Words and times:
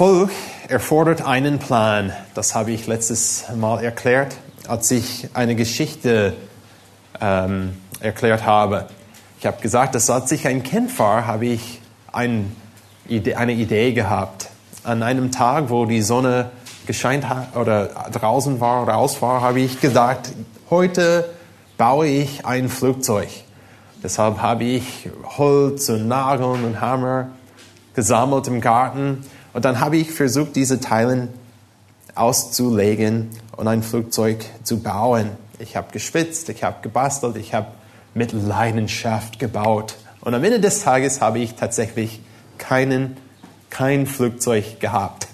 Erfolg 0.00 0.30
erfordert 0.68 1.20
einen 1.26 1.58
Plan. 1.58 2.10
Das 2.32 2.54
habe 2.54 2.70
ich 2.70 2.86
letztes 2.86 3.44
Mal 3.54 3.84
erklärt, 3.84 4.34
als 4.66 4.90
ich 4.90 5.28
eine 5.34 5.54
Geschichte 5.54 6.32
ähm, 7.20 7.76
erklärt 8.00 8.46
habe. 8.46 8.86
Ich 9.40 9.44
habe 9.44 9.60
gesagt, 9.60 9.94
dass 9.94 10.08
als 10.08 10.32
ich 10.32 10.48
ein 10.48 10.62
Kind 10.62 10.98
war, 10.98 11.26
habe 11.26 11.44
ich 11.44 11.82
ein, 12.12 12.56
eine 13.10 13.52
Idee 13.52 13.92
gehabt. 13.92 14.48
An 14.84 15.02
einem 15.02 15.32
Tag, 15.32 15.68
wo 15.68 15.84
die 15.84 16.00
Sonne 16.00 16.50
gescheint 16.86 17.28
hat 17.28 17.54
oder 17.54 17.88
draußen 18.10 18.58
war 18.58 18.84
oder 18.84 18.96
aus 18.96 19.20
war, 19.20 19.42
habe 19.42 19.60
ich 19.60 19.82
gesagt, 19.82 20.32
heute 20.70 21.28
baue 21.76 22.06
ich 22.06 22.46
ein 22.46 22.70
Flugzeug. 22.70 23.28
Deshalb 24.02 24.40
habe 24.40 24.64
ich 24.64 25.10
Holz 25.36 25.90
und 25.90 26.08
Nageln 26.08 26.64
und 26.64 26.80
Hammer 26.80 27.28
gesammelt 27.94 28.48
im 28.48 28.62
Garten 28.62 29.26
und 29.52 29.64
dann 29.64 29.80
habe 29.80 29.96
ich 29.96 30.10
versucht, 30.10 30.56
diese 30.56 30.80
Teile 30.80 31.28
auszulegen 32.14 33.30
und 33.56 33.68
ein 33.68 33.82
Flugzeug 33.82 34.44
zu 34.62 34.80
bauen. 34.80 35.30
Ich 35.58 35.76
habe 35.76 35.92
geschwitzt, 35.92 36.48
ich 36.48 36.64
habe 36.64 36.76
gebastelt, 36.82 37.36
ich 37.36 37.54
habe 37.54 37.68
mit 38.14 38.32
Leidenschaft 38.32 39.38
gebaut. 39.38 39.96
Und 40.20 40.34
am 40.34 40.44
Ende 40.44 40.60
des 40.60 40.82
Tages 40.82 41.20
habe 41.20 41.38
ich 41.38 41.54
tatsächlich 41.54 42.20
keinen, 42.58 43.16
kein 43.70 44.06
Flugzeug 44.06 44.80
gehabt, 44.80 45.28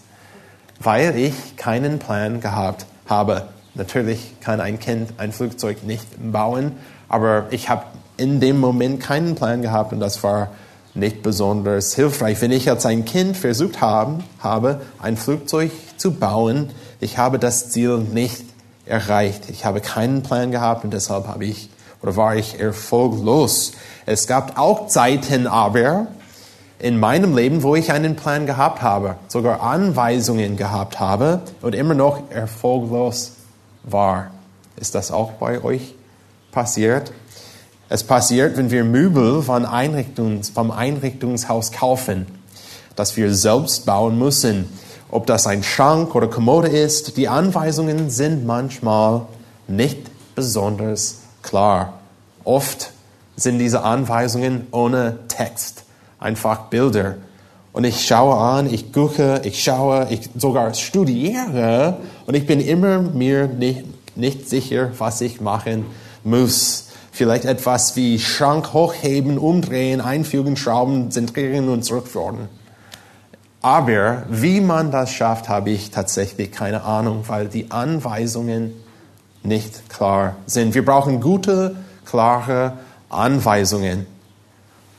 weil 0.80 1.16
ich 1.18 1.56
keinen 1.56 1.98
Plan 1.98 2.40
gehabt 2.40 2.86
habe. 3.06 3.48
Natürlich 3.74 4.40
kann 4.40 4.60
ein 4.60 4.78
Kind 4.78 5.14
ein 5.18 5.32
Flugzeug 5.32 5.82
nicht 5.84 6.06
bauen, 6.32 6.72
aber 7.08 7.46
ich 7.50 7.68
habe 7.68 7.84
in 8.16 8.40
dem 8.40 8.58
Moment 8.58 9.00
keinen 9.00 9.34
Plan 9.34 9.62
gehabt 9.62 9.92
und 9.92 10.00
das 10.00 10.22
war 10.22 10.50
nicht 10.96 11.22
besonders 11.22 11.94
hilfreich. 11.94 12.40
Wenn 12.40 12.52
ich 12.52 12.70
als 12.70 12.86
ein 12.86 13.04
Kind 13.04 13.36
versucht 13.36 13.80
haben, 13.80 14.24
habe, 14.40 14.80
ein 14.98 15.16
Flugzeug 15.16 15.70
zu 15.96 16.12
bauen, 16.12 16.70
ich 17.00 17.18
habe 17.18 17.38
das 17.38 17.70
Ziel 17.70 17.98
nicht 17.98 18.44
erreicht. 18.86 19.50
Ich 19.50 19.64
habe 19.64 19.80
keinen 19.80 20.22
Plan 20.22 20.50
gehabt 20.50 20.84
und 20.84 20.92
deshalb 20.92 21.26
habe 21.26 21.44
ich 21.44 21.68
oder 22.02 22.16
war 22.16 22.36
ich 22.36 22.60
erfolglos. 22.60 23.72
Es 24.06 24.26
gab 24.26 24.58
auch 24.58 24.86
Zeiten 24.86 25.46
aber 25.46 26.06
in 26.78 27.00
meinem 27.00 27.34
Leben, 27.34 27.62
wo 27.62 27.74
ich 27.74 27.92
einen 27.92 28.16
Plan 28.16 28.46
gehabt 28.46 28.82
habe, 28.82 29.16
sogar 29.28 29.62
Anweisungen 29.62 30.56
gehabt 30.56 31.00
habe 31.00 31.40
und 31.62 31.74
immer 31.74 31.94
noch 31.94 32.30
erfolglos 32.30 33.32
war. 33.82 34.30
Ist 34.76 34.94
das 34.94 35.10
auch 35.10 35.32
bei 35.32 35.62
euch 35.64 35.94
passiert? 36.52 37.12
Es 37.88 38.02
passiert, 38.02 38.56
wenn 38.56 38.72
wir 38.72 38.82
Möbel 38.82 39.42
vom, 39.42 39.64
Einrichtungs, 39.64 40.48
vom 40.50 40.72
Einrichtungshaus 40.72 41.70
kaufen, 41.70 42.26
dass 42.96 43.16
wir 43.16 43.32
selbst 43.32 43.86
bauen 43.86 44.18
müssen. 44.18 44.68
Ob 45.08 45.26
das 45.26 45.46
ein 45.46 45.62
Schrank 45.62 46.16
oder 46.16 46.26
Kommode 46.26 46.66
ist, 46.66 47.16
die 47.16 47.28
Anweisungen 47.28 48.10
sind 48.10 48.44
manchmal 48.44 49.22
nicht 49.68 49.98
besonders 50.34 51.18
klar. 51.42 52.00
Oft 52.42 52.90
sind 53.36 53.60
diese 53.60 53.82
Anweisungen 53.84 54.66
ohne 54.72 55.18
Text, 55.28 55.84
einfach 56.18 56.62
Bilder. 56.64 57.14
Und 57.72 57.84
ich 57.84 58.04
schaue 58.04 58.36
an, 58.36 58.72
ich 58.72 58.92
gucke, 58.92 59.42
ich 59.44 59.62
schaue, 59.62 60.08
ich 60.10 60.28
sogar 60.36 60.74
studiere 60.74 61.98
und 62.26 62.34
ich 62.34 62.46
bin 62.46 62.60
immer 62.60 63.00
mir 63.00 63.46
nicht, 63.46 63.84
nicht 64.16 64.48
sicher, 64.48 64.90
was 64.98 65.20
ich 65.20 65.40
machen 65.40 65.86
muss 66.24 66.85
vielleicht 67.16 67.46
etwas 67.46 67.96
wie 67.96 68.18
Schrank 68.18 68.74
hochheben, 68.74 69.38
umdrehen, 69.38 70.00
einfügen, 70.00 70.56
schrauben, 70.56 71.10
zentrieren 71.10 71.68
und 71.70 71.82
zurückführen. 71.82 72.48
Aber 73.62 74.24
wie 74.28 74.60
man 74.60 74.90
das 74.90 75.12
schafft, 75.12 75.48
habe 75.48 75.70
ich 75.70 75.90
tatsächlich 75.90 76.52
keine 76.52 76.84
Ahnung, 76.84 77.24
weil 77.26 77.48
die 77.48 77.70
Anweisungen 77.70 78.74
nicht 79.42 79.88
klar 79.88 80.36
sind. 80.46 80.74
Wir 80.74 80.84
brauchen 80.84 81.20
gute, 81.20 81.76
klare 82.04 82.74
Anweisungen. 83.08 84.06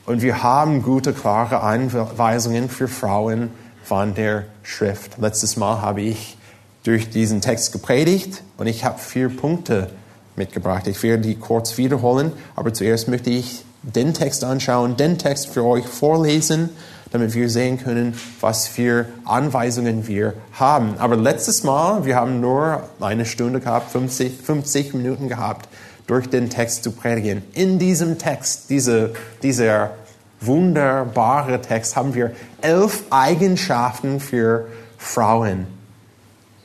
Und 0.04 0.20
wir 0.20 0.42
haben 0.42 0.82
gute, 0.82 1.12
klare 1.12 1.60
Anweisungen 1.60 2.68
für 2.68 2.88
Frauen 2.88 3.50
von 3.84 4.14
der 4.14 4.44
Schrift. 4.62 5.18
Letztes 5.18 5.56
Mal 5.56 5.80
habe 5.82 6.00
ich 6.00 6.36
durch 6.82 7.10
diesen 7.10 7.40
Text 7.40 7.72
gepredigt 7.72 8.42
und 8.56 8.66
ich 8.66 8.84
habe 8.84 8.98
vier 8.98 9.28
Punkte 9.28 9.90
mitgebracht. 10.38 10.86
Ich 10.86 11.02
werde 11.02 11.22
die 11.24 11.34
kurz 11.34 11.76
wiederholen, 11.76 12.32
aber 12.56 12.72
zuerst 12.72 13.08
möchte 13.08 13.30
ich 13.30 13.64
den 13.82 14.14
Text 14.14 14.44
anschauen, 14.44 14.96
den 14.96 15.18
Text 15.18 15.48
für 15.48 15.64
euch 15.64 15.86
vorlesen, 15.86 16.70
damit 17.10 17.34
wir 17.34 17.48
sehen 17.48 17.78
können, 17.78 18.14
was 18.40 18.66
für 18.66 19.06
Anweisungen 19.24 20.06
wir 20.06 20.34
haben. 20.52 20.94
Aber 20.98 21.16
letztes 21.16 21.62
Mal, 21.62 22.04
wir 22.04 22.16
haben 22.16 22.40
nur 22.40 22.84
eine 23.00 23.24
Stunde 23.24 23.60
gehabt, 23.60 23.90
50, 23.90 24.40
50 24.42 24.94
Minuten 24.94 25.28
gehabt, 25.28 25.68
durch 26.06 26.28
den 26.28 26.50
Text 26.50 26.84
zu 26.84 26.92
predigen. 26.92 27.42
In 27.52 27.78
diesem 27.78 28.18
Text, 28.18 28.70
diese, 28.70 29.12
dieser 29.42 29.90
wunderbare 30.40 31.60
Text, 31.60 31.96
haben 31.96 32.14
wir 32.14 32.32
elf 32.62 33.04
Eigenschaften 33.10 34.20
für 34.20 34.66
Frauen 34.96 35.77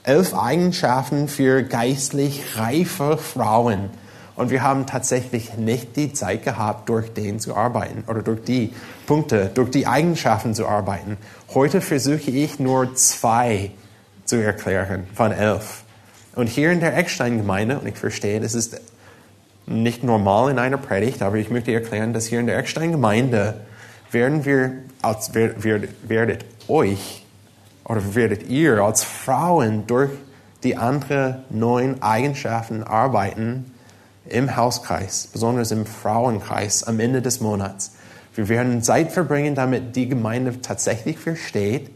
elf 0.04 0.34
Eigenschaften 0.34 1.28
für 1.28 1.64
geistlich 1.64 2.58
reife 2.58 3.18
Frauen. 3.18 3.90
Und 4.36 4.50
wir 4.50 4.64
haben 4.64 4.86
tatsächlich 4.86 5.58
nicht 5.58 5.96
die 5.96 6.12
Zeit 6.12 6.44
gehabt, 6.44 6.90
durch 6.90 7.14
den 7.14 7.40
zu 7.40 7.56
arbeiten 7.56 8.04
oder 8.08 8.22
durch 8.22 8.44
die 8.44 8.74
Punkte, 9.06 9.52
durch 9.54 9.70
die 9.70 9.86
Eigenschaften 9.86 10.56
zu 10.56 10.68
arbeiten. 10.68 11.18
Heute 11.54 11.82
versuche 11.82 12.32
ich 12.32 12.60
nur 12.60 12.96
zwei 12.96 13.72
zu 14.26 14.38
erklären 14.38 15.06
von 15.14 15.32
elf. 15.32 15.84
Und 16.36 16.48
hier 16.48 16.72
in 16.72 16.80
der 16.80 16.98
Eckstein-Gemeinde, 16.98 17.78
und 17.80 17.88
ich 17.88 17.98
verstehe, 17.98 18.40
das 18.40 18.56
ist 18.56 18.82
nicht 19.68 20.04
normal 20.04 20.50
in 20.50 20.58
einer 20.58 20.78
Predigt, 20.78 21.22
aber 21.22 21.38
ich 21.38 21.50
möchte 21.50 21.72
erklären, 21.72 22.12
dass 22.12 22.26
hier 22.26 22.40
in 22.40 22.48
der 22.48 22.58
Eckstein-Gemeinde 22.58 23.62
werden 24.12 24.46
wir, 24.46 24.72
als 25.02 25.34
werdet 25.34 26.46
euch 26.68 27.23
oder 27.86 28.16
werdet 28.16 28.48
ihr 28.50 28.80
als 28.80 29.04
Frauen 29.04 29.88
durch 29.88 30.12
die 30.64 30.78
anderen 30.78 31.44
neuen 31.50 32.02
Eigenschaften 32.02 32.84
arbeiten 32.84 33.72
im 34.28 34.56
Hauskreis, 34.56 35.28
besonders 35.32 35.72
im 35.72 35.86
Frauenkreis 35.86 36.84
am 36.84 37.00
Ende 37.00 37.22
des 37.22 37.42
Monats. 37.42 37.92
Wir 38.36 38.48
werden 38.48 38.82
Zeit 38.82 39.12
verbringen, 39.12 39.54
damit 39.56 39.96
die 39.96 40.08
Gemeinde 40.08 40.62
tatsächlich 40.62 41.20
versteht, 41.20 41.92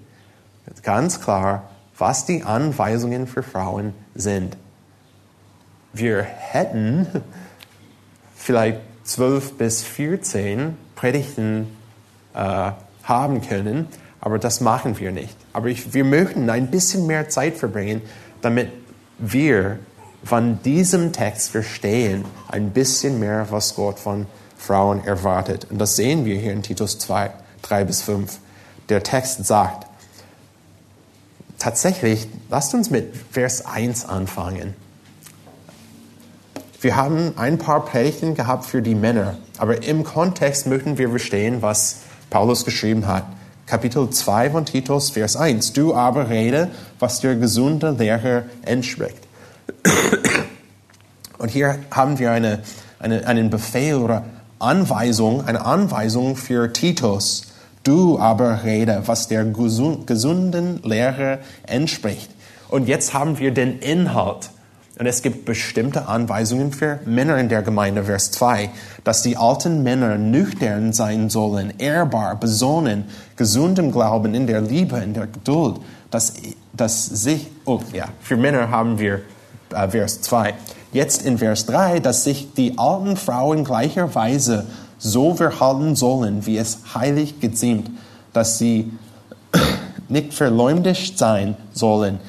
ganz 0.84 1.22
klar, 1.22 1.70
was 1.98 2.26
die 2.26 2.44
Anweisungen 2.44 3.26
für 3.28 3.42
Frauen 3.42 3.94
sind. 4.14 4.58
Wir 5.94 6.22
hätten 6.24 7.08
vielleicht 8.36 8.82
zwölf 9.04 9.58
bis 9.58 9.82
14 9.84 10.78
Predigten 10.96 11.68
äh, 12.34 12.72
haben 13.04 13.42
können, 13.42 13.88
aber 14.20 14.38
das 14.38 14.60
machen 14.62 15.00
wir 15.00 15.12
nicht. 15.12 15.47
Aber 15.58 15.70
ich, 15.70 15.96
wir 15.96 16.04
möchten 16.04 16.52
ein 16.52 16.70
bisschen 16.70 17.08
mehr 17.08 17.30
Zeit 17.30 17.58
verbringen, 17.58 18.04
damit 18.44 18.70
wir 19.18 19.80
von 20.24 20.62
diesem 20.62 21.14
Text 21.14 21.50
verstehen, 21.50 22.26
ein 22.48 22.70
bisschen 22.70 23.20
mehr, 23.20 23.48
was 23.50 23.74
Gott 23.74 23.98
von 23.98 24.28
Frauen 24.56 25.04
erwartet. 25.04 25.66
Und 25.72 25.80
das 25.80 25.96
sehen 25.96 26.26
wir 26.26 26.38
hier 26.38 26.54
in 26.54 26.62
Titus 26.62 27.00
2, 27.00 27.32
3 27.64 27.86
bis 27.86 28.04
5. 28.04 28.38
Der 28.90 29.02
Text 29.02 29.48
sagt, 29.48 29.88
tatsächlich, 31.58 32.28
lasst 32.52 32.76
uns 32.76 32.92
mit 32.92 33.16
Vers 33.32 33.66
1 33.66 34.06
anfangen. 34.06 34.76
Wir 36.82 36.96
haben 36.96 37.34
ein 37.36 37.58
paar 37.58 37.84
Predigten 37.84 38.36
gehabt 38.36 38.68
für 38.68 38.84
die 38.84 38.94
Männer, 38.94 39.40
aber 39.58 39.82
im 39.82 40.04
Kontext 40.04 40.68
möchten 40.68 41.00
wir 41.00 41.10
verstehen, 41.10 41.64
was 41.64 42.02
Paulus 42.30 42.64
geschrieben 42.64 43.08
hat. 43.08 43.26
Kapitel 43.68 44.10
2 44.10 44.52
von 44.52 44.66
Titus, 44.66 45.10
Vers 45.10 45.36
1. 45.36 45.74
Du 45.74 45.94
aber 45.94 46.30
rede, 46.30 46.70
was 47.00 47.20
der 47.20 47.36
gesunde 47.36 47.92
Lehre 47.92 48.46
entspricht. 48.62 49.28
Und 51.38 51.50
hier 51.50 51.78
haben 51.92 52.18
wir 52.18 52.32
eine, 52.32 52.64
eine, 52.98 53.28
einen 53.28 53.50
Befehl 53.50 53.96
oder 53.96 54.24
Anweisung, 54.58 55.46
eine 55.46 55.66
Anweisung 55.66 56.38
für 56.38 56.72
Titus. 56.72 57.48
Du 57.84 58.18
aber 58.18 58.64
rede, 58.64 59.04
was 59.06 59.28
der 59.28 59.44
gesunden 59.44 60.82
Lehre 60.84 61.40
entspricht. 61.64 62.30
Und 62.70 62.88
jetzt 62.88 63.14
haben 63.14 63.38
wir 63.38 63.52
den 63.52 63.80
Inhalt. 63.80 64.50
Und 65.00 65.06
es 65.06 65.22
gibt 65.22 65.46
bestimmte 65.46 66.08
Anweisungen 66.08 66.72
für 66.72 67.00
Männer 67.06 67.38
in 67.38 67.50
der 67.50 67.62
Gemeinde, 67.62 68.06
Vers 68.06 68.32
2, 68.32 68.72
dass 69.04 69.22
die 69.22 69.38
alten 69.38 69.84
Männer 69.84 70.18
nüchtern 70.18 70.92
sein 70.92 71.30
sollen, 71.30 71.74
ehrbar, 71.78 72.40
besonnen, 72.40 73.06
gesundem 73.36 73.92
Glauben, 73.92 74.34
in 74.34 74.48
der 74.48 74.62
Liebe, 74.62 74.98
in 74.98 75.14
der 75.14 75.28
Geduld, 75.28 75.80
dass, 76.10 76.34
dass 76.74 77.06
sich, 77.06 77.48
oh 77.66 77.80
ja, 77.94 78.06
für 78.22 78.38
Männer 78.38 78.72
haben 78.72 78.98
wir 78.98 79.22
äh, 79.72 79.88
Vers 79.88 80.22
2. 80.22 80.56
Jetzt 80.94 81.24
in 81.24 81.38
Vers 81.38 81.68
3, 81.68 82.00
dass 82.00 82.24
sich 82.24 82.54
die 82.54 82.80
alten 82.80 83.18
Frauen 83.18 83.66
gleicherweise 83.66 84.66
so 84.98 85.36
verhalten 85.36 85.96
sollen, 85.96 86.48
wie 86.48 86.58
es 86.58 86.80
heilig 86.96 87.40
geziemt, 87.40 87.92
dass 88.34 88.58
sie 88.58 88.92
nicht 90.10 90.34
verleumdigt 90.34 91.20
sein 91.20 91.56
sollen, 91.72 92.20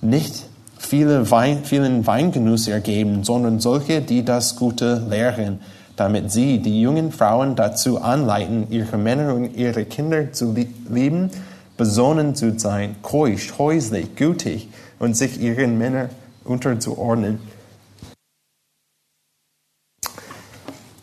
nicht 0.00 0.49
viele 0.80 1.30
Wein, 1.30 1.64
vielen 1.64 2.06
Weingenuss 2.06 2.66
ergeben, 2.66 3.22
sondern 3.22 3.60
solche, 3.60 4.00
die 4.00 4.24
das 4.24 4.56
Gute 4.56 5.06
lehren, 5.08 5.60
damit 5.94 6.32
sie 6.32 6.58
die 6.58 6.80
jungen 6.80 7.12
Frauen 7.12 7.54
dazu 7.54 8.00
anleiten, 8.00 8.66
ihre 8.70 8.96
Männer 8.96 9.34
und 9.34 9.54
ihre 9.54 9.84
Kinder 9.84 10.32
zu 10.32 10.54
lieben, 10.88 11.30
besonnen 11.76 12.34
zu 12.34 12.58
sein, 12.58 12.96
keusch, 13.02 13.58
häuslich, 13.58 14.16
gütig 14.16 14.68
und 14.98 15.16
sich 15.16 15.40
ihren 15.40 15.76
Männern 15.76 16.08
unterzuordnen. 16.44 17.40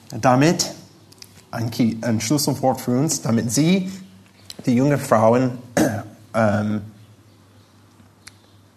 Damit, 0.09 0.71
ein, 1.51 1.69
ein 2.01 2.19
Schlüsselwort 2.19 2.81
für 2.81 2.99
uns, 2.99 3.21
damit 3.21 3.51
sie, 3.51 3.91
die 4.65 4.73
jungen 4.73 4.97
Frauen, 4.97 5.59
ähm, 6.33 6.81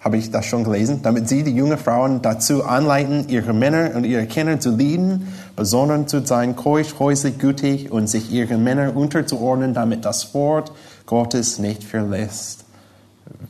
habe 0.00 0.16
ich 0.16 0.30
das 0.30 0.46
schon 0.46 0.64
gelesen, 0.64 1.00
damit 1.02 1.28
sie 1.28 1.42
die 1.42 1.54
jungen 1.54 1.76
Frauen 1.76 2.22
dazu 2.22 2.64
anleiten, 2.64 3.28
ihre 3.28 3.52
Männer 3.52 3.90
und 3.94 4.04
ihre 4.04 4.26
Kinder 4.26 4.58
zu 4.58 4.74
lieben, 4.74 5.28
besonnen 5.56 6.08
zu 6.08 6.24
sein, 6.24 6.56
keusch, 6.56 6.94
häuslich, 6.98 7.38
gütig 7.38 7.92
und 7.92 8.08
sich 8.08 8.32
ihren 8.32 8.64
Männern 8.64 8.94
unterzuordnen, 8.94 9.74
damit 9.74 10.06
das 10.06 10.32
Wort 10.32 10.72
Gottes 11.04 11.58
nicht 11.58 11.84
verlässt, 11.84 12.64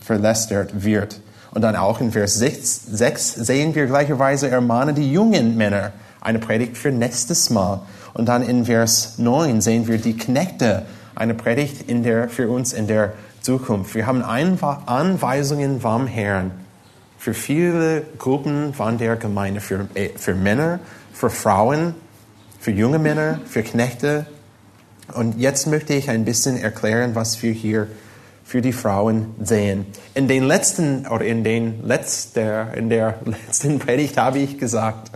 verlästert 0.00 0.82
wird. 0.82 1.20
Und 1.52 1.62
dann 1.62 1.76
auch 1.76 2.00
in 2.00 2.10
Vers 2.10 2.34
6, 2.34 2.86
6 2.92 3.34
sehen 3.34 3.74
wir 3.74 3.86
gleicherweise, 3.86 4.50
ermahne 4.50 4.92
die 4.92 5.12
jungen 5.12 5.56
Männer, 5.56 5.92
eine 6.20 6.40
Predigt 6.40 6.76
für 6.76 6.90
nächstes 6.90 7.50
Mal. 7.50 7.80
Und 8.12 8.28
dann 8.28 8.42
in 8.42 8.64
Vers 8.64 9.18
9 9.18 9.60
sehen 9.60 9.86
wir 9.86 9.98
die 9.98 10.16
Knechte, 10.16 10.82
eine 11.14 11.34
Predigt 11.34 11.88
in 11.88 12.02
der, 12.02 12.28
für 12.28 12.48
uns 12.48 12.72
in 12.72 12.86
der 12.86 13.12
Zukunft. 13.40 13.94
Wir 13.94 14.06
haben 14.06 14.22
Anweisungen 14.22 15.80
vom 15.80 16.06
Herrn 16.06 16.52
für 17.20 17.34
viele 17.34 18.02
Gruppen 18.16 18.72
von 18.72 18.96
der 18.96 19.16
Gemeinde, 19.16 19.60
für, 19.60 19.88
äh, 19.94 20.08
für 20.16 20.34
Männer, 20.34 20.80
für 21.12 21.28
Frauen, 21.28 21.94
für 22.58 22.70
junge 22.70 22.98
Männer, 22.98 23.40
für 23.44 23.62
Knechte. 23.62 24.24
Und 25.14 25.38
jetzt 25.38 25.66
möchte 25.66 25.92
ich 25.92 26.08
ein 26.08 26.24
bisschen 26.24 26.56
erklären, 26.56 27.14
was 27.14 27.42
wir 27.42 27.52
hier 27.52 27.88
für 28.42 28.62
die 28.62 28.72
Frauen 28.72 29.34
sehen. 29.42 29.84
In 30.14 30.28
den 30.28 30.44
letzten 30.44 31.06
oder 31.06 31.24
in 31.24 31.44
den 31.44 31.86
letzter, 31.86 32.72
in 32.74 32.88
der 32.88 33.18
letzten 33.24 33.78
Predigt 33.78 34.16
habe 34.16 34.38
ich 34.38 34.58
gesagt, 34.58 35.10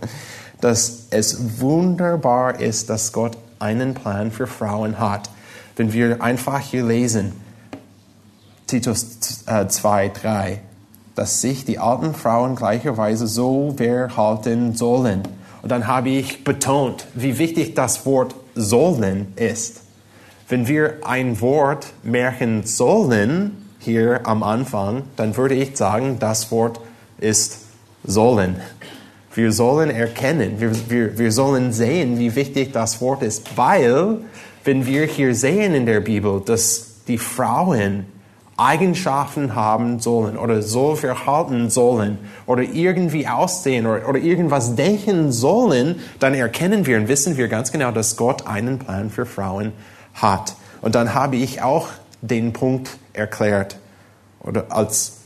dass 0.61 1.07
es 1.11 1.61
wunderbar 1.61 2.61
ist, 2.61 2.91
dass 2.91 3.13
Gott 3.13 3.39
einen 3.59 3.95
Plan 3.95 4.31
für 4.31 4.47
Frauen 4.47 4.99
hat. 4.99 5.31
Wenn 5.77 5.93
wir 5.93 6.23
einfach 6.23 6.61
hier 6.61 6.85
lesen, 6.85 7.33
Titus 8.67 9.21
2, 9.21 10.09
3, 10.09 10.51
äh, 10.53 10.59
dass 11.15 11.41
sich 11.41 11.65
die 11.65 11.79
alten 11.79 12.15
Frauen 12.15 12.57
gleicherweise 12.57 13.27
so 13.27 13.75
verhalten 13.77 14.75
sollen. 14.75 15.23
Und 15.63 15.71
dann 15.71 15.87
habe 15.87 16.11
ich 16.11 16.45
betont, 16.45 17.07
wie 17.15 17.39
wichtig 17.39 17.75
das 17.75 18.05
Wort 18.05 18.35
sollen 18.55 19.33
ist. 19.37 19.83
Wenn 20.49 20.69
wir 20.69 20.99
ein 21.07 21.41
Wort 21.41 21.87
merken 22.03 22.65
sollen 22.65 23.65
hier 23.79 24.27
am 24.27 24.43
Anfang, 24.43 25.05
dann 25.17 25.37
würde 25.37 25.55
ich 25.55 25.77
sagen, 25.77 26.19
das 26.19 26.51
Wort 26.51 26.81
ist 27.19 27.61
sollen. 28.05 28.57
Wir 29.35 29.53
sollen 29.53 29.91
erkennen, 29.91 30.61
wir, 30.61 30.73
wir, 30.91 31.19
wir 31.19 31.33
sollen 31.33 31.73
sehen, 31.73 32.19
wie 32.19 32.37
wichtig 32.37 32.73
das 32.73 33.01
Wort 33.01 33.23
ist, 33.23 33.57
weil 33.57 34.19
wenn 34.65 34.87
wir 34.87 35.07
hier 35.07 35.35
sehen 35.35 35.75
in 35.75 35.87
der 35.87 36.01
Bibel, 36.01 36.41
dass 36.45 37.03
die 37.09 37.19
Frauen 37.19 38.07
Eigenschaften 38.57 39.55
haben 39.55 39.99
sollen 39.99 40.37
oder 40.37 40.63
so 40.63 40.95
verhalten 40.95 41.71
sollen 41.71 42.19
oder 42.47 42.63
irgendwie 42.63 43.27
aussehen 43.27 43.87
oder, 43.87 44.09
oder 44.09 44.19
irgendwas 44.19 44.77
denken 44.77 45.33
sollen, 45.33 46.01
dann 46.21 46.35
erkennen 46.35 46.87
wir 46.87 46.97
und 46.99 47.09
wissen 47.09 47.37
wir 47.37 47.49
ganz 47.49 47.73
genau, 47.73 47.91
dass 47.91 48.17
Gott 48.17 48.47
einen 48.47 48.79
Plan 48.79 49.11
für 49.11 49.27
Frauen 49.27 49.73
hat. 50.15 50.55
Und 50.81 50.95
dann 50.95 51.15
habe 51.15 51.37
ich 51.37 51.63
auch 51.63 51.89
den 52.21 52.53
Punkt 52.53 52.97
erklärt 53.13 53.77
oder 54.41 54.67
als 54.71 55.19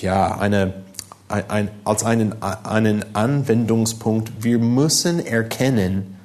ja 0.00 0.38
eine 0.38 0.74
ein, 1.28 1.70
als 1.84 2.04
einen, 2.04 2.42
einen 2.42 3.14
Anwendungspunkt. 3.14 4.42
Wir 4.42 4.58
müssen 4.58 5.24
erkennen, 5.24 6.16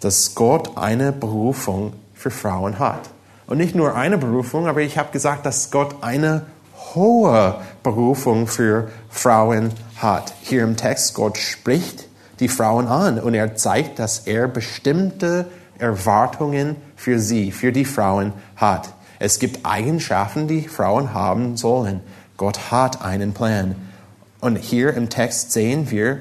dass 0.00 0.34
Gott 0.34 0.76
eine 0.76 1.12
Berufung 1.12 1.92
für 2.14 2.30
Frauen 2.30 2.78
hat. 2.78 3.10
Und 3.46 3.58
nicht 3.58 3.74
nur 3.74 3.94
eine 3.94 4.18
Berufung, 4.18 4.66
aber 4.66 4.80
ich 4.80 4.98
habe 4.98 5.12
gesagt, 5.12 5.44
dass 5.44 5.70
Gott 5.70 5.96
eine 6.02 6.46
hohe 6.94 7.56
Berufung 7.82 8.46
für 8.46 8.88
Frauen 9.10 9.72
hat. 9.96 10.34
Hier 10.42 10.62
im 10.62 10.76
Text, 10.76 11.14
Gott 11.14 11.38
spricht 11.38 12.08
die 12.40 12.48
Frauen 12.48 12.86
an 12.86 13.18
und 13.18 13.34
er 13.34 13.54
zeigt, 13.56 13.98
dass 13.98 14.20
er 14.20 14.48
bestimmte 14.48 15.46
Erwartungen 15.78 16.76
für 16.96 17.18
sie, 17.18 17.52
für 17.52 17.72
die 17.72 17.84
Frauen 17.84 18.32
hat. 18.56 18.92
Es 19.18 19.38
gibt 19.38 19.64
Eigenschaften, 19.64 20.48
die 20.48 20.62
Frauen 20.62 21.14
haben 21.14 21.56
sollen. 21.56 22.00
Gott 22.36 22.70
hat 22.70 23.04
einen 23.04 23.32
Plan. 23.32 23.76
Und 24.40 24.56
hier 24.56 24.94
im 24.94 25.08
Text 25.08 25.52
sehen 25.52 25.90
wir, 25.90 26.18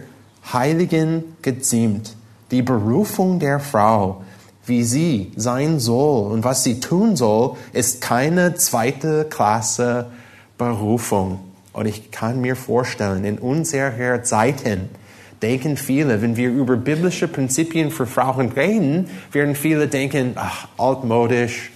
Heiligen 0.52 1.36
geziemt, 1.42 2.16
die 2.52 2.62
Berufung 2.62 3.40
der 3.40 3.60
Frau 3.60 4.24
wie 4.66 4.84
sie 4.84 5.32
sein 5.36 5.80
soll 5.80 6.32
und 6.32 6.44
was 6.44 6.64
sie 6.64 6.80
tun 6.80 7.16
soll, 7.16 7.58
ist 7.74 8.02
keine 8.02 8.56
zweite 8.56 9.26
Klasse 9.26 10.08
Berufung. 10.58 11.40
Und 11.74 11.88
ich 11.88 12.12
kann 12.12 12.40
mir 12.40 12.56
vorstellen, 12.56 13.26
in 13.26 13.40
unserer 13.40 14.24
Zeiten 14.24 14.90
denken 15.42 15.76
viele, 15.76 16.22
wenn 16.22 16.38
wir 16.38 16.50
über 16.50 16.78
biblische 16.78 17.28
Prinzipien 17.28 17.92
für 17.92 18.06
Frauen 18.06 18.50
reden, 18.50 19.10
werden 19.32 19.56
viele 19.56 19.88
denken, 19.88 20.34
ach, 20.36 20.68
altmodisch. 20.78 21.72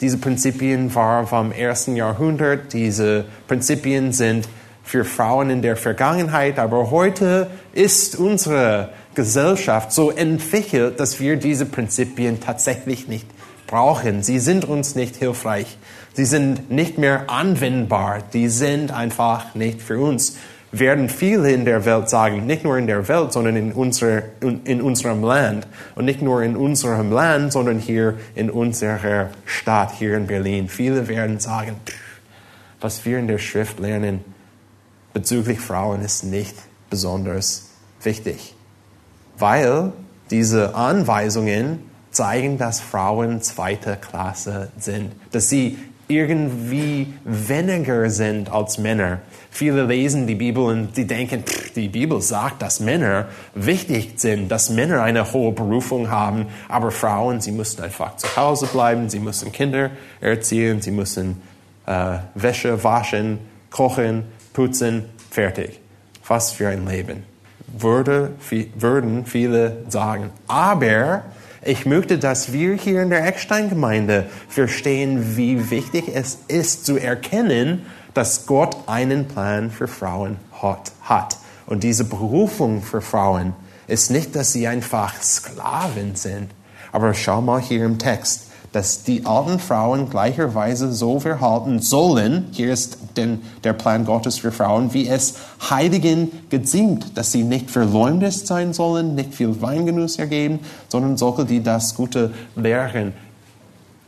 Diese 0.00 0.18
Prinzipien 0.18 0.94
waren 0.94 1.26
vom 1.26 1.50
ersten 1.50 1.96
Jahrhundert. 1.96 2.72
Diese 2.72 3.24
Prinzipien 3.48 4.12
sind 4.12 4.48
für 4.84 5.04
Frauen 5.04 5.50
in 5.50 5.62
der 5.62 5.76
Vergangenheit, 5.76 6.58
aber 6.58 6.90
heute 6.90 7.48
ist 7.72 8.16
unsere 8.16 8.90
Gesellschaft 9.14 9.92
so 9.92 10.10
entwickelt, 10.10 11.00
dass 11.00 11.20
wir 11.20 11.36
diese 11.36 11.66
Prinzipien 11.66 12.40
tatsächlich 12.40 13.08
nicht 13.08 13.26
brauchen. 13.66 14.22
Sie 14.22 14.38
sind 14.38 14.64
uns 14.64 14.94
nicht 14.94 15.16
hilfreich. 15.16 15.78
Sie 16.12 16.24
sind 16.24 16.70
nicht 16.70 16.98
mehr 16.98 17.30
anwendbar. 17.30 18.22
Die 18.32 18.48
sind 18.48 18.92
einfach 18.92 19.54
nicht 19.54 19.82
für 19.82 19.98
uns. 19.98 20.36
Werden 20.70 21.08
viele 21.08 21.52
in 21.52 21.64
der 21.64 21.84
Welt 21.84 22.08
sagen, 22.08 22.46
nicht 22.46 22.64
nur 22.64 22.76
in 22.76 22.86
der 22.86 23.06
Welt, 23.06 23.32
sondern 23.32 23.56
in, 23.56 23.72
unserer, 23.72 24.22
in 24.40 24.82
unserem 24.82 25.22
Land. 25.22 25.66
Und 25.94 26.04
nicht 26.04 26.20
nur 26.20 26.42
in 26.42 26.56
unserem 26.56 27.12
Land, 27.12 27.52
sondern 27.52 27.78
hier 27.78 28.18
in 28.34 28.50
unserer 28.50 29.30
Stadt, 29.44 29.92
hier 29.96 30.16
in 30.16 30.26
Berlin. 30.26 30.68
Viele 30.68 31.06
werden 31.08 31.38
sagen, 31.38 31.76
was 32.80 33.04
wir 33.04 33.18
in 33.18 33.28
der 33.28 33.38
Schrift 33.38 33.78
lernen 33.78 34.24
bezüglich 35.12 35.60
Frauen 35.60 36.02
ist 36.02 36.24
nicht 36.24 36.56
besonders 36.90 37.70
wichtig 38.02 38.54
weil 39.38 39.92
diese 40.30 40.74
Anweisungen 40.74 41.80
zeigen, 42.10 42.58
dass 42.58 42.80
Frauen 42.80 43.42
zweite 43.42 43.96
Klasse 43.96 44.70
sind, 44.78 45.12
dass 45.32 45.48
sie 45.48 45.76
irgendwie 46.06 47.14
weniger 47.24 48.10
sind 48.10 48.50
als 48.50 48.78
Männer. 48.78 49.20
Viele 49.50 49.84
lesen 49.84 50.26
die 50.26 50.34
Bibel 50.34 50.64
und 50.64 50.96
sie 50.96 51.06
denken, 51.06 51.44
pff, 51.44 51.72
die 51.72 51.88
Bibel 51.88 52.20
sagt, 52.20 52.60
dass 52.60 52.80
Männer 52.80 53.26
wichtig 53.54 54.14
sind, 54.16 54.48
dass 54.48 54.68
Männer 54.68 55.02
eine 55.02 55.32
hohe 55.32 55.52
Berufung 55.52 56.10
haben, 56.10 56.46
aber 56.68 56.90
Frauen, 56.90 57.40
sie 57.40 57.52
müssen 57.52 57.82
einfach 57.82 58.16
zu 58.16 58.36
Hause 58.36 58.66
bleiben, 58.66 59.08
sie 59.08 59.20
müssen 59.20 59.52
Kinder 59.52 59.90
erziehen, 60.20 60.82
sie 60.82 60.90
müssen 60.90 61.40
äh, 61.86 62.18
Wäsche 62.34 62.82
waschen, 62.84 63.38
kochen, 63.70 64.24
putzen, 64.52 65.04
fertig. 65.30 65.80
Was 66.26 66.52
für 66.52 66.68
ein 66.68 66.86
Leben. 66.86 67.33
Würde, 67.66 68.32
würden 68.76 69.26
viele 69.26 69.84
sagen. 69.88 70.30
Aber 70.46 71.24
ich 71.62 71.86
möchte, 71.86 72.18
dass 72.18 72.52
wir 72.52 72.74
hier 72.74 73.02
in 73.02 73.10
der 73.10 73.26
Eckstein-Gemeinde 73.26 74.26
verstehen, 74.48 75.36
wie 75.36 75.70
wichtig 75.70 76.04
es 76.14 76.38
ist 76.48 76.84
zu 76.84 76.98
erkennen, 76.98 77.86
dass 78.12 78.46
Gott 78.46 78.76
einen 78.86 79.26
Plan 79.26 79.70
für 79.70 79.88
Frauen 79.88 80.36
hat. 81.02 81.38
Und 81.66 81.82
diese 81.82 82.04
Berufung 82.04 82.82
für 82.82 83.00
Frauen 83.00 83.54
ist 83.86 84.10
nicht, 84.10 84.36
dass 84.36 84.52
sie 84.52 84.66
einfach 84.66 85.20
Sklaven 85.22 86.16
sind. 86.16 86.50
Aber 86.92 87.12
schau 87.12 87.40
mal 87.40 87.60
hier 87.60 87.84
im 87.84 87.98
Text 87.98 88.43
dass 88.74 89.04
die 89.04 89.24
alten 89.24 89.60
Frauen 89.60 90.10
gleicherweise 90.10 90.92
so 90.92 91.20
verhalten 91.20 91.78
sollen, 91.78 92.46
hier 92.50 92.72
ist 92.72 92.98
denn 93.16 93.40
der 93.62 93.72
Plan 93.72 94.04
Gottes 94.04 94.38
für 94.38 94.50
Frauen, 94.50 94.92
wie 94.92 95.08
es 95.08 95.36
Heiligen 95.70 96.32
geziemt, 96.50 97.16
dass 97.16 97.30
sie 97.30 97.44
nicht 97.44 97.70
verleumdet 97.70 98.32
sein 98.32 98.72
sollen, 98.72 99.14
nicht 99.14 99.32
viel 99.32 99.62
Weingenuss 99.62 100.18
ergeben, 100.18 100.58
sondern 100.88 101.16
solche, 101.16 101.44
die 101.44 101.62
das 101.62 101.94
Gute 101.94 102.34
lehren. 102.56 103.12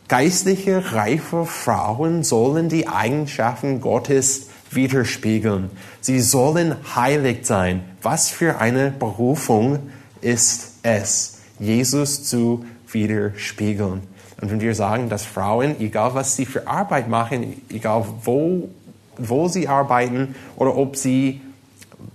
Geistliche, 0.08 0.92
reife 0.92 1.44
Frauen 1.44 2.24
sollen 2.24 2.68
die 2.68 2.88
Eigenschaften 2.88 3.80
Gottes 3.80 4.48
widerspiegeln. 4.72 5.70
Sie 6.00 6.18
sollen 6.18 6.74
heilig 6.96 7.46
sein. 7.46 7.84
Was 8.02 8.30
für 8.30 8.58
eine 8.58 8.90
Berufung 8.90 9.78
ist 10.22 10.72
es, 10.82 11.38
Jesus 11.60 12.24
zu 12.24 12.64
widerspiegeln. 12.90 14.15
Und 14.40 14.50
wenn 14.50 14.60
wir 14.60 14.74
sagen, 14.74 15.08
dass 15.08 15.24
Frauen, 15.24 15.80
egal 15.80 16.14
was 16.14 16.36
sie 16.36 16.44
für 16.44 16.66
Arbeit 16.66 17.08
machen, 17.08 17.62
egal 17.70 18.04
wo, 18.24 18.68
wo 19.16 19.48
sie 19.48 19.66
arbeiten 19.66 20.34
oder 20.56 20.76
ob 20.76 20.96
sie, 20.96 21.40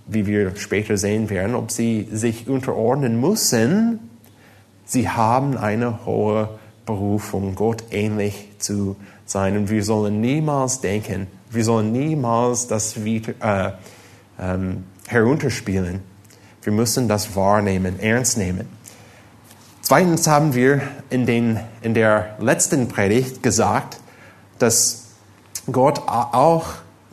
wie 0.06 0.26
wir 0.26 0.54
später 0.56 0.96
sehen 0.96 1.30
werden, 1.30 1.54
ob 1.54 1.70
sie 1.70 2.08
sich 2.12 2.48
unterordnen 2.48 3.20
müssen, 3.20 3.98
sie 4.84 5.08
haben 5.08 5.56
eine 5.56 6.06
hohe 6.06 6.48
Berufung, 6.86 7.54
Gott 7.54 7.84
ähnlich 7.90 8.50
zu 8.58 8.96
sein. 9.24 9.56
Und 9.56 9.70
wir 9.70 9.82
sollen 9.82 10.20
niemals 10.20 10.80
denken, 10.80 11.26
wir 11.50 11.64
sollen 11.64 11.92
niemals 11.92 12.66
das 12.68 13.04
wieder, 13.04 13.32
äh, 13.40 13.72
ähm, 14.40 14.84
herunterspielen. 15.06 16.00
Wir 16.62 16.72
müssen 16.72 17.08
das 17.08 17.34
wahrnehmen, 17.34 17.98
ernst 18.00 18.38
nehmen. 18.38 18.68
Zweitens 19.82 20.28
haben 20.28 20.54
wir 20.54 20.80
in, 21.10 21.26
den, 21.26 21.58
in 21.82 21.92
der 21.92 22.36
letzten 22.38 22.86
Predigt 22.86 23.42
gesagt, 23.42 23.98
dass 24.60 25.08
Gott 25.70 26.00
auch 26.06 26.66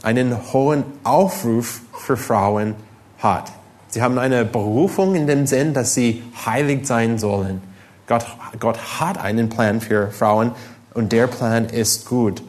einen 0.04 0.54
hohen 0.54 0.84
Aufruf 1.04 1.82
für 1.94 2.16
Frauen 2.16 2.76
hat. 3.18 3.52
Sie 3.90 4.04
haben 4.04 4.20
eine 4.20 4.46
Berufung 4.46 5.16
in 5.16 5.26
dem 5.26 5.48
Sinn, 5.48 5.74
dass 5.74 5.96
sie 5.96 6.24
heilig 6.46 6.86
sein 6.86 7.18
sollen. 7.18 7.62
Gott, 8.06 8.26
Gott 8.60 9.00
hat 9.00 9.18
einen 9.18 9.50
Plan 9.50 9.82
für 9.82 10.12
Frauen 10.12 10.52
und 10.94 11.12
der 11.12 11.26
Plan 11.26 11.66
ist 11.66 12.06
gut. 12.06 12.44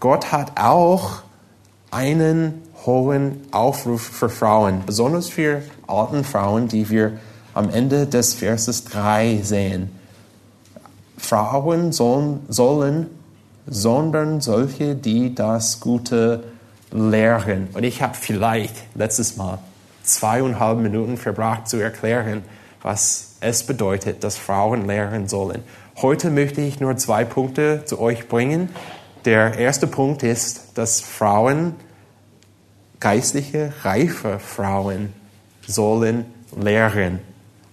Gott 0.00 0.32
hat 0.32 0.60
auch 0.60 1.22
einen 1.92 2.62
hohen 2.84 3.40
Aufruf 3.52 4.02
für 4.02 4.28
Frauen, 4.28 4.82
besonders 4.86 5.28
für 5.28 5.62
alten 5.86 6.24
Frauen, 6.24 6.66
die 6.66 6.90
wir 6.90 7.12
am 7.54 7.70
Ende 7.70 8.06
des 8.06 8.34
Verses 8.34 8.84
3 8.84 9.40
sehen. 9.42 9.90
Frauen 11.16 11.92
sollen, 11.92 12.40
sollen 12.48 13.08
sondern 13.66 14.40
solche, 14.40 14.94
die 14.94 15.34
das 15.34 15.80
Gute 15.80 16.44
lehren. 16.90 17.68
Und 17.74 17.84
ich 17.84 18.02
habe 18.02 18.14
vielleicht 18.14 18.74
letztes 18.94 19.36
Mal 19.36 19.58
zweieinhalb 20.02 20.78
Minuten 20.78 21.16
verbracht 21.16 21.68
zu 21.68 21.78
erklären, 21.78 22.42
was 22.82 23.36
es 23.40 23.64
bedeutet, 23.64 24.24
dass 24.24 24.36
Frauen 24.36 24.86
lehren 24.86 25.28
sollen. 25.28 25.62
Heute 26.00 26.30
möchte 26.30 26.60
ich 26.60 26.80
nur 26.80 26.96
zwei 26.96 27.24
Punkte 27.24 27.84
zu 27.84 28.00
euch 28.00 28.28
bringen. 28.28 28.70
Der 29.24 29.58
erste 29.58 29.86
Punkt 29.86 30.22
ist, 30.22 30.76
dass 30.76 31.00
Frauen, 31.00 31.76
geistliche, 32.98 33.72
reife 33.82 34.38
Frauen, 34.40 35.12
sollen 35.66 36.24
lehren. 36.60 37.20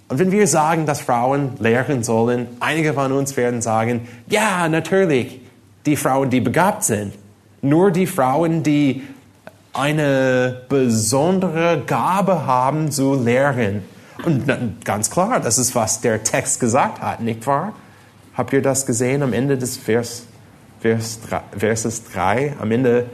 Und 0.10 0.18
wenn 0.18 0.32
wir 0.32 0.48
sagen, 0.48 0.88
dass 0.88 1.02
Frauen 1.02 1.52
lehren 1.60 2.04
sollen, 2.04 2.48
einige 2.60 2.94
von 2.94 3.12
uns 3.12 3.38
werden 3.38 3.62
sagen, 3.62 4.08
ja, 4.28 4.68
natürlich, 4.68 5.40
die 5.86 5.96
Frauen, 5.96 6.32
die 6.32 6.42
begabt 6.42 6.84
sind. 6.84 7.14
Nur 7.62 7.92
die 7.92 8.08
Frauen, 8.08 8.64
die 8.64 9.04
eine 9.72 10.62
besondere 10.68 11.84
Gabe 11.86 12.48
haben 12.48 12.92
zu 12.92 13.14
lehren. 13.14 13.84
Und 14.26 14.48
ganz 14.84 15.12
klar, 15.12 15.40
das 15.40 15.60
ist, 15.60 15.76
was 15.76 16.02
der 16.02 16.24
Text 16.24 16.60
gesagt 16.60 17.02
hat, 17.02 17.22
nicht 17.22 17.46
wahr? 17.46 17.74
Habt 18.34 18.52
ihr 18.52 18.64
das 18.64 18.88
gesehen 18.88 19.22
am 19.22 19.32
Ende 19.32 19.58
des 19.58 19.78
Vers, 19.78 20.24
Vers, 20.80 21.20
Verses 21.56 22.04
3? 22.12 22.56
Am 22.60 22.72
Ende 22.72 23.06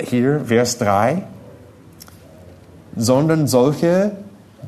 hier, 0.00 0.42
Vers 0.46 0.78
3? 0.78 1.22
Sondern 2.96 3.46
solche, 3.46 4.12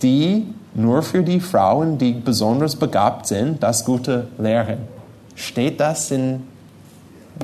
die 0.00 0.46
nur 0.74 1.02
für 1.02 1.22
die 1.22 1.40
Frauen, 1.40 1.98
die 1.98 2.12
besonders 2.12 2.76
begabt 2.76 3.26
sind, 3.26 3.62
das 3.62 3.84
Gute 3.84 4.28
lehren. 4.38 4.78
Steht 5.36 5.80
das 5.80 6.10
in 6.10 6.42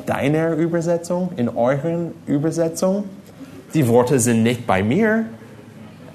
deiner 0.06 0.54
Übersetzung, 0.54 1.30
in 1.36 1.48
euren 1.48 2.12
Übersetzung? 2.26 3.04
Die 3.74 3.86
Worte 3.86 4.18
sind 4.18 4.42
nicht 4.42 4.66
bei 4.66 4.82
mir. 4.82 5.26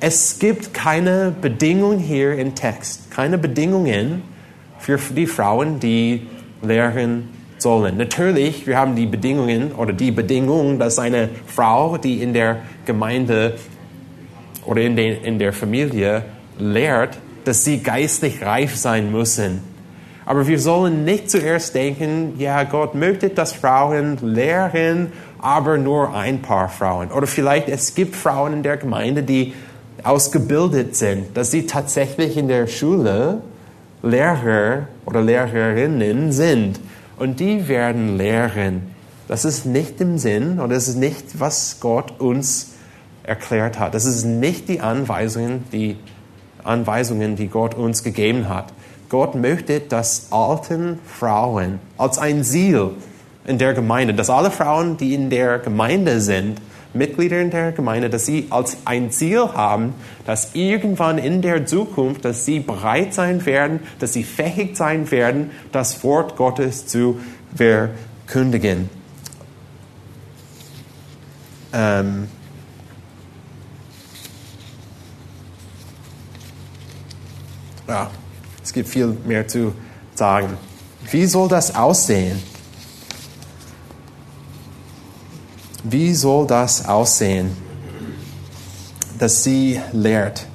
Es 0.02 0.40
gibt 0.40 0.74
keine 0.74 1.34
Bedingungen 1.40 2.00
hier 2.00 2.38
im 2.38 2.54
Text, 2.54 3.10
keine 3.12 3.38
Bedingungen 3.38 4.24
für 4.78 4.98
die 4.98 5.26
Frauen, 5.26 5.80
die 5.80 6.28
lehren 6.62 7.30
sollen. 7.58 7.98
Natürlich, 7.98 8.68
wir 8.68 8.78
haben 8.78 8.96
die 8.96 9.06
Bedingungen 9.06 9.72
oder 9.72 9.94
die 9.94 10.12
Bedingung, 10.12 10.80
dass 10.80 11.00
eine 11.00 11.30
Frau, 11.48 11.98
die 11.98 12.22
in 12.22 12.34
der 12.34 12.58
Gemeinde 12.86 13.56
oder 14.66 14.82
in, 14.82 14.96
den, 14.96 15.24
in 15.24 15.40
der 15.40 15.54
Familie 15.54 16.24
lehrt, 16.60 17.18
dass 17.44 17.64
sie 17.64 17.80
geistlich 17.80 18.42
reif 18.42 18.76
sein 18.76 19.12
müssen. 19.12 19.62
Aber 20.26 20.48
wir 20.48 20.60
sollen 20.60 21.06
nicht 21.06 21.30
zuerst 21.30 21.76
denken, 21.76 22.34
ja, 22.40 22.64
Gott 22.64 22.96
möchte, 22.96 23.30
dass 23.30 23.54
Frauen 23.54 24.18
lehren, 24.22 25.12
aber 25.40 25.78
nur 25.78 26.16
ein 26.16 26.42
paar 26.42 26.70
Frauen. 26.70 27.12
Oder 27.12 27.28
vielleicht 27.28 27.70
es 27.70 27.94
gibt 27.94 28.16
Frauen 28.16 28.54
in 28.54 28.64
der 28.64 28.78
Gemeinde, 28.78 29.22
die 29.22 29.54
ausgebildet 30.04 30.96
sind, 30.96 31.38
dass 31.38 31.52
sie 31.52 31.68
tatsächlich 31.68 32.38
in 32.38 32.48
der 32.48 32.68
Schule 32.68 33.42
Lehrer 34.02 34.88
oder 35.06 35.22
Lehrerinnen 35.22 36.32
sind. 36.32 36.80
Und 37.18 37.40
die 37.40 37.68
werden 37.68 38.18
lehren. 38.18 38.96
Das 39.28 39.46
ist 39.46 39.66
nicht 39.66 40.02
im 40.02 40.18
Sinn 40.18 40.60
oder 40.60 40.76
das 40.76 40.88
ist 40.88 40.98
nicht, 40.98 41.40
was 41.40 41.80
Gott 41.80 42.20
uns 42.20 42.74
erklärt 43.24 43.80
hat. 43.80 43.94
Das 43.96 44.06
ist 44.06 44.24
nicht 44.26 44.70
die 44.70 44.82
Anweisungen, 44.82 45.64
die 45.72 45.98
Anweisungen, 46.66 47.36
die 47.36 47.48
Gott 47.48 47.76
uns 47.76 48.04
gegeben 48.04 48.50
hat. 48.50 48.74
Gott 49.10 49.36
möchte, 49.36 49.80
dass 49.80 50.28
alten 50.32 51.00
Frauen 51.06 51.80
als 51.98 52.18
ein 52.18 52.44
Ziel 52.44 52.92
in 53.46 53.58
der 53.58 53.74
Gemeinde, 53.74 54.14
dass 54.14 54.30
alle 54.30 54.52
Frauen, 54.52 54.98
die 54.98 55.14
in 55.14 55.30
der 55.30 55.60
Gemeinde 55.60 56.20
sind, 56.20 56.60
Mitglieder 56.96 57.42
in 57.42 57.52
der 57.52 57.72
Gemeinde, 57.74 58.10
dass 58.10 58.26
sie 58.26 58.48
als 58.50 58.78
ein 58.86 59.12
Ziel 59.12 59.50
haben, 59.54 59.94
dass 60.26 60.56
irgendwann 60.56 61.18
in 61.18 61.42
der 61.42 61.66
Zukunft, 61.66 62.26
dass 62.26 62.46
sie 62.46 62.60
bereit 62.60 63.14
sein 63.14 63.46
werden, 63.46 63.82
dass 64.00 64.14
sie 64.14 64.24
fähig 64.24 64.78
sein 64.78 65.12
werden, 65.12 65.52
das 65.72 66.04
Wort 66.04 66.38
Gottes 66.38 66.88
zu 66.88 67.20
verkündigen. 67.56 68.90
Ähm, 71.74 72.30
ja, 77.88 78.10
es 78.64 78.74
gibt 78.74 78.90
viel 78.90 79.16
mehr 79.26 79.48
zu 79.48 79.74
sagen. 80.14 80.58
Wie 81.12 81.26
soll 81.26 81.48
das 81.48 81.76
aussehen? 81.76 82.42
Wie 85.84 86.16
soll 86.16 86.48
das 86.48 86.88
aussehen, 86.88 87.56
dass 89.20 89.44
sie 89.44 89.80
lehrt? 89.92 90.48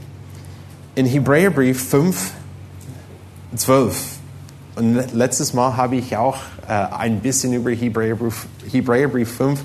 In 0.96 1.06
Hebräerbrief 1.06 1.88
5, 1.88 2.32
12 3.54 4.06
Und 4.74 5.14
letztes 5.14 5.54
Mal 5.54 5.76
habe 5.76 5.96
ich 5.96 6.16
auch 6.16 6.38
äh, 6.66 6.72
ein 6.72 7.20
bisschen 7.20 7.52
über 7.52 7.70
Hebräerbrief, 7.70 8.46
Hebräerbrief 8.70 9.30
5 9.36 9.60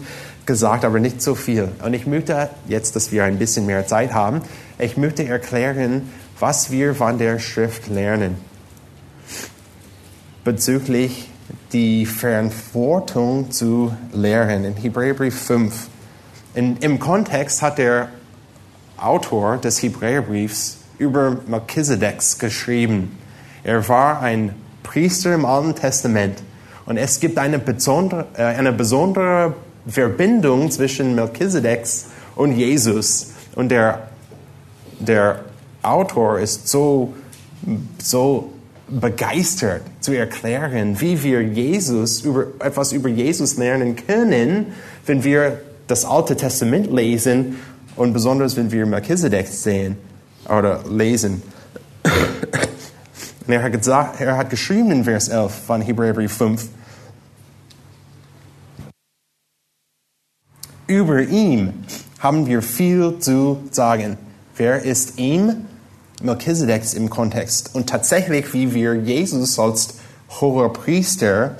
gesagt, 0.45 0.85
aber 0.85 0.99
nicht 0.99 1.21
so 1.21 1.33
viel. 1.33 1.69
Und 1.83 1.95
ich 1.95 2.05
möchte 2.05 2.49
jetzt, 2.67 2.95
dass 2.95 3.11
wir 3.11 3.23
ein 3.23 3.39
bisschen 3.39 3.65
mehr 3.65 3.87
Zeit 3.87 4.13
haben, 4.13 4.41
ich 4.77 4.97
möchte 4.97 5.25
erklären, 5.25 6.03
was 6.39 6.71
wir 6.71 6.95
von 6.95 7.17
der 7.17 7.39
Schrift 7.39 7.87
lernen 7.87 8.37
bezüglich 10.45 11.29
die 11.73 12.05
Verantwortung 12.05 13.51
zu 13.51 13.93
lehren 14.13 14.63
in 14.63 14.75
Hebräerbrief 14.75 15.37
5. 15.41 15.87
In, 16.53 16.77
Im 16.77 16.99
Kontext 16.99 17.61
hat 17.61 17.79
der 17.79 18.09
Autor 18.97 19.57
des 19.57 19.81
Hebräerbriefs 19.81 20.77
über 20.99 21.37
Melchizedeks 21.47 22.37
geschrieben. 22.39 23.17
Er 23.63 23.87
war 23.89 24.21
ein 24.21 24.55
Priester 24.83 25.33
im 25.33 25.45
Alten 25.45 25.75
Testament 25.75 26.41
und 26.85 26.97
es 26.97 27.19
gibt 27.19 27.39
eine 27.39 27.57
besondere, 27.57 28.27
äh, 28.35 28.43
eine 28.43 28.71
besondere 28.71 29.55
Verbindung 29.87 30.69
zwischen 30.69 31.15
Melchizedeks 31.15 32.05
und 32.35 32.51
Jesus. 32.53 33.31
Und 33.55 33.69
der, 33.69 34.09
der 34.99 35.39
Autor 35.85 36.39
ist 36.39 36.67
so, 36.67 37.13
so 38.01 38.51
begeistert 38.87 39.81
zu 39.99 40.13
erklären, 40.13 40.99
wie 40.99 41.21
wir 41.23 41.41
Jesus 41.41 42.21
über, 42.21 42.47
etwas 42.59 42.91
über 42.91 43.09
Jesus 43.09 43.57
lernen 43.57 43.95
können, 43.95 44.67
wenn 45.05 45.23
wir 45.23 45.61
das 45.87 46.05
Alte 46.05 46.35
Testament 46.35 46.91
lesen 46.91 47.57
und 47.95 48.13
besonders 48.13 48.55
wenn 48.55 48.71
wir 48.71 48.85
Melchizedek 48.85 49.47
sehen 49.47 49.97
oder 50.47 50.83
lesen. 50.89 51.41
er 53.47 53.63
hat, 53.63 53.71
gesagt, 53.71 54.21
er 54.21 54.37
hat 54.37 54.49
geschrieben 54.49 54.91
in 54.91 55.03
Vers 55.03 55.29
11 55.29 55.53
von 55.53 55.81
Hebräerbrief 55.81 56.33
5, 56.33 56.67
über 60.87 61.21
ihm 61.21 61.73
haben 62.19 62.45
wir 62.45 62.61
viel 62.61 63.17
zu 63.19 63.63
sagen. 63.71 64.17
Wer 64.55 64.83
ist 64.83 65.17
ihm? 65.17 65.65
Melchizedek 66.21 66.93
im 66.93 67.09
Kontext. 67.09 67.71
Und 67.73 67.89
tatsächlich, 67.89 68.53
wie 68.53 68.73
wir 68.73 68.95
Jesus 68.95 69.59
als 69.59 69.95
hoher 70.29 70.71
Priester 70.71 71.55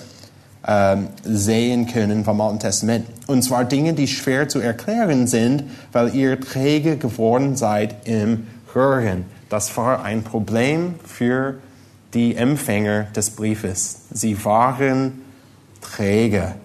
ähm, 0.67 1.07
sehen 1.24 1.88
können 1.88 2.24
vom 2.25 2.41
Alten 2.41 2.59
Testament. 2.59 3.05
Und 3.27 3.43
zwar 3.43 3.65
Dinge, 3.65 3.93
die 3.93 4.07
schwer 4.07 4.50
zu 4.50 4.59
erklären 4.59 5.27
sind, 5.27 5.63
weil 5.91 6.15
ihr 6.15 6.39
träge 6.39 6.97
geworden 6.97 7.55
seid 7.55 8.07
im 8.07 8.47
Hören. 8.74 9.25
Das 9.50 9.75
war 9.77 10.03
ein 10.03 10.24
Problem 10.24 10.95
für 11.05 11.55
die 12.13 12.35
Empfänger 12.35 13.03
des 13.15 13.29
Briefes. 13.29 14.00
Sie 14.12 14.43
waren 14.43 15.21
träge. 15.81 16.55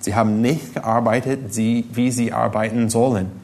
Sie 0.00 0.14
haben 0.14 0.40
nicht 0.40 0.74
gearbeitet, 0.74 1.56
wie 1.56 2.10
sie 2.10 2.32
arbeiten 2.32 2.90
sollen. 2.90 3.41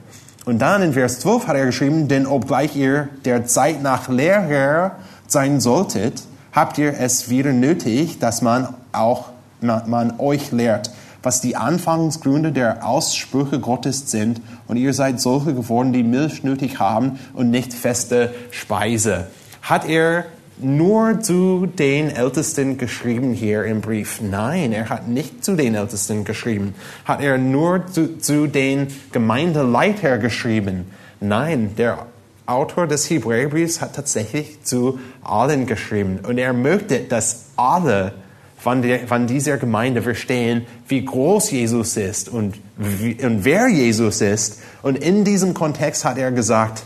Und 0.49 0.61
dann 0.61 0.81
in 0.81 0.95
Vers 0.95 1.21
12 1.21 1.47
hat 1.47 1.57
er 1.57 1.67
geschrieben, 1.67 2.09
denn 2.09 2.27
obgleich 2.27 2.75
ihr 2.75 3.11
der 3.27 3.45
Zeit 3.45 3.83
nach 3.83 4.09
Lehrer 4.09 4.93
sein 5.27 5.61
solltet, 5.61 6.23
habt 6.55 6.79
ihr 6.79 6.99
es 6.99 7.29
wieder 7.29 7.53
nötig, 7.53 8.19
dass 8.19 8.41
man 8.41 8.73
auch 8.93 9.27
man, 9.61 10.15
euch 10.17 10.51
lehrt, 10.51 10.91
was 11.23 11.43
die 11.43 11.55
Anfangsgründe 11.57 12.53
der 12.53 12.87
Aussprüche 12.87 13.61
Gottes 13.61 14.11
sind. 14.11 14.41
Und 14.69 14.79
ihr 14.79 14.95
seid 14.95 15.21
solche 15.21 15.53
geworden, 15.53 15.93
die 15.93 16.03
Milch 16.03 16.43
nötig 16.45 16.79
haben 16.79 17.19
und 17.35 17.51
nicht 17.51 17.75
feste 17.75 18.33
Speise. 18.51 19.27
Hat 19.61 19.87
er 19.87 20.25
nur 20.61 21.21
zu 21.21 21.67
den 21.67 22.11
Ältesten 22.11 22.79
geschrieben 22.79 23.33
hier 23.33 23.65
im 23.65 23.81
Brief? 23.81 24.21
Nein, 24.21 24.73
er 24.73 24.89
hat 24.89 25.09
nicht 25.09 25.45
zu 25.45 25.57
den 25.57 25.75
Ältesten 25.75 26.25
geschrieben. 26.25 26.75
Hat 27.05 27.21
er 27.21 27.39
nur 27.39 27.87
zu, 27.87 28.19
zu 28.19 28.47
den 28.47 28.89
Gemeindeleiter 29.13 30.19
geschrieben? 30.19 30.87
Nein, 31.21 31.75
der 31.77 32.07
Autor 32.47 32.87
des 32.87 33.11
Hebräerbriefs 33.11 33.81
hat 33.81 33.95
tatsächlich 33.95 34.63
zu 34.63 34.99
allen 35.23 35.67
geschrieben. 35.67 36.21
Und 36.27 36.39
er 36.39 36.53
möchte, 36.53 37.01
dass 37.01 37.47
alle 37.57 38.15
von, 38.59 38.83
der, 38.83 39.07
von 39.07 39.27
dieser 39.27 39.59
Gemeinde 39.59 40.03
verstehen, 40.03 40.67
wie 40.89 41.05
groß 41.05 41.51
Jesus 41.51 41.97
ist 41.97 42.29
und, 42.29 42.57
wie, 42.77 43.15
und 43.25 43.45
wer 43.45 43.69
Jesus 43.69 44.21
ist. 44.21 44.61
Und 44.83 44.99
in 44.99 45.25
diesem 45.25 45.55
Kontext 45.55 46.05
hat 46.05 46.19
er 46.19 46.33
gesagt, 46.33 46.83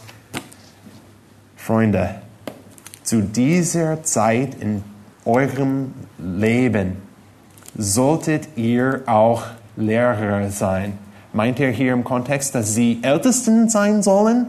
Freunde, 1.56 2.16
zu 3.12 3.20
dieser 3.20 4.02
Zeit 4.04 4.54
in 4.58 4.82
eurem 5.26 5.92
Leben 6.16 6.96
solltet 7.76 8.56
ihr 8.56 9.02
auch 9.04 9.42
Lehrer 9.76 10.48
sein. 10.48 10.96
Meint 11.34 11.60
er 11.60 11.70
hier 11.72 11.92
im 11.92 12.04
Kontext, 12.04 12.54
dass 12.54 12.74
sie 12.74 13.00
Ältesten 13.02 13.68
sein 13.68 14.02
sollen? 14.02 14.46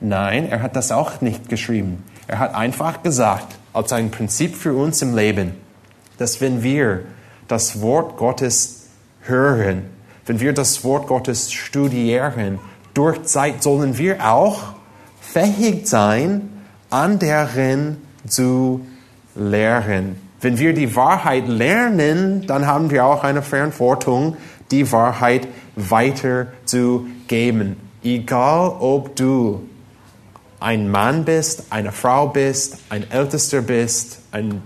Nein, 0.00 0.48
er 0.48 0.62
hat 0.62 0.76
das 0.76 0.92
auch 0.92 1.22
nicht 1.22 1.48
geschrieben. 1.48 2.04
Er 2.28 2.38
hat 2.38 2.54
einfach 2.54 3.02
gesagt, 3.02 3.56
als 3.72 3.92
ein 3.92 4.12
Prinzip 4.12 4.54
für 4.54 4.74
uns 4.74 5.02
im 5.02 5.16
Leben, 5.16 5.50
dass 6.16 6.40
wenn 6.40 6.62
wir 6.62 7.00
das 7.48 7.80
Wort 7.80 8.16
Gottes 8.16 8.90
hören, 9.22 9.86
wenn 10.26 10.38
wir 10.38 10.52
das 10.52 10.84
Wort 10.84 11.08
Gottes 11.08 11.52
studieren, 11.52 12.60
durch 12.94 13.24
Zeit 13.24 13.64
sollen 13.64 13.98
wir 13.98 14.24
auch 14.24 14.74
fähig 15.20 15.88
sein, 15.88 16.48
anderen 16.90 18.03
zu 18.26 18.86
lehren. 19.34 20.16
Wenn 20.40 20.58
wir 20.58 20.74
die 20.74 20.94
Wahrheit 20.94 21.48
lernen, 21.48 22.46
dann 22.46 22.66
haben 22.66 22.90
wir 22.90 23.06
auch 23.06 23.24
eine 23.24 23.40
Verantwortung, 23.42 24.36
die 24.70 24.92
Wahrheit 24.92 25.48
weiterzugeben. 25.76 27.76
Egal 28.02 28.76
ob 28.80 29.16
du 29.16 29.66
ein 30.60 30.90
Mann 30.90 31.24
bist, 31.24 31.64
eine 31.70 31.92
Frau 31.92 32.26
bist, 32.28 32.76
ein 32.90 33.10
Ältester 33.10 33.62
bist, 33.62 34.18
ein 34.32 34.60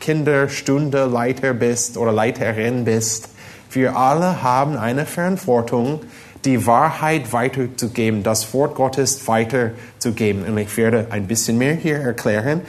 Kinderstundeleiter 0.00 1.54
bist 1.54 1.96
oder 1.96 2.12
Leiterin 2.12 2.84
bist, 2.84 3.30
wir 3.70 3.96
alle 3.96 4.42
haben 4.42 4.76
eine 4.76 5.06
Verantwortung, 5.06 6.00
die 6.44 6.66
Wahrheit 6.66 7.32
weiterzugeben, 7.32 8.22
das 8.22 8.52
Wort 8.54 8.76
Gottes 8.76 9.26
weiterzugeben. 9.26 10.44
Und 10.44 10.58
ich 10.58 10.76
werde 10.76 11.08
ein 11.10 11.26
bisschen 11.26 11.58
mehr 11.58 11.74
hier 11.74 11.98
erklären. 11.98 12.60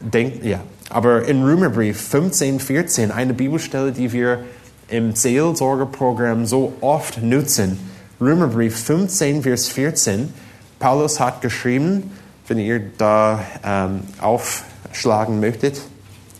Denk, 0.00 0.44
ja. 0.44 0.60
Aber 0.88 1.26
in 1.26 1.42
Römerbrief 1.44 2.00
15, 2.00 2.58
14, 2.58 3.10
eine 3.12 3.34
Bibelstelle, 3.34 3.92
die 3.92 4.12
wir 4.12 4.44
im 4.88 5.14
Seelsorgerprogramm 5.14 6.46
so 6.46 6.72
oft 6.80 7.22
nutzen. 7.22 7.78
Römerbrief 8.20 8.76
15, 8.84 9.42
Vers 9.42 9.68
14. 9.68 10.32
Paulus 10.78 11.20
hat 11.20 11.42
geschrieben, 11.42 12.10
wenn 12.48 12.58
ihr 12.58 12.80
da 12.98 13.44
ähm, 13.64 14.00
aufschlagen 14.20 15.38
möchtet, 15.38 15.80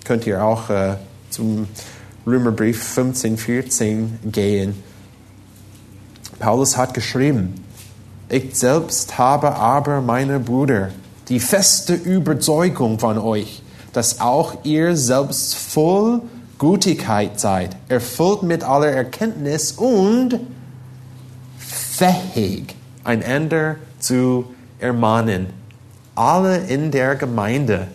könnt 0.04 0.26
ihr 0.26 0.42
auch 0.42 0.68
äh, 0.70 0.96
zum 1.30 1.68
Römerbrief 2.26 2.82
15, 2.82 3.38
14 3.38 4.18
gehen. 4.24 4.82
Paulus 6.40 6.76
hat 6.76 6.94
geschrieben, 6.94 7.54
ich 8.28 8.56
selbst 8.56 9.18
habe 9.18 9.54
aber, 9.54 10.00
meine 10.00 10.40
Brüder, 10.40 10.90
die 11.30 11.40
feste 11.40 11.94
Überzeugung 11.94 12.98
von 12.98 13.16
euch, 13.16 13.62
dass 13.92 14.20
auch 14.20 14.64
ihr 14.64 14.96
selbst 14.96 15.54
voll 15.54 16.20
Gutigkeit 16.58 17.40
seid, 17.40 17.76
erfüllt 17.88 18.42
mit 18.42 18.64
aller 18.64 18.88
Erkenntnis 18.90 19.72
und 19.72 20.40
fähig, 21.56 22.74
einander 23.04 23.76
zu 23.98 24.44
ermahnen. 24.78 25.46
Alle 26.14 26.58
in 26.58 26.90
der 26.90 27.14
Gemeinde 27.14 27.86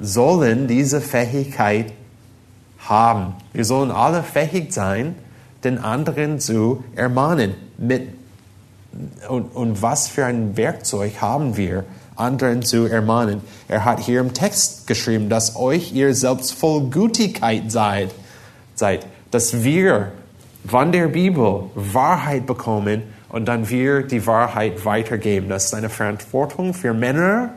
sollen 0.00 0.66
diese 0.66 1.00
Fähigkeit 1.00 1.92
haben. 2.78 3.34
Wir 3.52 3.64
sollen 3.64 3.90
alle 3.90 4.22
fähig 4.22 4.72
sein, 4.72 5.14
den 5.62 5.78
anderen 5.78 6.40
zu 6.40 6.82
ermahnen. 6.96 7.54
Mit, 7.78 8.08
und, 9.28 9.54
und 9.54 9.82
was 9.82 10.08
für 10.08 10.24
ein 10.24 10.56
Werkzeug 10.56 11.20
haben 11.20 11.56
wir, 11.56 11.84
anderen 12.16 12.62
zu 12.62 12.86
ermahnen? 12.86 13.40
Er 13.68 13.84
hat 13.84 14.00
hier 14.00 14.20
im 14.20 14.34
Text 14.34 14.86
geschrieben, 14.86 15.28
dass 15.28 15.56
euch 15.56 15.92
ihr 15.92 16.14
selbst 16.14 16.54
voll 16.54 16.88
Gütigkeit 16.90 17.70
seid, 17.70 18.14
seid 18.74 19.06
dass 19.32 19.64
wir 19.64 20.12
von 20.66 20.92
der 20.92 21.08
Bibel 21.08 21.64
Wahrheit 21.74 22.46
bekommen 22.46 23.02
und 23.28 23.46
dann 23.46 23.68
wir 23.68 24.02
die 24.02 24.26
Wahrheit 24.26 24.84
weitergeben. 24.84 25.48
Das 25.48 25.64
ist 25.64 25.74
eine 25.74 25.88
Verantwortung 25.88 26.74
für 26.74 26.94
Männer, 26.94 27.54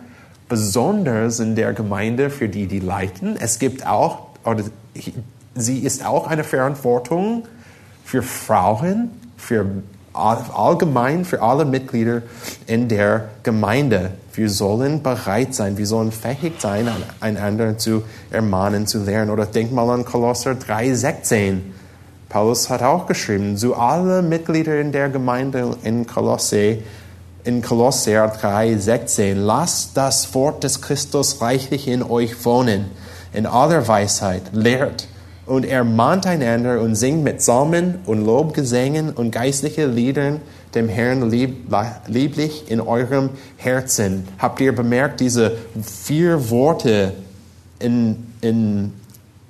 besonders 0.49 1.39
in 1.39 1.55
der 1.55 1.73
Gemeinde, 1.73 2.29
für 2.29 2.49
die, 2.49 2.65
die 2.65 2.79
leiten. 2.79 3.35
Es 3.37 3.59
gibt 3.59 3.85
auch, 3.85 4.27
oder 4.43 4.63
sie 5.53 5.79
ist 5.79 6.05
auch 6.05 6.27
eine 6.27 6.43
Verantwortung 6.43 7.45
für 8.03 8.23
Frauen, 8.23 9.11
für 9.37 9.65
allgemein 10.15 11.25
für 11.25 11.41
alle 11.41 11.65
Mitglieder 11.65 12.21
in 12.67 12.87
der 12.87 13.29
Gemeinde. 13.43 14.11
Wir 14.33 14.49
sollen 14.49 15.01
bereit 15.03 15.53
sein, 15.55 15.77
wir 15.77 15.87
sollen 15.87 16.11
fähig 16.11 16.53
sein, 16.59 16.89
einander 17.19 17.77
zu 17.77 18.03
ermahnen, 18.31 18.87
zu 18.87 19.03
lernen. 19.03 19.29
Oder 19.29 19.45
denk 19.45 19.71
mal 19.71 19.89
an 19.89 20.05
Kolosser 20.05 20.51
3,16. 20.51 21.59
Paulus 22.29 22.69
hat 22.69 22.81
auch 22.81 23.07
geschrieben, 23.07 23.55
zu 23.57 23.75
alle 23.75 24.21
Mitglieder 24.21 24.79
in 24.79 24.91
der 24.91 25.09
Gemeinde 25.09 25.77
in 25.83 26.05
Kolosse, 26.05 26.79
in 27.43 27.61
Kolosser 27.61 28.25
3,16, 28.25 29.35
lasst 29.35 29.95
das 29.95 30.33
Wort 30.33 30.63
des 30.63 30.81
Christus 30.81 31.39
reichlich 31.41 31.87
in 31.87 32.03
euch 32.03 32.43
wohnen, 32.43 32.85
in 33.31 33.45
aller 33.45 33.87
Weisheit, 33.87 34.41
lehrt 34.51 35.07
und 35.45 35.65
ermahnt 35.65 36.25
einander 36.25 36.81
und 36.81 36.95
singt 36.95 37.23
mit 37.23 37.37
Psalmen 37.37 37.99
und 38.05 38.25
Lobgesängen 38.25 39.11
und 39.11 39.31
geistlichen 39.31 39.93
Liedern 39.93 40.41
dem 40.75 40.89
Herrn 40.89 41.29
lieb, 41.29 41.73
lieblich 42.07 42.69
in 42.69 42.81
eurem 42.81 43.29
Herzen. 43.57 44.27
Habt 44.37 44.59
ihr 44.59 44.75
bemerkt, 44.75 45.21
diese 45.21 45.57
vier 45.81 46.49
Worte 46.49 47.13
in, 47.79 48.33
in, 48.41 48.93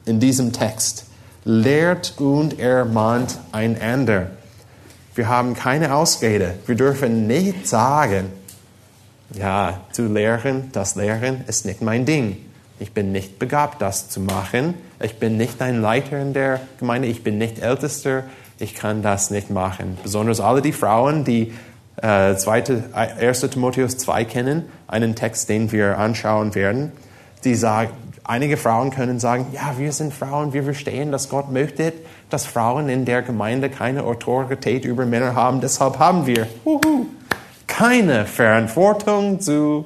in 0.06 0.20
diesem 0.20 0.54
Text? 0.54 1.06
Lehrt 1.44 2.16
und 2.18 2.60
ermahnt 2.60 3.40
einander. 3.52 4.32
Wir 5.16 5.28
haben 5.28 5.54
keine 5.54 5.96
Ausrede. 5.96 6.56
Wir 6.66 6.76
dürfen 6.76 7.28
nicht 7.28 7.68
sagen, 7.68 8.32
ja, 9.34 9.82
zu 9.92 10.08
lehren, 10.08 10.70
das 10.72 10.96
Lehren 10.96 11.44
ist 11.48 11.66
nicht 11.66 11.82
mein 11.82 12.06
Ding. 12.06 12.38
Ich 12.80 12.92
bin 12.92 13.12
nicht 13.12 13.40
begabt, 13.40 13.82
das 13.82 14.10
zu 14.10 14.20
machen. 14.20 14.74
Ich 15.02 15.18
bin 15.18 15.38
nicht 15.38 15.62
ein 15.62 15.82
Leiter 15.82 16.20
in 16.20 16.34
der 16.34 16.60
Gemeinde. 16.80 17.08
Ich 17.08 17.24
bin 17.24 17.38
nicht 17.38 17.60
Ältester. 17.60 18.24
Ich 18.60 18.76
kann 18.76 19.02
das 19.02 19.32
nicht 19.32 19.50
machen. 19.50 19.98
Besonders 20.04 20.40
alle 20.40 20.62
die 20.62 20.74
Frauen, 20.74 21.24
die 21.24 21.54
äh, 22.02 22.36
zweite, 22.36 22.84
1. 22.94 23.42
Timotheus 23.42 23.98
2 23.98 24.26
kennen, 24.26 24.66
einen 24.88 25.16
Text, 25.16 25.50
den 25.50 25.72
wir 25.72 25.98
anschauen 25.98 26.56
werden, 26.56 26.92
die 27.44 27.56
sagen, 27.56 27.92
einige 28.24 28.58
Frauen 28.58 28.92
können 28.92 29.20
sagen, 29.20 29.48
ja, 29.54 29.76
wir 29.78 29.92
sind 29.92 30.14
Frauen, 30.14 30.54
wir 30.54 30.64
verstehen, 30.64 31.12
dass 31.12 31.30
Gott 31.30 31.52
möchte, 31.52 31.94
dass 32.30 32.46
Frauen 32.46 32.90
in 32.90 33.06
der 33.06 33.22
Gemeinde 33.22 33.70
keine 33.70 34.04
Autorität 34.04 34.84
über 34.84 35.06
Männer 35.06 35.36
haben, 35.36 35.62
deshalb 35.62 36.00
haben 36.00 36.26
wir 36.26 36.48
uhu, 36.66 37.06
keine 37.68 38.26
Verantwortung 38.26 39.40
zu 39.40 39.86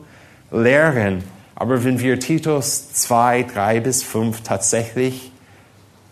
lehren. 0.52 1.24
Aber 1.60 1.84
wenn 1.84 2.00
wir 2.00 2.20
Titus 2.20 2.94
2, 2.94 3.44
3 3.44 3.80
bis 3.82 4.02
5 4.02 4.42
tatsächlich 4.42 5.32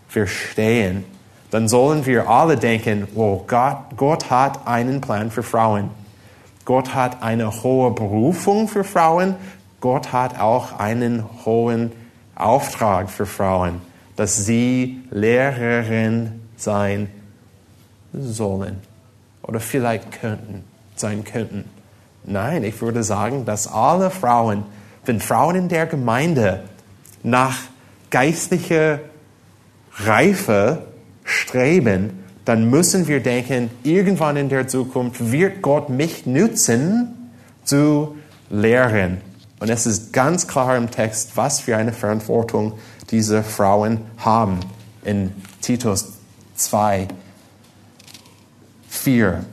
verstehen, 0.06 1.04
dann 1.50 1.68
sollen 1.68 2.04
wir 2.04 2.28
alle 2.28 2.58
denken, 2.58 3.08
oh, 3.14 3.44
Gott, 3.46 3.78
Gott 3.96 4.30
hat 4.30 4.66
einen 4.66 5.00
Plan 5.00 5.30
für 5.30 5.42
Frauen. 5.42 5.90
Gott 6.66 6.94
hat 6.94 7.22
eine 7.22 7.62
hohe 7.62 7.90
Berufung 7.92 8.68
für 8.68 8.84
Frauen. 8.84 9.36
Gott 9.80 10.12
hat 10.12 10.38
auch 10.38 10.78
einen 10.78 11.24
hohen 11.46 11.92
Auftrag 12.34 13.08
für 13.08 13.24
Frauen, 13.24 13.80
dass 14.16 14.44
sie 14.44 15.00
Lehrerin 15.10 16.42
sein 16.58 17.08
sollen 18.12 18.82
oder 19.42 19.60
vielleicht 19.60 20.20
könnten, 20.20 20.64
sein 20.94 21.24
könnten. 21.24 21.64
Nein, 22.24 22.64
ich 22.64 22.82
würde 22.82 23.02
sagen, 23.02 23.46
dass 23.46 23.72
alle 23.72 24.10
Frauen 24.10 24.64
wenn 25.08 25.20
Frauen 25.20 25.56
in 25.56 25.68
der 25.68 25.86
Gemeinde 25.86 26.64
nach 27.22 27.56
geistlicher 28.10 29.00
Reife 29.96 30.86
streben, 31.24 32.24
dann 32.44 32.70
müssen 32.70 33.08
wir 33.08 33.20
denken, 33.20 33.70
irgendwann 33.82 34.36
in 34.36 34.48
der 34.48 34.68
Zukunft 34.68 35.32
wird 35.32 35.60
Gott 35.62 35.88
mich 35.88 36.26
nutzen 36.26 37.32
zu 37.64 38.16
lehren. 38.48 39.20
Und 39.60 39.70
es 39.70 39.86
ist 39.86 40.12
ganz 40.12 40.46
klar 40.46 40.76
im 40.76 40.90
Text, 40.90 41.36
was 41.36 41.60
für 41.60 41.76
eine 41.76 41.92
Verantwortung 41.92 42.74
diese 43.10 43.42
Frauen 43.42 44.02
haben. 44.18 44.60
In 45.04 45.32
Titus 45.60 46.12
2, 46.54 47.08
4. 48.88 49.44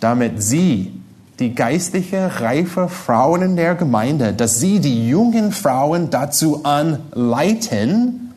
Damit 0.00 0.42
sie 0.42 0.99
die 1.40 1.54
geistliche, 1.54 2.40
reife 2.40 2.88
Frauen 2.88 3.40
in 3.42 3.56
der 3.56 3.74
Gemeinde, 3.74 4.34
dass 4.34 4.60
sie 4.60 4.78
die 4.78 5.08
jungen 5.08 5.52
Frauen 5.52 6.10
dazu 6.10 6.64
anleiten, 6.64 8.34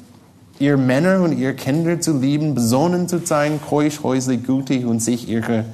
ihr 0.57 0.77
Männer 0.77 1.19
und 1.19 1.37
ihr 1.37 1.53
Kinder 1.53 1.99
zu 1.99 2.17
lieben, 2.17 2.55
besonnen 2.55 3.09
zu 3.09 3.19
sein, 3.19 3.59
keusch, 3.61 4.01
häuslich, 4.03 4.45
gütig 4.45 4.85
und 4.85 5.01
sich 5.01 5.27
ihre, 5.27 5.65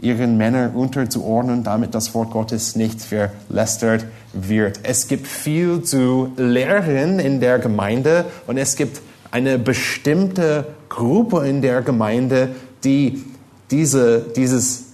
ihren 0.00 0.36
Männern 0.36 0.72
unterzuordnen, 0.72 1.62
damit 1.62 1.94
das 1.94 2.12
Wort 2.14 2.32
Gottes 2.32 2.74
nicht 2.74 3.00
verlästert 3.00 4.04
wird. 4.32 4.80
Es 4.82 5.06
gibt 5.06 5.28
viel 5.28 5.82
zu 5.82 6.32
lehren 6.36 7.20
in 7.20 7.38
der 7.38 7.60
Gemeinde 7.60 8.24
und 8.48 8.58
es 8.58 8.74
gibt 8.74 9.00
eine 9.30 9.56
bestimmte 9.58 10.66
Gruppe 10.88 11.46
in 11.46 11.62
der 11.62 11.82
Gemeinde, 11.82 12.48
die 12.82 13.24
diese, 13.70 14.26
dieses 14.34 14.91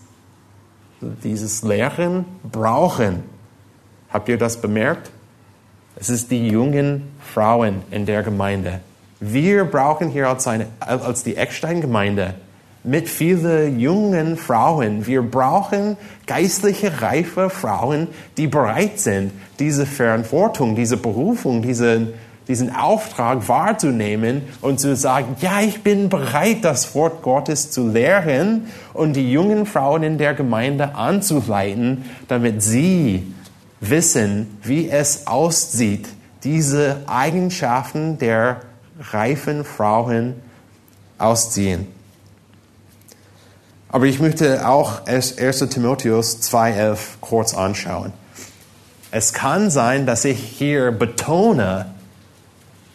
dieses 1.00 1.62
Lehren 1.62 2.24
brauchen. 2.42 3.22
Habt 4.10 4.28
ihr 4.28 4.38
das 4.38 4.60
bemerkt? 4.60 5.10
Es 5.96 6.08
ist 6.08 6.30
die 6.30 6.48
jungen 6.48 7.08
Frauen 7.20 7.82
in 7.90 8.06
der 8.06 8.22
Gemeinde. 8.22 8.80
Wir 9.20 9.64
brauchen 9.64 10.10
hier 10.10 10.28
als, 10.28 10.46
eine, 10.46 10.66
als 10.80 11.24
die 11.24 11.36
Eckstein-Gemeinde 11.36 12.34
mit 12.84 13.08
vielen 13.08 13.80
jungen 13.80 14.36
Frauen. 14.36 15.06
Wir 15.06 15.22
brauchen 15.22 15.96
geistliche, 16.26 17.02
reife 17.02 17.50
Frauen, 17.50 18.08
die 18.36 18.46
bereit 18.46 19.00
sind, 19.00 19.32
diese 19.58 19.86
Verantwortung, 19.86 20.76
diese 20.76 20.96
Berufung, 20.96 21.62
diese 21.62 22.14
diesen 22.48 22.74
Auftrag 22.74 23.46
wahrzunehmen 23.46 24.42
und 24.62 24.80
zu 24.80 24.96
sagen, 24.96 25.36
ja, 25.40 25.60
ich 25.60 25.82
bin 25.82 26.08
bereit, 26.08 26.64
das 26.64 26.94
Wort 26.94 27.22
Gottes 27.22 27.70
zu 27.70 27.88
lehren 27.88 28.68
und 28.94 29.12
die 29.12 29.30
jungen 29.30 29.66
Frauen 29.66 30.02
in 30.02 30.18
der 30.18 30.34
Gemeinde 30.34 30.94
anzuleiten, 30.94 32.06
damit 32.26 32.62
sie 32.62 33.34
wissen, 33.80 34.58
wie 34.62 34.88
es 34.88 35.26
aussieht, 35.26 36.08
diese 36.42 37.02
Eigenschaften 37.06 38.18
der 38.18 38.62
reifen 39.12 39.64
Frauen 39.64 40.34
ausziehen. 41.18 41.86
Aber 43.90 44.06
ich 44.06 44.20
möchte 44.20 44.66
auch 44.66 45.06
1. 45.06 45.36
Timotheus 45.70 46.40
2.11 46.42 46.98
kurz 47.20 47.54
anschauen. 47.54 48.12
Es 49.10 49.32
kann 49.32 49.70
sein, 49.70 50.04
dass 50.04 50.26
ich 50.26 50.38
hier 50.38 50.92
betone, 50.92 51.86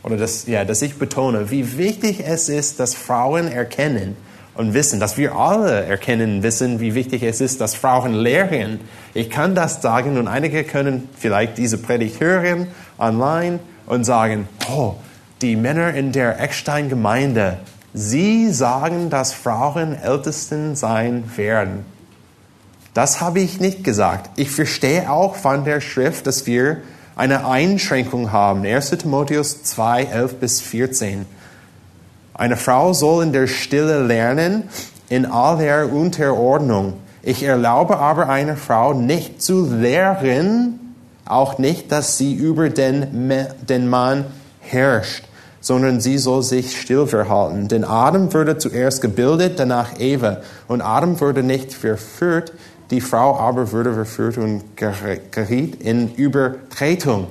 oder 0.03 0.17
dass, 0.17 0.47
ja, 0.47 0.65
dass 0.65 0.81
ich 0.81 0.99
betone, 0.99 1.49
wie 1.49 1.77
wichtig 1.77 2.23
es 2.25 2.49
ist, 2.49 2.79
dass 2.79 2.93
Frauen 2.93 3.47
erkennen 3.47 4.17
und 4.53 4.73
wissen, 4.73 4.99
dass 4.99 5.17
wir 5.17 5.35
alle 5.35 5.85
erkennen 5.85 6.43
wissen, 6.43 6.79
wie 6.79 6.93
wichtig 6.93 7.23
es 7.23 7.41
ist, 7.41 7.61
dass 7.61 7.73
Frauen 7.73 8.13
lehren. 8.13 8.79
Ich 9.13 9.29
kann 9.29 9.55
das 9.55 9.81
sagen 9.81 10.17
und 10.17 10.27
einige 10.27 10.63
können 10.63 11.09
vielleicht 11.17 11.57
diese 11.57 11.77
Predigt 11.77 12.19
hören 12.19 12.67
online 12.99 13.59
und 13.87 14.03
sagen, 14.03 14.47
oh, 14.69 14.95
die 15.41 15.55
Männer 15.55 15.93
in 15.93 16.11
der 16.11 16.39
Eckstein-Gemeinde, 16.39 17.57
sie 17.93 18.51
sagen, 18.51 19.09
dass 19.09 19.33
Frauen 19.33 19.97
Ältesten 20.01 20.75
sein 20.75 21.23
werden. 21.35 21.85
Das 22.93 23.21
habe 23.21 23.39
ich 23.39 23.59
nicht 23.59 23.83
gesagt. 23.83 24.29
Ich 24.35 24.51
verstehe 24.51 25.09
auch 25.09 25.35
von 25.35 25.65
der 25.65 25.81
Schrift, 25.81 26.27
dass 26.27 26.45
wir 26.45 26.77
eine 27.15 27.45
Einschränkung 27.45 28.31
haben. 28.31 28.65
1 28.65 28.91
Timotheus 28.91 29.63
2, 29.63 30.03
11 30.05 30.35
bis 30.35 30.61
14. 30.61 31.25
Eine 32.33 32.57
Frau 32.57 32.93
soll 32.93 33.23
in 33.23 33.33
der 33.33 33.47
Stille 33.47 34.03
lernen, 34.03 34.63
in 35.09 35.25
aller 35.25 35.91
Unterordnung. 35.91 36.93
Ich 37.21 37.43
erlaube 37.43 37.99
aber 37.99 38.29
einer 38.29 38.57
Frau 38.57 38.93
nicht 38.93 39.41
zu 39.41 39.65
lehren, 39.65 40.95
auch 41.25 41.57
nicht, 41.57 41.91
dass 41.91 42.17
sie 42.17 42.33
über 42.33 42.69
den, 42.69 43.31
den 43.69 43.87
Mann 43.87 44.25
herrscht, 44.59 45.23
sondern 45.61 46.01
sie 46.01 46.17
soll 46.17 46.43
sich 46.43 46.81
still 46.81 47.07
verhalten. 47.07 47.67
Denn 47.67 47.85
Adam 47.85 48.33
wurde 48.33 48.57
zuerst 48.57 49.01
gebildet, 49.01 49.59
danach 49.59 49.99
Eva. 49.99 50.37
Und 50.67 50.81
Adam 50.81 51.21
wurde 51.21 51.43
nicht 51.43 51.73
verführt, 51.73 52.51
die 52.91 53.01
Frau 53.01 53.37
aber 53.37 53.71
wurde 53.71 53.93
verführt 53.93 54.37
und 54.37 54.63
geriet 54.75 55.81
in 55.81 56.13
Übertretung. 56.15 57.27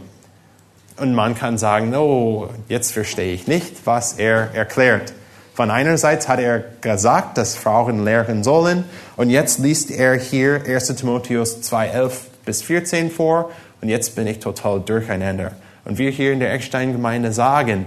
Und 0.96 1.14
man 1.14 1.34
kann 1.34 1.58
sagen, 1.58 1.94
oh, 1.94 2.48
jetzt 2.68 2.92
verstehe 2.92 3.32
ich 3.32 3.46
nicht, 3.46 3.86
was 3.86 4.14
er 4.14 4.54
erklärt. 4.54 5.12
Von 5.54 5.70
einerseits 5.70 6.28
hat 6.28 6.40
er 6.40 6.64
gesagt, 6.80 7.36
dass 7.36 7.56
Frauen 7.56 8.04
lehren 8.04 8.42
sollen, 8.42 8.84
und 9.16 9.28
jetzt 9.28 9.58
liest 9.58 9.90
er 9.90 10.14
hier 10.14 10.62
1 10.66 10.94
Timotheus 10.96 11.58
2,11 11.62 12.12
bis 12.44 12.62
14 12.62 13.10
vor, 13.10 13.50
und 13.80 13.88
jetzt 13.88 14.14
bin 14.14 14.26
ich 14.26 14.38
total 14.38 14.80
durcheinander. 14.80 15.52
Und 15.84 15.98
wir 15.98 16.10
hier 16.10 16.32
in 16.32 16.40
der 16.40 16.52
Eckstein-Gemeinde 16.52 17.32
sagen, 17.32 17.86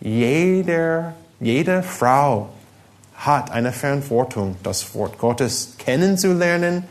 jeder, 0.00 1.14
jede 1.38 1.82
Frau 1.82 2.48
hat 3.14 3.50
eine 3.50 3.72
Verantwortung, 3.72 4.56
das 4.62 4.94
Wort 4.94 5.18
Gottes 5.18 5.74
kennenzulernen, 5.78 6.84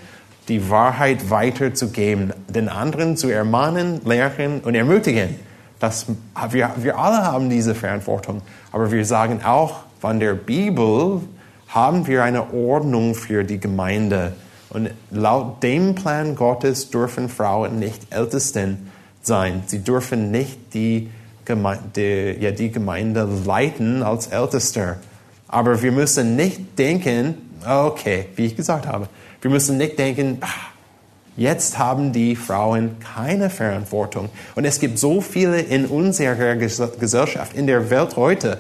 die 0.48 0.70
Wahrheit 0.70 1.30
weiterzugeben, 1.30 2.34
den 2.48 2.70
anderen 2.70 3.18
zu 3.18 3.30
ermahnen, 3.30 4.02
lehren 4.06 4.60
und 4.62 4.76
ermutigen. 4.76 5.36
Das, 5.80 6.06
wir, 6.50 6.72
wir 6.78 6.98
alle 6.98 7.24
haben 7.24 7.50
diese 7.50 7.76
Verantwortung. 7.76 8.42
Aber 8.72 8.92
wir 8.92 9.06
sagen 9.06 9.42
auch, 9.44 9.82
von 10.00 10.20
der 10.20 10.34
Bibel 10.34 11.22
haben 11.68 12.08
wir 12.08 12.24
eine 12.24 12.54
Ordnung 12.54 13.16
für 13.16 13.44
die 13.44 13.60
Gemeinde. 13.60 14.34
Und 14.70 14.90
laut 15.12 15.62
dem 15.64 15.96
Plan 15.96 16.36
Gottes 16.36 16.90
dürfen 16.90 17.30
Frauen 17.30 17.80
nicht 17.80 18.14
Ältesten 18.14 18.90
sein. 19.22 19.64
Sie 19.68 19.80
dürfen 19.80 20.32
nicht 20.32 20.74
die 20.74 21.10
Gemeinde, 21.46 22.38
ja, 22.40 22.52
die 22.52 22.72
Gemeinde 22.72 23.28
leiten 23.46 24.04
als 24.04 24.28
Ältester. 24.28 24.98
Aber 25.48 25.82
wir 25.82 25.92
müssen 25.92 26.36
nicht 26.36 26.78
denken, 26.80 27.36
okay, 27.68 28.28
wie 28.36 28.46
ich 28.46 28.56
gesagt 28.56 28.88
habe, 28.88 29.08
wir 29.44 29.52
müssen 29.52 29.78
nicht 29.78 30.00
denken, 30.00 30.40
jetzt 31.36 31.78
haben 31.78 32.14
die 32.14 32.38
Frauen 32.38 32.96
keine 33.00 33.50
Verantwortung. 33.50 34.30
Und 34.56 34.64
es 34.64 34.80
gibt 34.80 34.98
so 34.98 35.20
viele 35.20 35.60
in 35.60 35.86
unserer 35.86 36.56
Gesellschaft, 36.56 37.54
in 37.54 37.68
der 37.68 37.90
Welt 37.90 38.16
heute, 38.16 38.58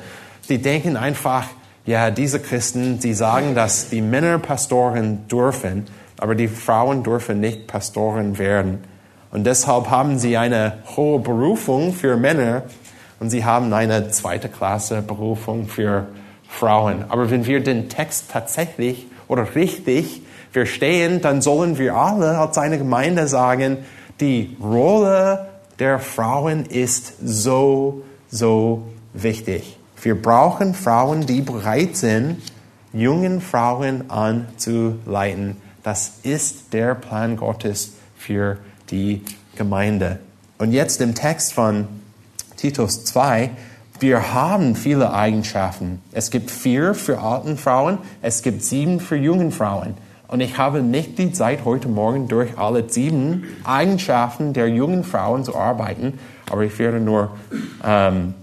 die 0.50 0.58
denken 0.58 0.98
einfach, 0.98 1.48
ja, 1.86 2.12
diese 2.12 2.41
Christen, 2.41 3.00
die 3.00 3.13
sagen, 3.13 3.56
dass 3.56 3.89
die 3.89 4.02
Männer 4.02 4.39
Pastoren 4.39 5.26
dürfen, 5.30 5.86
aber 6.19 6.36
die 6.36 6.50
Frauen 6.50 7.02
dürfen 7.02 7.39
nicht 7.39 7.65
Pastoren 7.65 8.38
werden. 8.38 8.80
Und 9.32 9.46
deshalb 9.46 9.89
haben 9.89 10.19
sie 10.19 10.36
eine 10.36 10.80
hohe 10.98 11.19
Berufung 11.19 11.93
für 11.93 12.17
Männer 12.17 12.63
und 13.22 13.30
sie 13.30 13.46
haben 13.46 13.72
eine 13.72 14.12
zweite 14.12 14.50
Klasse 14.50 15.02
Berufung 15.02 15.69
für 15.69 16.08
Frauen. 16.50 17.06
Aber 17.08 17.32
wenn 17.32 17.46
wir 17.46 17.63
den 17.63 17.88
Text 17.88 18.32
tatsächlich 18.32 19.08
oder 19.30 19.56
richtig 19.56 20.22
verstehen, 20.54 21.20
dann 21.20 21.42
sollen 21.42 21.78
wir 21.78 21.96
alle 21.96 22.38
als 22.38 22.58
eine 22.58 22.78
Gemeinde 22.78 23.28
sagen, 23.28 23.80
die 24.22 24.56
Rolle 24.62 25.50
der 25.80 26.00
Frauen 26.00 26.66
ist 26.66 27.13
so, 27.22 28.04
so 28.30 28.84
wichtig. 29.13 29.78
Wir 30.02 30.22
brauchen 30.22 30.76
Frauen, 30.76 31.26
die 31.26 31.42
bereit 31.42 31.98
sind, 31.98 32.38
jungen 32.94 33.42
Frauen 33.42 34.12
anzuleiten. 34.12 35.58
Das 35.82 36.13
ist 36.22 36.72
der 36.72 36.94
Plan 36.96 37.36
Gottes 37.36 37.94
für 38.16 38.58
die 38.92 39.24
Gemeinde. 39.56 40.20
Und 40.60 40.72
jetzt 40.72 41.02
im 41.02 41.16
Text 41.16 41.54
von 41.54 41.88
Titus 42.58 43.04
2, 43.06 43.50
wir 44.00 44.34
haben 44.34 44.76
viele 44.76 45.13
Eigenschaften. 45.13 46.02
Es 46.12 46.30
gibt 46.30 46.52
vier 46.52 46.94
für 46.94 47.20
alten 47.20 47.58
Frauen, 47.58 47.98
es 48.22 48.44
gibt 48.44 48.63
sieben 48.63 49.00
für 49.00 49.16
jungen 49.16 49.52
Frauen. 49.52 49.96
Und 50.34 50.39
ich 50.39 50.58
habe 50.58 50.82
nicht 50.82 51.19
die 51.19 51.32
Zeit, 51.32 51.63
heute 51.63 51.88
Morgen 51.88 52.28
durch 52.28 52.58
alle 52.58 52.89
sieben 52.89 53.43
Eigenschaften 53.65 54.54
der 54.54 54.67
jungen 54.67 55.04
Frauen 55.04 55.43
zu 55.43 55.56
arbeiten, 55.56 56.17
aber 56.50 56.63
ich 56.63 56.80
werde 56.80 57.00
nur 57.00 57.30
ähm, 57.86 58.34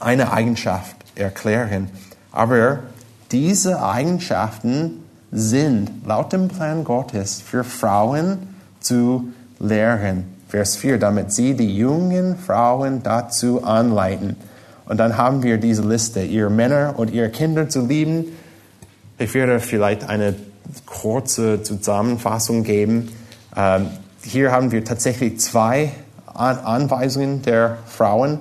eine 0.00 0.32
Eigenschaft 0.32 0.96
erklären. 1.14 1.90
Aber 2.32 2.80
diese 3.30 3.84
Eigenschaften 3.84 5.04
sind 5.30 5.92
laut 6.04 6.32
dem 6.32 6.48
Plan 6.48 6.82
Gottes 6.82 7.40
für 7.40 7.62
Frauen 7.62 8.38
zu 8.80 9.28
lehren. 9.60 10.24
Vers 10.48 10.74
4, 10.74 10.98
damit 10.98 11.30
sie 11.30 11.54
die 11.54 11.76
jungen 11.76 12.36
Frauen 12.36 13.04
dazu 13.04 13.62
anleiten. 13.62 14.34
Und 14.86 14.96
dann 14.98 15.16
haben 15.16 15.44
wir 15.44 15.58
diese 15.58 15.88
Liste, 15.88 16.24
ihre 16.24 16.50
Männer 16.50 16.94
und 16.96 17.12
ihre 17.12 17.30
Kinder 17.30 17.68
zu 17.68 17.86
lieben. 17.86 18.24
Ich 19.18 19.32
werde 19.34 19.60
vielleicht 19.60 20.08
eine 20.08 20.34
kurze 20.86 21.62
Zusammenfassung 21.62 22.64
geben. 22.64 23.10
Ähm, 23.56 23.88
hier 24.24 24.52
haben 24.52 24.70
wir 24.70 24.84
tatsächlich 24.84 25.40
zwei 25.40 25.92
Anweisungen 26.26 27.42
der 27.42 27.78
Frauen. 27.86 28.38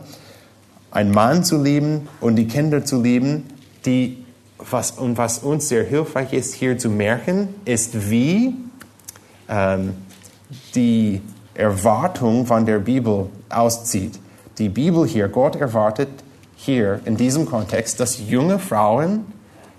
Einen 0.92 1.12
Mann 1.12 1.44
zu 1.44 1.62
lieben 1.62 2.08
und 2.20 2.36
die 2.36 2.48
Kinder 2.48 2.84
zu 2.86 3.02
lieben, 3.02 3.50
die, 3.86 4.24
was, 4.58 4.92
und 4.92 5.18
was 5.18 5.40
uns 5.40 5.70
sehr 5.70 5.84
hilfreich 5.84 6.34
ist, 6.34 6.54
hier 6.54 6.78
zu 6.78 6.90
merken, 6.90 7.50
ist, 7.66 8.10
wie 8.10 8.56
ähm, 9.50 9.94
die 10.76 11.22
Erwartung 11.54 12.46
von 12.46 12.66
der 12.66 12.80
Bibel 12.80 13.30
auszieht. 13.50 14.20
Die 14.58 14.70
Bibel 14.70 15.08
hier, 15.08 15.28
Gott 15.28 15.56
erwartet 15.56 16.10
hier 16.56 17.00
in 17.06 17.18
diesem 17.18 17.46
Kontext, 17.46 18.00
dass 18.00 18.20
junge 18.30 18.60
Frauen 18.60 19.26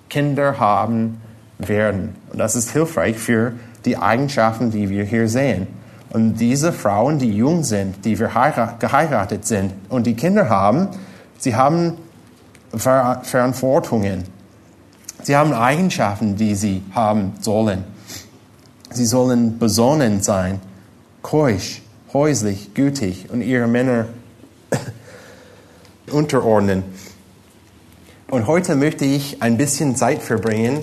Kinder 0.08 0.58
haben 0.58 1.21
werden. 1.68 2.16
Und 2.30 2.38
das 2.38 2.56
ist 2.56 2.70
hilfreich 2.70 3.18
für 3.18 3.52
die 3.84 3.96
Eigenschaften, 3.96 4.70
die 4.70 4.88
wir 4.88 5.04
hier 5.04 5.28
sehen. 5.28 5.66
Und 6.10 6.36
diese 6.36 6.72
Frauen, 6.72 7.18
die 7.18 7.34
jung 7.34 7.64
sind, 7.64 8.04
die 8.04 8.14
geheiratet 8.14 9.46
sind 9.46 9.72
und 9.88 10.06
die 10.06 10.14
Kinder 10.14 10.48
haben, 10.48 10.88
sie 11.38 11.56
haben 11.56 11.96
Verantwortungen. 12.74 14.24
Sie 15.22 15.36
haben 15.36 15.52
Eigenschaften, 15.52 16.36
die 16.36 16.54
sie 16.54 16.82
haben 16.94 17.32
sollen. 17.40 17.84
Sie 18.90 19.06
sollen 19.06 19.58
besonnen 19.58 20.20
sein 20.22 20.60
keusch, 21.22 21.80
häuslich, 22.12 22.74
gütig 22.74 23.30
und 23.30 23.40
ihre 23.40 23.66
Männer 23.66 24.06
unterordnen. 26.10 26.82
Und 28.28 28.46
heute 28.46 28.76
möchte 28.76 29.04
ich 29.04 29.42
ein 29.42 29.56
bisschen 29.56 29.96
Zeit 29.96 30.22
verbringen, 30.22 30.80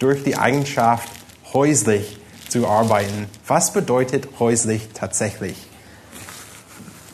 durch 0.00 0.24
die 0.24 0.36
Eigenschaft 0.36 1.08
häuslich 1.52 2.18
zu 2.48 2.66
arbeiten. 2.66 3.28
Was 3.46 3.72
bedeutet 3.72 4.28
häuslich 4.40 4.88
tatsächlich? 4.92 5.56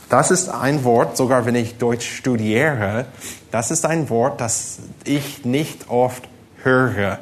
Das 0.09 0.31
ist 0.31 0.49
ein 0.49 0.85
Wort, 0.85 1.17
sogar 1.17 1.45
wenn 1.47 1.57
ich 1.57 1.79
Deutsch 1.79 2.09
studiere, 2.09 3.07
das 3.51 3.71
ist 3.71 3.85
ein 3.85 4.09
Wort, 4.09 4.41
das 4.41 4.79
ich 5.05 5.45
nicht 5.45 5.89
oft 5.89 6.29
höre. 6.63 7.19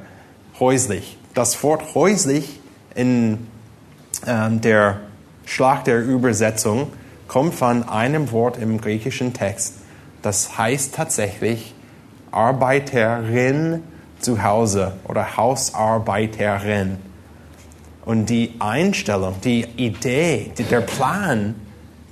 Häuslich. 0.61 1.19
Das 1.33 1.63
Wort 1.63 1.95
häuslich 1.95 2.61
in 2.95 3.47
ähm, 4.27 4.61
der 4.61 5.01
Schlag 5.47 5.85
der 5.85 6.01
Übersetzung 6.03 6.93
kommt 7.27 7.55
von 7.55 7.89
einem 7.89 8.31
Wort 8.33 8.59
im 8.59 8.81
griechischen 8.81 9.33
Text. 9.33 9.75
Das 10.23 10.57
heißt 10.59 10.95
tatsächlich 10.95 11.75
Arbeiterin 12.31 13.83
zu 14.25 14.43
Hause 14.43 14.95
oder 15.05 15.37
Hausarbeiterin. 15.37 16.99
Und 18.05 18.31
die 18.31 18.55
Einstellung, 18.59 19.35
die 19.43 19.65
Idee, 19.77 20.51
der 20.71 20.81
Plan, 20.81 21.55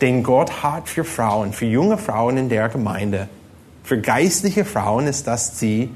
den 0.01 0.23
Gott 0.23 0.63
hat 0.63 0.89
für 0.89 1.05
Frauen, 1.05 1.53
für 1.53 1.67
junge 1.67 1.99
Frauen 1.99 2.37
in 2.37 2.49
der 2.49 2.69
Gemeinde, 2.69 3.29
für 3.85 4.01
geistliche 4.01 4.65
Frauen 4.65 5.07
ist, 5.07 5.27
dass 5.27 5.59
sie 5.59 5.91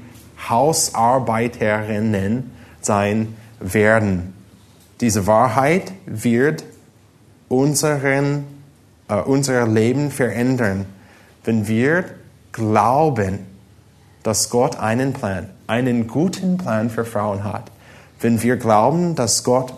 Hausarbeiterinnen 0.49 2.51
sein 2.81 3.35
werden. 3.59 4.33
Diese 5.01 5.25
Wahrheit 5.25 5.91
wird 6.05 6.63
unseren, 7.49 8.45
äh, 9.07 9.15
unser 9.15 9.67
Leben 9.67 10.11
verändern, 10.11 10.85
wenn 11.43 11.67
wir 11.67 12.05
glauben, 12.51 13.39
dass 14.23 14.49
Gott 14.49 14.79
einen 14.79 15.13
Plan, 15.13 15.49
einen 15.67 16.07
guten 16.07 16.57
Plan 16.57 16.89
für 16.89 17.05
Frauen 17.05 17.43
hat. 17.43 17.71
Wenn 18.19 18.41
wir 18.41 18.57
glauben, 18.57 19.15
dass 19.15 19.43
Gott 19.43 19.73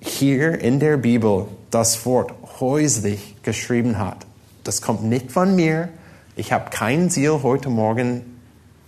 hier 0.00 0.60
in 0.60 0.80
der 0.80 0.96
Bibel 0.96 1.46
das 1.70 2.06
Wort 2.06 2.32
häuslich 2.60 3.36
geschrieben 3.42 3.98
hat. 3.98 4.18
Das 4.64 4.80
kommt 4.80 5.02
nicht 5.04 5.32
von 5.32 5.54
mir. 5.56 5.88
Ich 6.36 6.52
habe 6.52 6.70
kein 6.70 7.10
Ziel, 7.10 7.40
heute 7.42 7.68
Morgen 7.68 8.22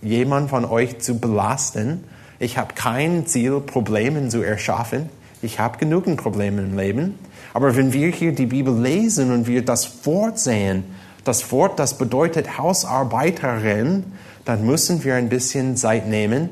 jemand 0.01 0.49
von 0.49 0.65
euch 0.65 0.99
zu 0.99 1.19
belasten. 1.19 2.03
Ich 2.39 2.57
habe 2.57 2.73
kein 2.73 3.25
Ziel, 3.25 3.59
Probleme 3.59 4.27
zu 4.29 4.41
erschaffen. 4.41 5.09
Ich 5.41 5.59
habe 5.59 5.77
genügend 5.77 6.21
Probleme 6.21 6.61
im 6.61 6.77
Leben. 6.77 7.19
Aber 7.53 7.75
wenn 7.75 7.93
wir 7.93 8.09
hier 8.09 8.33
die 8.33 8.45
Bibel 8.45 8.77
lesen 8.79 9.31
und 9.31 9.47
wir 9.47 9.63
das 9.63 10.05
Wort 10.05 10.39
sehen, 10.39 10.83
das 11.23 11.51
Wort, 11.51 11.79
das 11.79 11.97
bedeutet 11.97 12.57
Hausarbeiterin, 12.57 14.05
dann 14.49 14.65
müssen 14.65 15.03
wir 15.03 15.13
ein 15.13 15.29
bisschen 15.29 15.77
Zeit 15.77 16.07
nehmen, 16.07 16.49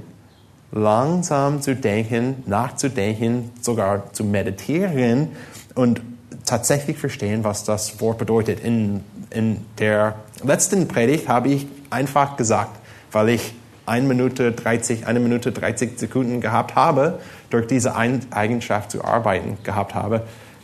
langsam 0.72 1.64
zu 1.64 1.76
denken, 1.76 2.44
nachzudenken, 2.46 3.50
sogar 3.60 4.14
zu 4.14 4.24
meditieren 4.24 5.30
und 5.74 6.04
tatsächlich 6.46 7.00
verstehen, 7.00 7.44
was 7.44 7.64
das 7.64 8.00
Wort 8.00 8.20
bedeutet. 8.20 8.60
In, 8.60 9.04
in 9.32 9.66
der 9.80 10.14
letzten 10.44 10.88
Predigt 10.88 11.28
habe 11.28 11.50
ich 11.50 11.66
einfach 11.90 12.38
gesagt, 12.38 12.78
weil 13.12 13.30
ich 13.30 13.56
1 13.88 14.08
Minute 14.08 14.52
30, 14.52 15.08
eine 15.08 15.20
Minute 15.20 15.52
30 15.52 15.98
Sekunden 15.98 16.40
gehabt 16.40 16.76
habe, 16.76 17.20
durch 17.50 17.66
diese 17.66 17.96
Eigenschaft 17.96 18.92
zu 18.92 19.04
arbeiten 19.04 19.58
gehabt 19.64 19.96
habe. 19.96 20.22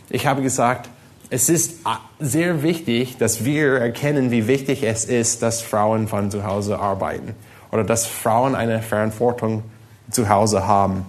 Ich 0.08 0.28
habe 0.28 0.40
gesagt, 0.40 0.88
es 1.34 1.48
ist 1.48 1.80
sehr 2.20 2.62
wichtig, 2.62 3.18
dass 3.18 3.44
wir 3.44 3.78
erkennen, 3.78 4.30
wie 4.30 4.46
wichtig 4.46 4.84
es 4.84 5.04
ist, 5.04 5.42
dass 5.42 5.62
Frauen 5.62 6.06
von 6.06 6.30
zu 6.30 6.44
Hause 6.44 6.78
arbeiten. 6.78 7.34
oder 7.72 7.82
dass 7.82 8.06
Frauen 8.06 8.54
eine 8.54 8.82
Verantwortung 8.82 9.64
zu 10.08 10.28
Hause 10.28 10.64
haben. 10.68 11.04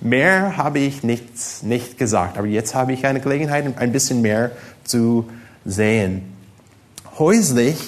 Mehr 0.00 0.56
habe 0.56 0.80
ich 0.80 1.04
nicht, 1.04 1.62
nicht 1.62 1.98
gesagt, 1.98 2.36
aber 2.36 2.48
jetzt 2.48 2.74
habe 2.74 2.92
ich 2.92 3.06
eine 3.06 3.20
Gelegenheit, 3.20 3.78
ein 3.78 3.92
bisschen 3.92 4.20
mehr 4.20 4.50
zu 4.82 5.30
sehen. 5.64 6.34
Häuslich 7.16 7.78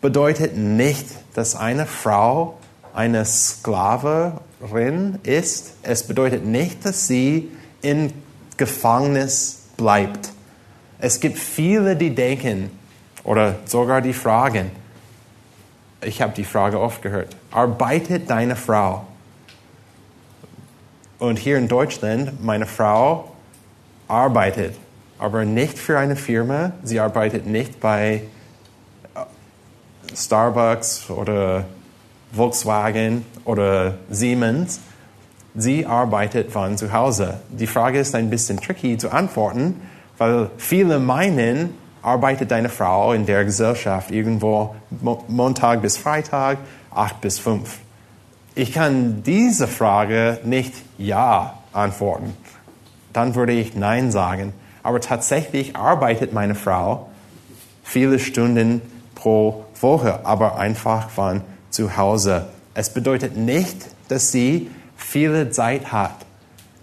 bedeutet 0.00 0.56
nicht, 0.56 1.04
dass 1.34 1.54
eine 1.54 1.84
Frau 1.84 2.56
eine 2.94 3.26
Sklaverin 3.26 5.18
ist. 5.22 5.74
Es 5.82 6.04
bedeutet 6.04 6.46
nicht, 6.46 6.86
dass 6.86 7.06
sie 7.06 7.50
in 7.82 8.14
Gefängnis 8.56 9.64
bleibt. 9.76 10.33
Es 10.98 11.20
gibt 11.20 11.38
viele, 11.38 11.96
die 11.96 12.14
denken 12.14 12.70
oder 13.24 13.56
sogar 13.64 14.00
die 14.00 14.12
fragen, 14.12 14.70
ich 16.02 16.20
habe 16.20 16.34
die 16.34 16.44
Frage 16.44 16.78
oft 16.80 17.02
gehört, 17.02 17.34
arbeitet 17.50 18.28
deine 18.28 18.56
Frau? 18.56 19.06
Und 21.18 21.38
hier 21.38 21.56
in 21.56 21.68
Deutschland, 21.68 22.44
meine 22.44 22.66
Frau 22.66 23.32
arbeitet, 24.08 24.74
aber 25.18 25.44
nicht 25.44 25.78
für 25.78 25.98
eine 25.98 26.16
Firma. 26.16 26.72
Sie 26.82 27.00
arbeitet 27.00 27.46
nicht 27.46 27.80
bei 27.80 28.24
äh, 29.14 30.14
Starbucks 30.14 31.08
oder 31.08 31.64
Volkswagen 32.32 33.24
oder 33.44 33.94
Siemens. 34.10 34.80
Sie 35.54 35.86
arbeitet 35.86 36.50
von 36.50 36.76
zu 36.76 36.92
Hause. 36.92 37.40
Die 37.48 37.68
Frage 37.68 38.00
ist 38.00 38.14
ein 38.14 38.28
bisschen 38.28 38.60
tricky 38.60 38.98
zu 38.98 39.10
antworten, 39.10 39.80
weil 40.18 40.50
viele 40.56 40.98
meinen, 40.98 41.74
arbeitet 42.02 42.50
deine 42.50 42.68
Frau 42.68 43.12
in 43.12 43.24
der 43.24 43.44
Gesellschaft 43.44 44.10
irgendwo 44.10 44.74
Montag 45.28 45.80
bis 45.80 45.96
Freitag, 45.96 46.58
acht 46.90 47.20
bis 47.20 47.38
fünf. 47.38 47.78
Ich 48.54 48.72
kann 48.72 49.22
diese 49.22 49.66
Frage 49.66 50.38
nicht 50.44 50.74
ja 50.98 51.58
antworten. 51.72 52.36
Dann 53.12 53.34
würde 53.34 53.52
ich 53.52 53.74
nein 53.74 54.12
sagen. 54.12 54.52
Aber 54.82 55.00
tatsächlich 55.00 55.76
arbeitet 55.76 56.32
meine 56.34 56.54
Frau 56.54 57.08
viele 57.82 58.18
Stunden 58.18 58.82
pro 59.14 59.64
Woche, 59.80 60.26
aber 60.26 60.58
einfach 60.58 61.08
von 61.08 61.40
zu 61.70 61.96
Hause. 61.96 62.46
Es 62.74 62.92
bedeutet 62.92 63.36
nicht, 63.36 63.76
dass 64.08 64.30
sie 64.30 64.70
viele 64.96 65.50
Zeit 65.50 65.90
hat, 65.90 66.14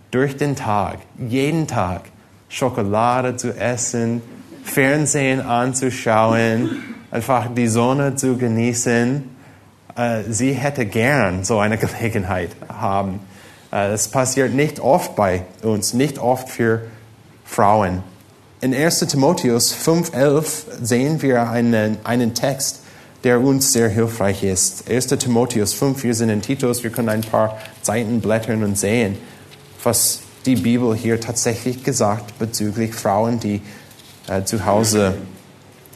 durch 0.10 0.36
den 0.36 0.56
Tag, 0.56 0.98
jeden 1.18 1.68
Tag 1.68 2.02
Schokolade 2.52 3.38
zu 3.38 3.58
essen, 3.58 4.22
Fernsehen 4.64 5.40
anzuschauen, 5.40 6.84
einfach 7.10 7.48
die 7.56 7.68
Sonne 7.68 8.16
zu 8.16 8.36
genießen. 8.36 9.24
Äh, 9.96 10.24
sie 10.30 10.52
hätte 10.52 10.86
gern 10.86 11.46
so 11.46 11.60
eine 11.60 11.78
Gelegenheit 11.80 12.52
haben. 12.68 13.22
Das 13.72 14.08
äh, 14.08 14.12
passiert 14.12 14.54
nicht 14.54 14.82
oft 14.82 15.16
bei 15.16 15.46
uns, 15.64 15.94
nicht 15.94 16.20
oft 16.20 16.50
für 16.50 16.82
Frauen. 17.46 18.04
In 18.60 18.76
1 18.76 19.00
Timotheus 19.00 19.74
5.11 19.74 20.84
sehen 20.84 21.22
wir 21.22 21.50
einen, 21.50 21.98
einen 22.04 22.34
Text, 22.34 22.82
der 23.24 23.40
uns 23.40 23.72
sehr 23.72 23.88
hilfreich 23.88 24.44
ist. 24.44 24.90
1 24.90 25.08
Timotheus 25.08 25.74
5, 25.74 26.04
wir 26.04 26.14
sind 26.14 26.30
in 26.30 26.42
Titus, 26.42 26.84
wir 26.84 26.92
können 26.92 27.10
ein 27.10 27.22
paar 27.22 27.58
Seiten 27.82 28.20
blättern 28.20 28.62
und 28.64 28.78
sehen, 28.78 29.18
was 29.84 30.20
die 30.46 30.56
Bibel 30.56 30.96
hier 30.96 31.20
tatsächlich 31.20 31.84
gesagt 31.84 32.38
bezüglich 32.40 32.94
Frauen, 32.96 33.40
die 33.40 33.62
äh, 34.28 34.44
zu 34.44 34.66
Hause 34.66 35.16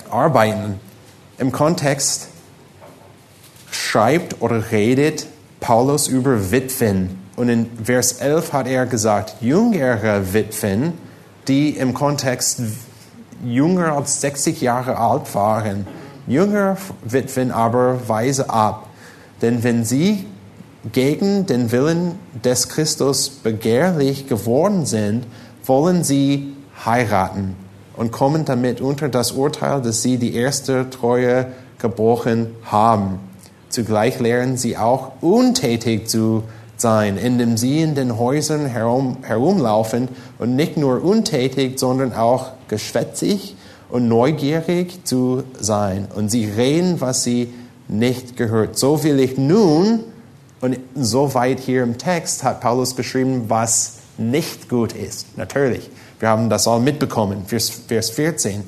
arbeiten. 0.10 0.80
Im 1.38 1.52
Kontext 1.52 2.28
schreibt 3.72 4.42
oder 4.42 4.72
redet 4.72 5.28
Paulus 5.60 6.08
über 6.08 6.52
Witwen. 6.52 7.20
Und 7.36 7.50
in 7.50 7.70
Vers 7.84 8.14
11 8.14 8.54
hat 8.54 8.68
er 8.68 8.86
gesagt, 8.86 9.36
jüngere 9.42 10.34
Witwen, 10.34 10.94
die 11.48 11.72
im 11.72 11.94
Kontext 11.94 12.62
jünger 13.44 13.94
als 13.94 14.22
60 14.22 14.62
Jahre 14.62 14.98
alt 14.98 15.34
waren, 15.36 15.86
jüngere 16.28 16.78
Witwen 17.04 17.52
aber 17.52 18.08
weise 18.08 18.50
ab. 18.50 18.88
Denn 19.42 19.64
wenn 19.64 19.84
sie 19.84 20.26
gegen 20.92 21.46
den 21.46 21.72
Willen 21.72 22.20
des 22.44 22.70
Christus 22.70 23.30
begehrlich 23.30 24.28
geworden 24.28 24.86
sind, 24.86 25.26
wollen 25.66 26.04
sie 26.04 26.54
heiraten 26.86 27.56
und 27.96 28.12
kommen 28.12 28.46
damit 28.46 28.82
unter 28.82 29.10
das 29.10 29.32
Urteil, 29.32 29.82
dass 29.82 30.02
sie 30.02 30.18
die 30.18 30.36
erste 30.36 30.90
Treue 30.90 31.48
gebrochen 31.80 32.48
haben. 32.64 33.20
Zugleich 33.70 34.20
lernen 34.20 34.58
sie 34.58 34.78
auch 34.78 35.14
untätig 35.22 36.08
zu 36.08 36.44
sein, 36.78 37.18
indem 37.18 37.58
sie 37.58 37.82
in 37.82 37.96
den 37.96 38.18
Häusern 38.18 38.66
herum, 38.66 39.18
herumlaufen 39.22 40.10
und 40.40 40.56
nicht 40.56 40.78
nur 40.78 41.04
untätig, 41.04 41.80
sondern 41.80 42.14
auch 42.14 42.52
geschwätzig 42.68 43.56
und 43.90 44.08
neugierig 44.08 45.06
zu 45.06 45.44
sein. 45.60 46.08
Und 46.14 46.30
sie 46.30 46.46
reden, 46.46 47.02
was 47.02 47.24
sie 47.24 47.54
nicht 47.88 48.36
gehört. 48.38 48.78
So 48.78 49.04
will 49.04 49.20
ich 49.20 49.38
nun, 49.38 50.02
und 50.62 50.78
so 50.96 51.34
weit 51.34 51.60
hier 51.60 51.84
im 51.84 51.98
Text 51.98 52.44
hat 52.44 52.62
Paulus 52.62 52.96
geschrieben, 52.96 53.46
was 53.48 53.98
nicht 54.18 54.70
gut 54.70 54.94
ist. 54.94 55.38
Natürlich, 55.38 55.90
wir 56.20 56.30
haben 56.30 56.50
das 56.50 56.68
all 56.68 56.80
mitbekommen. 56.80 57.46
Vers, 57.46 57.70
Vers 57.88 58.10
14. 58.12 58.64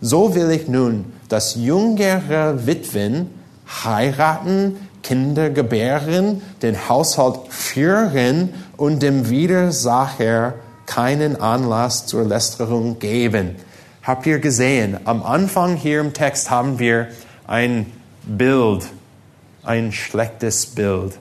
So 0.00 0.34
will 0.34 0.50
ich 0.50 0.68
nun, 0.68 1.12
dass 1.28 1.54
jüngere 1.54 2.66
Witwen 2.66 3.30
heiraten, 3.84 4.76
Kinder 5.02 5.50
gebären, 5.50 6.42
den 6.62 6.88
Haushalt 6.88 7.38
führen 7.48 8.54
und 8.76 9.02
dem 9.02 9.30
Widersacher 9.30 10.54
keinen 10.86 11.40
Anlass 11.40 12.06
zur 12.06 12.24
Lästerung 12.24 12.98
geben. 12.98 13.56
Habt 14.02 14.26
ihr 14.26 14.38
gesehen, 14.38 14.98
am 15.04 15.22
Anfang 15.22 15.76
hier 15.76 16.00
im 16.00 16.12
Text 16.12 16.50
haben 16.50 16.78
wir 16.78 17.08
ein 17.46 17.92
Bild, 18.24 18.86
ein 19.62 19.92
schlechtes 19.92 20.66
Bild. 20.66 21.18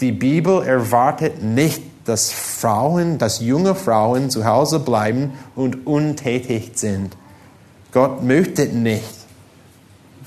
Die 0.00 0.12
Bibel 0.12 0.62
erwartet 0.62 1.42
nicht, 1.42 1.82
dass 2.04 2.30
Frauen, 2.30 3.18
dass 3.18 3.40
junge 3.40 3.74
Frauen 3.74 4.30
zu 4.30 4.44
Hause 4.44 4.78
bleiben 4.78 5.32
und 5.54 5.86
untätig 5.86 6.72
sind. 6.74 7.16
Gott 7.92 8.22
möchte 8.22 8.66
nicht, 8.66 9.02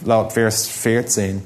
laut 0.04 0.34
Vers 0.34 0.68
14, 0.68 1.44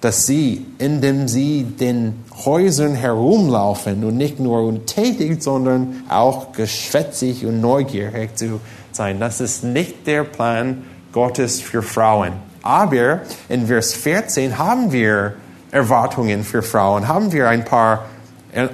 dass 0.00 0.26
sie, 0.26 0.66
indem 0.78 1.28
sie 1.28 1.64
den 1.64 2.24
Häusern 2.44 2.94
herumlaufen 2.94 4.04
und 4.04 4.16
nicht 4.16 4.40
nur 4.40 4.62
untätig, 4.62 5.42
sondern 5.42 6.02
auch 6.08 6.52
geschwätzig 6.52 7.44
und 7.44 7.60
neugierig 7.60 8.36
zu 8.36 8.60
sein. 8.92 9.20
Das 9.20 9.40
ist 9.40 9.64
nicht 9.64 10.06
der 10.06 10.24
Plan 10.24 10.84
Gottes 11.12 11.60
für 11.60 11.82
Frauen. 11.82 12.32
Aber 12.62 13.20
in 13.48 13.66
Vers 13.66 13.94
14 13.94 14.58
haben 14.58 14.92
wir 14.92 15.34
Erwartungen 15.76 16.42
für 16.42 16.62
Frauen, 16.62 17.06
haben 17.06 17.32
wir 17.32 17.50
ein 17.50 17.66
paar 17.66 18.06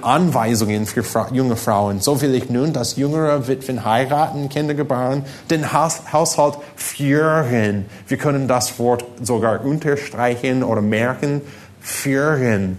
Anweisungen 0.02 0.86
für 0.86 1.02
junge 1.32 1.56
Frauen. 1.56 2.00
So 2.00 2.22
will 2.22 2.32
ich 2.36 2.48
nun, 2.48 2.72
dass 2.72 2.94
jüngere 2.94 3.48
Witwen 3.48 3.84
heiraten, 3.84 4.48
Kinder 4.48 4.74
gebären, 4.74 5.24
den 5.50 5.72
Haushalt 5.72 6.58
führen. 6.76 7.86
Wir 8.06 8.16
können 8.18 8.46
das 8.46 8.78
Wort 8.78 9.04
sogar 9.20 9.64
unterstreichen 9.64 10.62
oder 10.62 10.80
merken, 10.80 11.40
führen. 11.80 12.78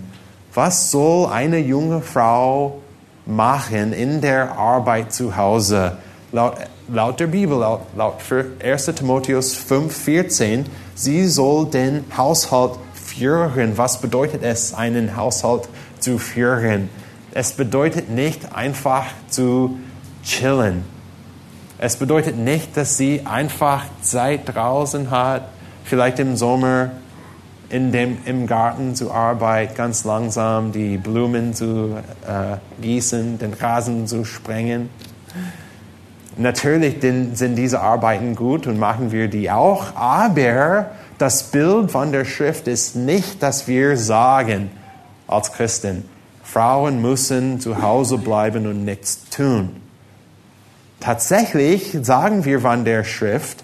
Was 0.53 0.91
soll 0.91 1.27
eine 1.27 1.57
junge 1.57 1.99
Frau 1.99 2.79
machen 3.25 3.91
in 3.91 4.21
der 4.21 4.57
Arbeit 4.57 5.11
zu 5.11 5.35
Hause? 5.35 5.97
Laut, 6.31 6.55
laut 6.87 7.19
der 7.19 7.27
Bibel, 7.27 7.57
laut, 7.57 7.81
laut 7.97 8.21
1. 8.63 8.85
Timotheus 8.85 9.57
5,14, 9.57 10.63
sie 10.95 11.27
soll 11.27 11.65
den 11.65 12.05
Haushalt 12.15 12.79
führen. 13.15 13.77
Was 13.77 14.01
bedeutet 14.01 14.43
es, 14.43 14.73
einen 14.73 15.15
Haushalt 15.15 15.69
zu 16.03 16.17
führen. 16.19 16.89
Es 17.33 17.53
bedeutet 17.53 18.09
nicht 18.09 18.53
einfach 18.53 19.05
zu 19.29 19.79
chillen. 20.23 20.83
Es 21.79 21.95
bedeutet 21.95 22.37
nicht, 22.37 22.77
dass 22.77 22.97
sie 22.97 23.25
einfach 23.25 23.85
Zeit 24.01 24.41
draußen 24.53 25.09
hat, 25.09 25.49
vielleicht 25.83 26.19
im 26.19 26.35
Sommer 26.35 26.91
in 27.69 27.91
dem, 27.91 28.19
im 28.25 28.45
Garten 28.45 28.93
zu 28.93 29.11
arbeiten, 29.11 29.73
ganz 29.73 30.03
langsam 30.03 30.71
die 30.71 30.97
Blumen 30.97 31.53
zu 31.53 31.97
äh, 32.27 32.57
gießen, 32.81 33.39
den 33.39 33.53
Rasen 33.53 34.05
zu 34.05 34.25
sprengen. 34.25 34.89
Natürlich 36.37 36.97
sind 37.01 37.55
diese 37.55 37.81
Arbeiten 37.81 38.35
gut 38.35 38.67
und 38.67 38.77
machen 38.79 39.11
wir 39.11 39.27
die 39.27 39.49
auch, 39.49 39.95
aber 39.95 40.87
das 41.23 41.43
Bild 41.43 41.89
von 41.89 42.11
der 42.11 42.25
Schrift 42.25 42.67
ist 42.67 42.97
nicht, 42.97 43.41
dass 43.41 43.65
wir 43.65 43.95
sagen, 43.95 44.69
als 45.25 45.53
Christen. 45.53 46.03
Frauen 46.43 47.01
müssen 47.01 47.61
zu 47.61 47.81
Hause 47.81 48.17
bleiben 48.17 48.67
und 48.67 48.83
nichts 48.83 49.29
tun. 49.29 49.69
Tatsächlich 50.99 51.97
sagen 52.01 52.43
wir 52.43 52.59
von 52.59 52.83
der 52.83 53.05
Schrift, 53.05 53.63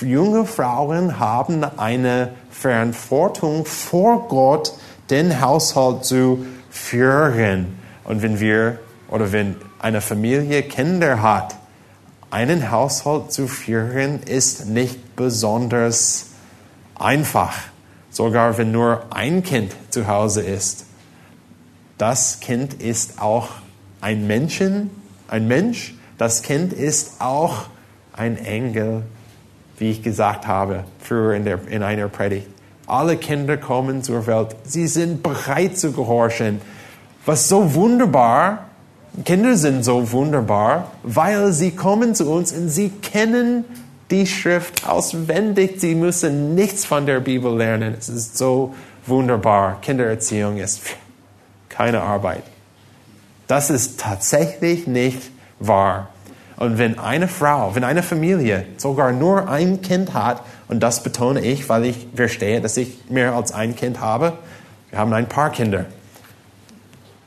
Junge 0.00 0.46
Frauen 0.46 1.18
haben 1.18 1.64
eine 1.64 2.30
Verantwortung 2.50 3.66
vor 3.66 4.26
Gott, 4.28 4.72
den 5.10 5.42
Haushalt 5.42 6.06
zu 6.06 6.46
führen. 6.70 7.78
Und 8.04 8.22
wenn 8.22 8.40
wir 8.40 8.78
oder 9.10 9.32
wenn 9.32 9.56
eine 9.80 10.00
Familie 10.00 10.62
Kinder 10.62 11.20
hat, 11.20 11.56
einen 12.30 12.70
Haushalt 12.70 13.32
zu 13.32 13.48
führen 13.48 14.22
ist 14.22 14.64
nicht 14.64 15.14
besonders 15.14 16.30
einfach. 16.98 17.54
Sogar 18.10 18.56
wenn 18.58 18.72
nur 18.72 19.04
ein 19.10 19.42
Kind 19.42 19.74
zu 19.90 20.06
Hause 20.06 20.42
ist. 20.42 20.86
Das 21.98 22.40
Kind 22.40 22.74
ist 22.74 23.20
auch 23.20 23.48
ein 24.00 24.26
Menschen, 24.26 24.90
ein 25.28 25.48
Mensch. 25.48 25.94
Das 26.18 26.42
Kind 26.42 26.72
ist 26.72 27.20
auch 27.20 27.66
ein 28.12 28.38
Engel, 28.38 29.02
wie 29.78 29.90
ich 29.90 30.02
gesagt 30.02 30.46
habe 30.46 30.84
früher 30.98 31.34
in, 31.34 31.44
der, 31.44 31.66
in 31.68 31.82
einer 31.82 32.08
Predigt. 32.08 32.48
Alle 32.86 33.16
Kinder 33.16 33.56
kommen 33.56 34.02
zur 34.02 34.26
Welt. 34.26 34.56
Sie 34.64 34.86
sind 34.86 35.22
bereit 35.22 35.76
zu 35.76 35.92
gehorchen. 35.92 36.60
Was 37.24 37.48
so 37.48 37.74
wunderbar, 37.74 38.66
Kinder 39.24 39.56
sind 39.56 39.84
so 39.84 40.12
wunderbar, 40.12 40.92
weil 41.02 41.52
sie 41.52 41.72
kommen 41.72 42.14
zu 42.14 42.30
uns 42.30 42.52
und 42.52 42.68
sie 42.68 42.90
kennen 42.90 43.64
die 44.10 44.26
Schrift 44.26 44.86
auswendig. 44.88 45.80
Sie 45.80 45.94
müssen 45.94 46.54
nichts 46.54 46.84
von 46.84 47.06
der 47.06 47.20
Bibel 47.20 47.56
lernen. 47.56 47.94
Es 47.98 48.08
ist 48.08 48.38
so 48.38 48.74
wunderbar. 49.06 49.80
Kindererziehung 49.80 50.58
ist 50.58 50.82
keine 51.68 52.02
Arbeit. 52.02 52.42
Das 53.46 53.70
ist 53.70 54.00
tatsächlich 54.00 54.86
nicht 54.86 55.30
wahr. 55.58 56.08
Und 56.56 56.78
wenn 56.78 56.98
eine 56.98 57.28
Frau, 57.28 57.74
wenn 57.74 57.84
eine 57.84 58.02
Familie 58.02 58.64
sogar 58.78 59.12
nur 59.12 59.48
ein 59.48 59.82
Kind 59.82 60.14
hat, 60.14 60.42
und 60.68 60.80
das 60.80 61.02
betone 61.02 61.40
ich, 61.40 61.68
weil 61.68 61.84
ich 61.84 62.08
verstehe, 62.14 62.60
dass 62.60 62.76
ich 62.76 63.10
mehr 63.10 63.34
als 63.34 63.52
ein 63.52 63.76
Kind 63.76 64.00
habe, 64.00 64.32
wir 64.90 64.98
haben 64.98 65.12
ein 65.12 65.28
paar 65.28 65.50
Kinder. 65.50 65.84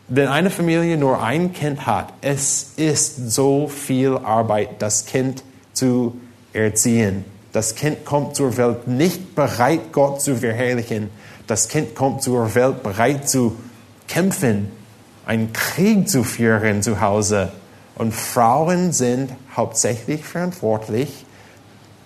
Wenn 0.07 0.27
eine 0.27 0.49
Familie 0.49 0.97
nur 0.97 1.21
ein 1.21 1.53
Kind 1.53 1.85
hat, 1.85 2.11
es 2.21 2.73
ist 2.77 3.31
so 3.31 3.67
viel 3.67 4.17
Arbeit, 4.17 4.81
das 4.81 5.05
Kind 5.05 5.43
zu 5.73 6.19
erziehen. 6.53 7.25
Das 7.51 7.75
Kind 7.75 8.05
kommt 8.05 8.35
zur 8.35 8.57
Welt 8.57 8.87
nicht 8.87 9.35
bereit, 9.35 9.91
Gott 9.91 10.21
zu 10.21 10.35
verherrlichen. 10.35 11.09
Das 11.47 11.67
Kind 11.67 11.95
kommt 11.95 12.21
zur 12.21 12.53
Welt 12.53 12.83
bereit 12.83 13.27
zu 13.27 13.55
kämpfen, 14.07 14.71
einen 15.25 15.51
Krieg 15.53 16.07
zu 16.07 16.23
führen 16.23 16.83
zu 16.83 17.01
Hause. 17.01 17.51
Und 17.95 18.13
Frauen 18.13 18.91
sind 18.91 19.31
hauptsächlich 19.55 20.23
verantwortlich, 20.23 21.25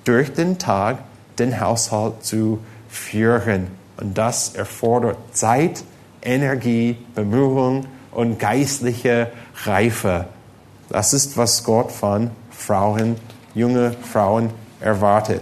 durch 0.06 0.34
den 0.34 0.58
Tag 0.60 1.00
den 1.40 1.60
Haushalt 1.60 2.24
zu 2.26 2.60
führen. 2.90 3.68
Und 3.98 4.18
das 4.18 4.56
erfordert 4.56 5.18
Zeit, 5.34 5.84
Energie, 6.22 6.98
Bemühung 7.16 7.86
und 8.12 8.40
geistliche 8.40 9.32
Reife. 9.66 10.26
Das 10.90 11.14
ist, 11.14 11.38
was 11.38 11.64
Gott 11.64 11.92
von 11.92 12.32
Frauen, 12.50 13.16
junge 13.54 13.92
Frauen 13.92 14.50
erwartet. 14.80 15.42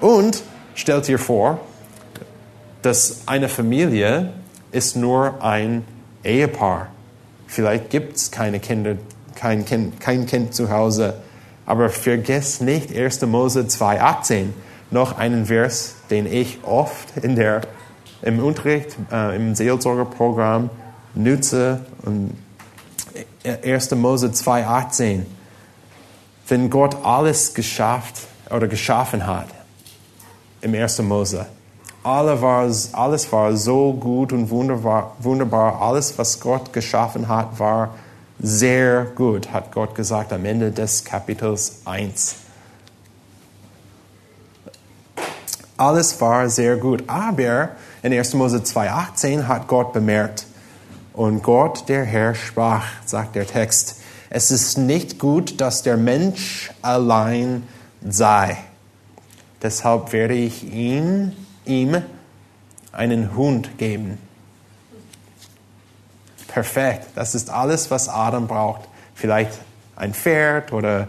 Und 0.00 0.42
stellt 0.74 1.06
dir 1.08 1.18
vor, 1.18 1.60
dass 2.82 3.22
eine 3.26 3.48
Familie 3.48 4.32
ist 4.72 4.96
nur 4.96 5.42
ein 5.42 5.84
Ehepaar. 6.22 6.88
Vielleicht 7.46 7.90
gibt 7.90 8.16
es 8.16 8.30
keine 8.30 8.60
Kinder, 8.60 8.96
kein 9.34 9.64
kind, 9.64 10.00
kein 10.00 10.26
kind 10.26 10.54
zu 10.54 10.70
Hause. 10.70 11.14
Aber 11.66 11.88
vergesst 11.88 12.60
nicht 12.60 12.94
1. 12.94 13.22
Mose 13.22 13.60
2,18, 13.60 14.46
noch 14.90 15.16
einen 15.16 15.46
Vers, 15.46 15.94
den 16.10 16.26
ich 16.26 16.58
oft 16.64 17.16
in 17.22 17.36
der, 17.36 17.62
im 18.22 18.38
Unterricht, 18.38 18.96
äh, 19.10 19.36
im 19.36 19.54
Seelsorgerprogramm 19.54 20.70
nutze. 21.14 21.80
Und 22.02 22.36
1. 23.44 23.92
Mose 23.92 24.28
2,18. 24.28 25.20
Wenn 26.48 26.70
Gott 26.70 27.04
alles 27.04 27.54
geschafft 27.54 28.20
oder 28.50 28.68
geschaffen 28.68 29.26
hat, 29.26 29.48
im 30.60 30.74
1. 30.74 31.00
Mose, 31.00 31.46
alles 32.02 32.42
war, 32.42 32.70
alles 32.92 33.32
war 33.32 33.56
so 33.56 33.92
gut 33.94 34.32
und 34.32 34.50
wunderbar, 34.50 35.16
wunderbar. 35.20 35.80
Alles, 35.80 36.18
was 36.18 36.38
Gott 36.38 36.72
geschaffen 36.72 37.28
hat, 37.28 37.58
war 37.58 37.94
sehr 38.38 39.04
gut, 39.04 39.52
hat 39.52 39.72
Gott 39.72 39.94
gesagt 39.94 40.32
am 40.32 40.44
Ende 40.44 40.70
des 40.70 41.04
Kapitels 41.04 41.80
1. 41.86 42.36
Alles 45.76 46.20
war 46.20 46.48
sehr 46.48 46.76
gut. 46.76 47.04
Aber 47.06 47.70
in 48.02 48.12
1. 48.12 48.34
Mose 48.34 48.58
2,18 48.58 49.48
hat 49.48 49.66
Gott 49.66 49.92
bemerkt, 49.92 50.46
und 51.14 51.44
Gott, 51.44 51.88
der 51.88 52.04
Herr, 52.04 52.34
sprach, 52.34 52.84
sagt 53.06 53.36
der 53.36 53.46
Text, 53.46 54.00
es 54.36 54.50
ist 54.50 54.78
nicht 54.78 55.20
gut, 55.20 55.60
dass 55.60 55.84
der 55.84 55.96
Mensch 55.96 56.72
allein 56.82 57.62
sei. 58.04 58.58
Deshalb 59.62 60.12
werde 60.12 60.34
ich 60.34 60.64
ihn 60.64 61.36
ihm 61.64 62.02
einen 62.90 63.36
Hund 63.36 63.78
geben. 63.78 64.18
Perfekt. 66.48 67.06
Das 67.14 67.36
ist 67.36 67.48
alles, 67.48 67.92
was 67.92 68.08
Adam 68.08 68.48
braucht. 68.48 68.88
Vielleicht 69.14 69.52
ein 69.94 70.12
Pferd 70.12 70.72
oder 70.72 71.06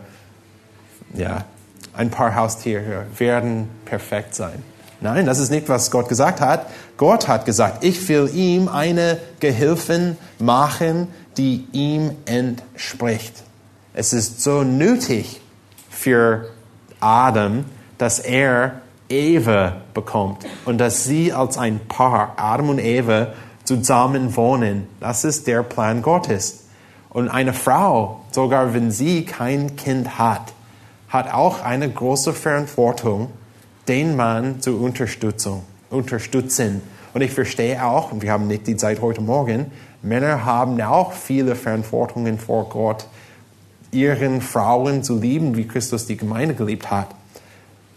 ja, 1.16 1.46
ein 1.94 2.12
paar 2.12 2.36
Haustiere 2.36 3.08
werden 3.18 3.72
perfekt 3.86 4.36
sein. 4.36 4.62
Nein, 5.02 5.26
das 5.26 5.40
ist 5.40 5.50
nicht, 5.50 5.68
was 5.68 5.90
Gott 5.90 6.10
gesagt 6.10 6.42
hat. 6.42 6.68
Gott 6.98 7.28
hat 7.28 7.46
gesagt, 7.46 7.84
ich 7.84 8.08
will 8.08 8.30
ihm 8.34 8.68
eine 8.68 9.18
Gehilfin 9.40 10.16
machen, 10.38 11.08
die 11.38 11.68
ihm 11.72 12.12
entspricht. 12.26 13.44
Es 13.94 14.14
ist 14.14 14.42
so 14.42 14.64
nötig 14.64 15.42
für 15.90 16.50
Adam, 17.00 17.66
dass 17.98 18.20
er 18.20 18.82
Eva 19.10 19.78
bekommt 19.94 20.46
und 20.66 20.80
dass 20.80 21.04
sie 21.04 21.32
als 21.32 21.58
ein 21.58 21.80
Paar, 21.88 22.34
Adam 22.38 22.70
und 22.70 22.80
Eva, 22.80 23.34
zusammen 23.64 24.36
wohnen. 24.36 24.88
Das 25.00 25.24
ist 25.24 25.48
der 25.48 25.64
Plan 25.64 26.02
Gottes. 26.02 26.66
Und 27.10 27.30
eine 27.30 27.54
Frau, 27.54 28.22
sogar 28.32 28.74
wenn 28.74 28.92
sie 28.92 29.26
kein 29.26 29.76
Kind 29.76 30.20
hat, 30.20 30.54
hat 31.10 31.34
auch 31.34 31.64
eine 31.64 31.90
große 31.90 32.34
Verantwortung, 32.34 33.32
den 33.88 34.16
Mann 34.16 34.60
zu 34.62 34.78
unterstützen. 34.78 35.62
Und 35.90 37.22
ich 37.22 37.32
verstehe 37.32 37.86
auch, 37.86 38.12
und 38.12 38.22
wir 38.22 38.32
haben 38.32 38.48
nicht 38.48 38.68
die 38.68 38.76
Zeit 38.76 39.02
heute 39.02 39.22
Morgen, 39.22 39.72
Männer 40.06 40.46
haben 40.46 40.80
auch 40.82 41.14
viele 41.14 41.56
Verantwortungen 41.56 42.38
vor 42.38 42.70
Gott, 42.70 43.08
ihren 43.92 44.42
Frauen 44.42 45.04
zu 45.04 45.20
lieben, 45.20 45.58
wie 45.58 45.68
Christus 45.68 46.06
die 46.06 46.16
Gemeinde 46.16 46.54
geliebt 46.54 46.92
hat. 46.92 47.08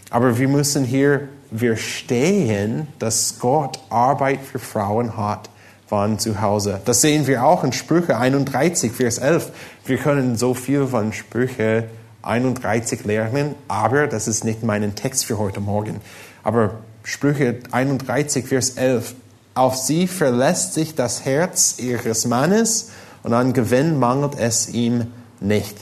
Aber 0.09 0.39
wir 0.39 0.49
müssen 0.49 0.85
hier 0.85 1.29
verstehen, 1.55 2.89
dass 2.99 3.39
Gott 3.41 3.79
Arbeit 3.91 4.41
für 4.41 4.59
Frauen 4.59 5.19
hat, 5.19 5.51
waren 5.91 6.19
zu 6.19 6.41
Hause. 6.41 6.81
Das 6.87 7.03
sehen 7.03 7.27
wir 7.27 7.45
auch 7.45 7.63
in 7.63 7.73
Sprüche 7.73 8.17
31, 8.17 8.93
Vers 8.93 9.19
11. 9.19 9.53
Wir 9.85 9.99
können 9.99 10.37
so 10.37 10.55
viel 10.55 10.87
von 10.87 11.13
Sprüche 11.13 11.85
31 12.23 13.05
lernen, 13.05 13.55
aber 13.69 14.07
das 14.07 14.29
ist 14.29 14.45
nicht 14.45 14.63
mein 14.63 14.95
Text 14.95 15.27
für 15.27 15.39
heute 15.39 15.61
Morgen. 15.61 16.01
Aber 16.43 16.77
Sprüche 17.03 17.59
31, 17.71 18.47
Vers 18.47 18.71
11. 18.71 19.15
Auf 19.59 19.77
sie 19.77 20.07
verlässt 20.07 20.75
sich 20.75 20.95
das 20.95 21.25
Herz 21.25 21.77
ihres 21.79 22.27
Mannes 22.27 22.91
und 23.23 23.33
an 23.35 23.53
Gewinn 23.53 23.99
mangelt 23.99 24.39
es 24.39 24.69
ihm 24.69 25.09
nicht. 25.41 25.77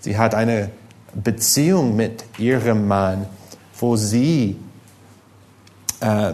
Sie 0.00 0.16
hat 0.16 0.34
eine 0.34 0.70
Beziehung 1.14 1.96
mit 1.96 2.24
ihrem 2.38 2.88
Mann 2.88 3.26
wo 3.82 3.96
sie, 3.96 4.56
äh, 6.00 6.32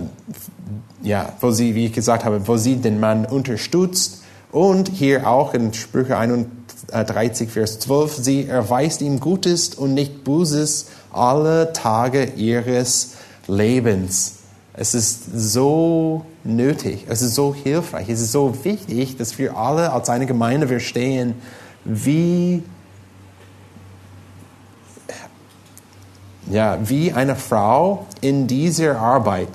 ja, 1.02 1.32
wo 1.40 1.50
sie, 1.50 1.74
wie 1.74 1.86
ich 1.86 1.92
gesagt 1.94 2.24
habe, 2.24 2.46
wo 2.46 2.58
sie 2.58 2.76
den 2.76 3.00
Mann 3.00 3.24
unterstützt 3.24 4.22
und 4.52 4.90
hier 4.90 5.26
auch 5.26 5.54
in 5.54 5.72
Sprüche 5.72 6.18
31, 6.18 7.48
Vers 7.48 7.80
12, 7.80 8.16
sie 8.16 8.46
erweist 8.46 9.00
ihm 9.00 9.18
Gutes 9.18 9.74
und 9.74 9.94
nicht 9.94 10.24
Böses 10.24 10.88
alle 11.10 11.72
Tage 11.72 12.24
ihres 12.36 13.14
Lebens. 13.46 14.34
Es 14.80 14.94
ist 14.94 15.24
so 15.34 16.24
nötig, 16.44 17.06
es 17.08 17.20
ist 17.20 17.34
so 17.34 17.52
hilfreich, 17.52 18.08
es 18.08 18.20
ist 18.20 18.30
so 18.30 18.64
wichtig, 18.64 19.16
dass 19.16 19.36
wir 19.36 19.56
alle 19.56 19.92
als 19.92 20.08
eine 20.08 20.24
Gemeinde 20.24 20.68
verstehen, 20.68 21.34
wie 21.84 22.62
ja, 26.48 26.78
wie 26.84 27.12
eine 27.12 27.34
Frau 27.34 28.06
in 28.20 28.46
dieser 28.46 29.00
Arbeit 29.00 29.48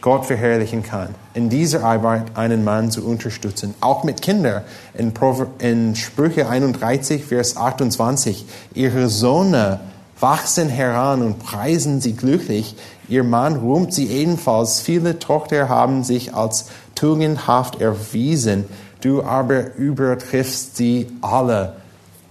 Gott 0.00 0.24
verherrlichen 0.24 0.82
kann, 0.82 1.14
in 1.34 1.50
dieser 1.50 1.84
Arbeit 1.84 2.34
einen 2.34 2.64
Mann 2.64 2.90
zu 2.90 3.04
unterstützen, 3.06 3.74
auch 3.82 4.04
mit 4.04 4.22
Kindern. 4.22 4.62
In, 4.94 5.12
in 5.58 5.94
Sprüche 5.94 6.48
31, 6.48 7.26
Vers 7.26 7.58
28, 7.58 8.46
ihre 8.72 9.10
Söhne 9.10 9.80
wachsen 10.18 10.70
heran 10.70 11.20
und 11.20 11.38
preisen 11.40 12.00
sie 12.00 12.14
glücklich. 12.14 12.76
Ihr 13.10 13.24
Mann 13.24 13.56
ruhmt 13.56 13.92
sie 13.92 14.06
ebenfalls. 14.06 14.80
Viele 14.80 15.18
Tochter 15.18 15.68
haben 15.68 16.04
sich 16.04 16.32
als 16.32 16.66
tugendhaft 16.94 17.80
erwiesen. 17.80 18.66
Du 19.00 19.24
aber 19.24 19.74
übertriffst 19.74 20.76
sie 20.76 21.08
alle. 21.20 21.74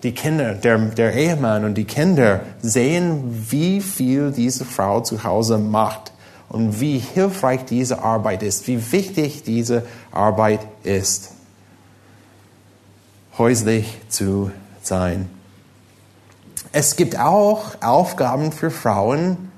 Die 0.04 0.14
Kinder, 0.14 0.54
der, 0.54 0.78
der 0.78 1.14
Ehemann 1.14 1.66
und 1.66 1.76
die 1.76 1.84
Kinder 1.84 2.40
sehen, 2.62 3.46
wie 3.50 3.82
viel 3.82 4.32
diese 4.32 4.64
Frau 4.64 5.02
zu 5.02 5.26
Hause 5.26 5.58
macht 5.58 6.14
und 6.48 6.80
wie 6.80 6.98
hilfreich 6.98 7.66
diese 7.66 8.02
Arbeit 8.02 8.42
ist, 8.42 8.66
wie 8.68 8.94
wichtig 8.94 9.44
diese 9.44 9.84
Arbeit 10.14 10.62
ist, 10.84 11.32
häuslich 13.38 13.98
zu 14.08 14.52
sein. 14.82 15.30
Es 16.72 16.96
gibt 16.96 17.20
auch 17.20 17.82
Aufgaben 17.82 18.54
für 18.54 18.72
Frauen, 18.72 19.49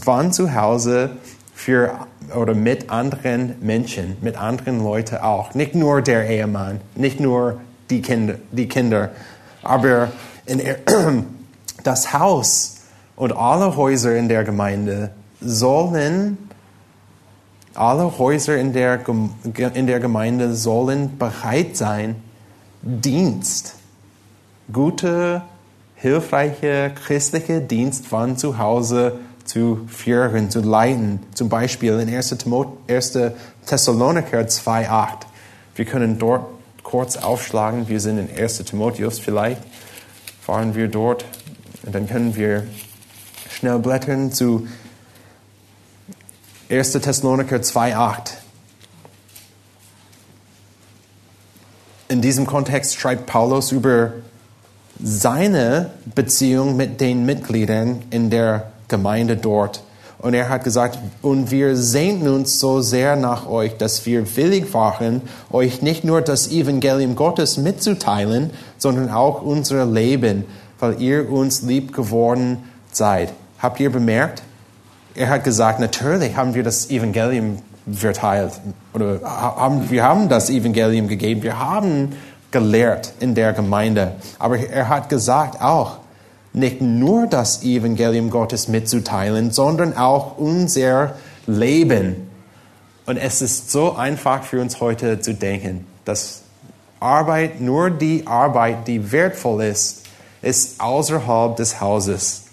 von 0.00 0.32
zu 0.32 0.54
Hause 0.54 1.10
für 1.54 2.06
oder 2.34 2.54
mit 2.54 2.90
anderen 2.90 3.56
Menschen, 3.60 4.16
mit 4.20 4.36
anderen 4.36 4.82
Leuten 4.82 5.16
auch. 5.16 5.54
Nicht 5.54 5.74
nur 5.74 6.02
der 6.02 6.28
Ehemann, 6.28 6.80
nicht 6.94 7.20
nur 7.20 7.60
die 7.90 8.02
Kinder, 8.02 8.36
die 8.50 8.68
Kinder 8.68 9.10
aber 9.64 10.12
in, 10.46 10.60
das 11.82 12.12
Haus 12.12 12.76
und 13.16 13.32
alle 13.32 13.76
Häuser 13.76 14.16
in 14.16 14.28
der 14.28 14.44
Gemeinde 14.44 15.10
sollen, 15.40 16.38
alle 17.74 18.18
Häuser 18.18 18.56
in 18.56 18.72
der, 18.72 19.00
in 19.74 19.86
der 19.86 20.00
Gemeinde 20.00 20.54
sollen 20.54 21.18
bereit 21.18 21.76
sein, 21.76 22.16
Dienst, 22.82 23.76
gute, 24.70 25.42
hilfreiche 25.96 26.92
christliche 26.94 27.62
Dienst 27.62 28.06
von 28.06 28.36
zu 28.36 28.58
Hause 28.58 29.12
zu 29.12 29.33
führen, 29.86 30.50
zu 30.50 30.60
leiten. 30.60 31.20
Zum 31.34 31.48
Beispiel 31.48 31.98
in 32.00 32.14
1. 32.14 32.36
1. 32.88 33.18
Thessaloniker 33.66 34.40
2,8. 34.40 35.08
Wir 35.74 35.84
können 35.84 36.18
dort 36.18 36.46
kurz 36.82 37.16
aufschlagen. 37.16 37.88
Wir 37.88 38.00
sind 38.00 38.18
in 38.18 38.28
1. 38.42 38.58
Timotheus 38.58 39.18
vielleicht. 39.18 39.62
Fahren 40.40 40.74
wir 40.74 40.88
dort 40.88 41.24
und 41.84 41.94
dann 41.94 42.08
können 42.08 42.36
wir 42.36 42.66
schnell 43.50 43.78
blättern 43.78 44.32
zu 44.32 44.66
1. 46.70 46.92
Thessaloniker 46.92 47.56
2,8. 47.56 48.32
In 52.08 52.20
diesem 52.20 52.46
Kontext 52.46 52.96
schreibt 52.96 53.26
Paulus 53.26 53.72
über 53.72 54.12
seine 55.02 55.90
Beziehung 56.14 56.76
mit 56.76 57.00
den 57.00 57.26
Mitgliedern 57.26 58.02
in 58.10 58.30
der 58.30 58.73
Gemeinde 58.94 59.36
dort. 59.36 59.82
Und 60.18 60.34
er 60.34 60.48
hat 60.48 60.64
gesagt, 60.64 60.98
und 61.20 61.50
wir 61.50 61.76
sehnten 61.76 62.28
uns 62.28 62.60
so 62.60 62.80
sehr 62.80 63.16
nach 63.16 63.48
euch, 63.48 63.76
dass 63.76 64.06
wir 64.06 64.36
willig 64.36 64.72
waren, 64.72 65.20
euch 65.50 65.82
nicht 65.82 66.04
nur 66.04 66.22
das 66.22 66.50
Evangelium 66.50 67.16
Gottes 67.16 67.58
mitzuteilen, 67.58 68.50
sondern 68.78 69.10
auch 69.10 69.42
unser 69.42 69.84
Leben, 69.84 70.44
weil 70.78 71.00
ihr 71.00 71.30
uns 71.30 71.62
lieb 71.62 71.92
geworden 71.92 72.58
seid. 72.92 73.32
Habt 73.58 73.80
ihr 73.80 73.90
bemerkt? 73.90 74.42
Er 75.14 75.28
hat 75.28 75.44
gesagt, 75.44 75.80
natürlich 75.80 76.36
haben 76.36 76.54
wir 76.54 76.62
das 76.62 76.88
Evangelium 76.90 77.58
verteilt 77.92 78.52
oder 78.94 79.20
haben, 79.22 79.90
wir 79.90 80.04
haben 80.04 80.28
das 80.28 80.48
Evangelium 80.48 81.08
gegeben. 81.08 81.42
Wir 81.42 81.58
haben 81.58 82.12
gelehrt 82.50 83.12
in 83.20 83.34
der 83.34 83.52
Gemeinde. 83.52 84.12
Aber 84.38 84.56
er 84.56 84.88
hat 84.88 85.08
gesagt 85.08 85.60
auch, 85.60 85.98
nicht 86.54 86.80
nur 86.80 87.26
das 87.26 87.62
Evangelium 87.64 88.30
Gottes 88.30 88.68
mitzuteilen, 88.68 89.50
sondern 89.50 89.96
auch 89.96 90.38
unser 90.38 91.16
Leben. 91.46 92.28
Und 93.06 93.18
es 93.18 93.42
ist 93.42 93.70
so 93.70 93.96
einfach 93.96 94.44
für 94.44 94.60
uns 94.60 94.80
heute 94.80 95.20
zu 95.20 95.34
denken, 95.34 95.84
dass 96.04 96.42
Arbeit, 97.00 97.60
nur 97.60 97.90
die 97.90 98.26
Arbeit, 98.26 98.86
die 98.86 99.12
wertvoll 99.12 99.64
ist, 99.64 100.04
ist 100.40 100.80
außerhalb 100.80 101.56
des 101.56 101.80
Hauses. 101.80 102.44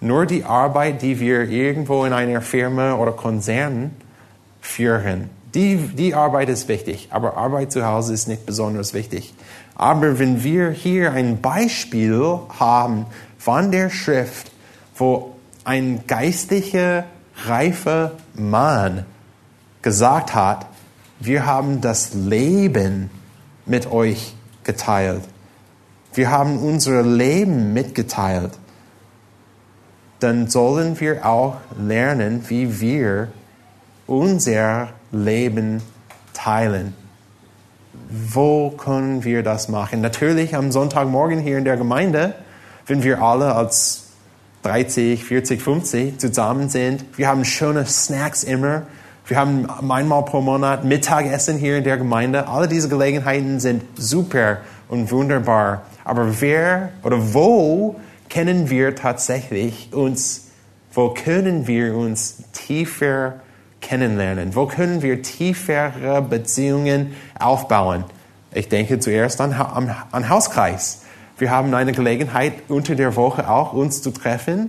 Nur 0.00 0.26
die 0.26 0.44
Arbeit, 0.44 1.02
die 1.02 1.18
wir 1.20 1.42
irgendwo 1.42 2.04
in 2.04 2.12
einer 2.12 2.40
Firma 2.40 2.94
oder 2.94 3.12
Konzern 3.12 3.90
führen, 4.60 5.28
die, 5.54 5.76
die 5.76 6.14
Arbeit 6.14 6.48
ist 6.48 6.68
wichtig, 6.68 7.08
aber 7.10 7.36
Arbeit 7.36 7.72
zu 7.72 7.84
Hause 7.84 8.14
ist 8.14 8.28
nicht 8.28 8.46
besonders 8.46 8.94
wichtig. 8.94 9.34
Aber 9.74 10.18
wenn 10.18 10.44
wir 10.44 10.70
hier 10.70 11.12
ein 11.12 11.40
Beispiel 11.40 12.38
haben 12.58 13.06
von 13.40 13.72
der 13.72 13.88
Schrift, 13.88 14.52
wo 14.94 15.34
ein 15.64 16.06
geistlicher, 16.06 17.04
reifer 17.46 18.12
Mann 18.34 19.06
gesagt 19.80 20.34
hat, 20.34 20.66
wir 21.20 21.46
haben 21.46 21.80
das 21.80 22.12
Leben 22.12 23.08
mit 23.64 23.90
euch 23.90 24.34
geteilt. 24.62 25.22
Wir 26.12 26.30
haben 26.30 26.58
unser 26.58 27.02
Leben 27.02 27.72
mitgeteilt. 27.72 28.52
Dann 30.18 30.50
sollen 30.50 31.00
wir 31.00 31.24
auch 31.24 31.56
lernen, 31.78 32.44
wie 32.48 32.78
wir 32.78 33.28
unser 34.06 34.90
Leben 35.12 35.80
teilen. 36.34 36.94
Wo 38.10 38.70
können 38.70 39.24
wir 39.24 39.42
das 39.42 39.70
machen? 39.70 40.02
Natürlich 40.02 40.54
am 40.54 40.72
Sonntagmorgen 40.72 41.38
hier 41.38 41.56
in 41.56 41.64
der 41.64 41.78
Gemeinde, 41.78 42.34
wenn 42.90 43.04
wir 43.04 43.22
alle 43.22 43.54
als 43.54 44.08
30, 44.64 45.24
40, 45.24 45.62
50 45.62 46.18
zusammen 46.18 46.68
sind. 46.68 47.04
Wir 47.16 47.28
haben 47.28 47.44
schöne 47.44 47.86
Snacks 47.86 48.42
immer. 48.42 48.82
Wir 49.26 49.36
haben 49.36 49.70
einmal 49.70 50.24
pro 50.24 50.40
Monat 50.40 50.84
Mittagessen 50.84 51.56
hier 51.56 51.78
in 51.78 51.84
der 51.84 51.96
Gemeinde. 51.96 52.48
Alle 52.48 52.66
diese 52.66 52.88
Gelegenheiten 52.88 53.60
sind 53.60 53.84
super 53.96 54.58
und 54.88 55.12
wunderbar. 55.12 55.82
Aber 56.04 56.40
wer 56.40 56.90
oder 57.04 57.32
wo 57.32 57.94
kennen 58.28 58.70
wir 58.70 58.96
tatsächlich 58.96 59.90
uns, 59.92 60.48
wo 60.92 61.10
können 61.10 61.68
wir 61.68 61.94
uns 61.94 62.42
tiefer 62.52 63.34
kennenlernen? 63.80 64.56
Wo 64.56 64.66
können 64.66 65.00
wir 65.00 65.22
tiefere 65.22 66.22
Beziehungen 66.22 67.14
aufbauen? 67.38 68.04
Ich 68.52 68.68
denke 68.68 68.98
zuerst 68.98 69.40
an, 69.40 69.52
an, 69.52 69.94
an 70.10 70.28
Hauskreis. 70.28 71.02
Wir 71.40 71.50
haben 71.50 71.72
eine 71.72 71.92
Gelegenheit 71.92 72.52
unter 72.68 72.94
der 72.94 73.16
Woche 73.16 73.48
auch 73.48 73.72
uns 73.72 74.02
zu 74.02 74.10
treffen 74.10 74.68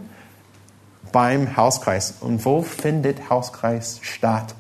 beim 1.12 1.58
Hauskreis. 1.58 2.14
Und 2.22 2.46
wo 2.46 2.62
findet 2.62 3.30
Hauskreis 3.30 4.00
statt? 4.02 4.56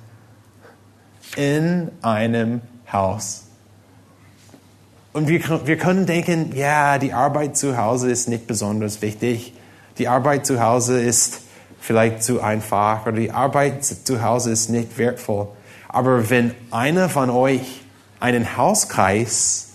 In 1.37 1.89
einem 2.01 2.59
Haus. 2.91 3.45
Und 5.13 5.29
wir, 5.29 5.65
wir 5.65 5.77
können 5.77 6.05
denken, 6.05 6.53
ja, 6.53 6.97
die 6.97 7.13
Arbeit 7.13 7.55
zu 7.55 7.77
Hause 7.77 8.11
ist 8.11 8.27
nicht 8.27 8.45
besonders 8.45 9.01
wichtig. 9.01 9.53
Die 9.97 10.09
Arbeit 10.09 10.45
zu 10.45 10.61
Hause 10.61 11.01
ist 11.01 11.39
vielleicht 11.79 12.23
zu 12.23 12.41
einfach 12.41 13.03
oder 13.03 13.13
die 13.13 13.31
Arbeit 13.31 13.85
zu 13.85 14.21
Hause 14.21 14.51
ist 14.51 14.69
nicht 14.69 14.97
wertvoll. 14.97 15.47
Aber 15.87 16.29
wenn 16.29 16.53
einer 16.71 17.07
von 17.07 17.29
euch 17.29 17.83
einen 18.19 18.57
Hauskreis 18.57 19.70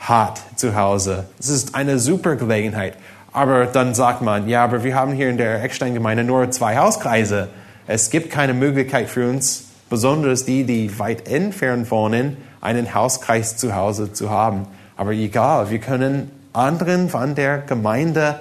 hat 0.00 0.40
zu 0.56 0.74
Hause. 0.74 1.26
Es 1.38 1.48
ist 1.48 1.74
eine 1.74 1.98
super 1.98 2.36
Gelegenheit. 2.36 2.96
Aber 3.32 3.66
dann 3.66 3.94
sagt 3.94 4.22
man, 4.22 4.48
ja, 4.48 4.64
aber 4.64 4.82
wir 4.82 4.94
haben 4.94 5.12
hier 5.12 5.28
in 5.28 5.36
der 5.36 5.62
Eckstein-Gemeinde 5.62 6.24
nur 6.24 6.50
zwei 6.50 6.76
Hauskreise. 6.76 7.48
Es 7.86 8.10
gibt 8.10 8.30
keine 8.30 8.54
Möglichkeit 8.54 9.08
für 9.08 9.28
uns, 9.28 9.66
besonders 9.88 10.44
die, 10.44 10.64
die 10.64 10.98
weit 10.98 11.28
entfernt 11.28 11.90
wohnen, 11.90 12.36
einen 12.60 12.94
Hauskreis 12.94 13.56
zu 13.56 13.74
Hause 13.74 14.12
zu 14.12 14.30
haben. 14.30 14.66
Aber 14.96 15.12
egal, 15.12 15.70
wir 15.70 15.78
können 15.78 16.30
anderen 16.52 17.08
von 17.08 17.34
der 17.34 17.58
Gemeinde 17.58 18.40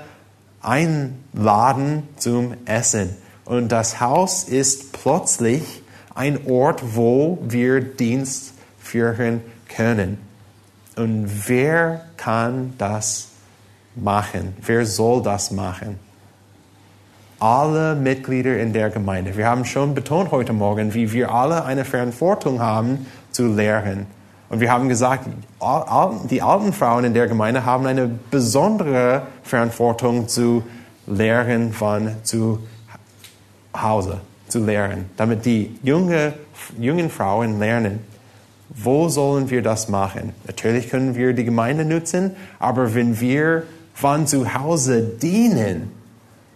einladen 0.62 2.04
zum 2.18 2.54
Essen. 2.66 3.16
Und 3.46 3.72
das 3.72 4.00
Haus 4.00 4.44
ist 4.44 4.92
plötzlich 4.92 5.84
ein 6.16 6.48
Ort, 6.48 6.96
wo 6.96 7.40
wir 7.48 7.82
Dienst 7.82 8.54
führen 8.80 9.42
können. 9.68 10.29
Und 11.00 11.48
wer 11.48 12.02
kann 12.18 12.74
das 12.78 13.30
machen? 13.96 14.54
Wer 14.62 14.86
soll 14.86 15.24
das 15.24 15.50
machen? 15.50 15.98
Alle 17.40 17.96
Mitglieder 17.96 18.60
in 18.60 18.74
der 18.74 18.90
Gemeinde. 18.90 19.38
Wir 19.38 19.48
haben 19.48 19.64
schon 19.64 19.96
betont 19.96 20.32
heute 20.32 20.52
Morgen, 20.52 20.94
wie 20.94 21.14
wir 21.14 21.32
alle 21.32 21.64
eine 21.64 21.86
Verantwortung 21.86 22.60
haben 22.60 23.06
zu 23.32 23.48
lehren. 23.48 24.08
Und 24.50 24.60
wir 24.60 24.74
haben 24.74 24.90
gesagt, 24.90 25.26
die 26.30 26.42
alten 26.42 26.74
Frauen 26.74 27.06
in 27.06 27.14
der 27.14 27.28
Gemeinde 27.28 27.64
haben 27.64 27.86
eine 27.86 28.08
besondere 28.08 29.22
Verantwortung 29.44 30.28
zu 30.28 30.64
lehren 31.08 31.72
von 31.72 32.12
zu 32.24 32.60
Hause, 33.74 34.20
zu 34.50 34.60
lehren, 34.66 35.10
damit 35.16 35.46
die 35.46 35.80
junge, 35.82 36.34
jungen 36.78 37.10
Frauen 37.10 37.58
lernen, 37.58 38.02
wo 38.70 39.10
sollen 39.10 39.50
wir 39.50 39.62
das 39.62 39.90
machen? 39.90 40.34
Natürlich 40.46 40.90
können 40.90 41.16
wir 41.16 41.34
die 41.34 41.44
Gemeinde 41.44 41.86
nutzen, 41.86 42.36
aber 42.60 42.94
wenn 42.94 43.20
wir 43.20 43.64
Von 43.94 44.28
zu 44.28 44.54
Hause 44.54 45.02
dienen 45.02 45.92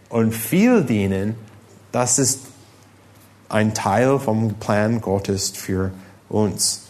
und 0.07 0.33
viel 0.33 0.83
dienen, 0.83 1.35
das 1.91 2.17
ist 2.17 2.39
ein 3.49 3.73
Teil 3.73 4.17
vom 4.17 4.53
Plan 4.53 5.01
Gottes 5.01 5.49
für 5.49 5.91
uns. 6.29 6.83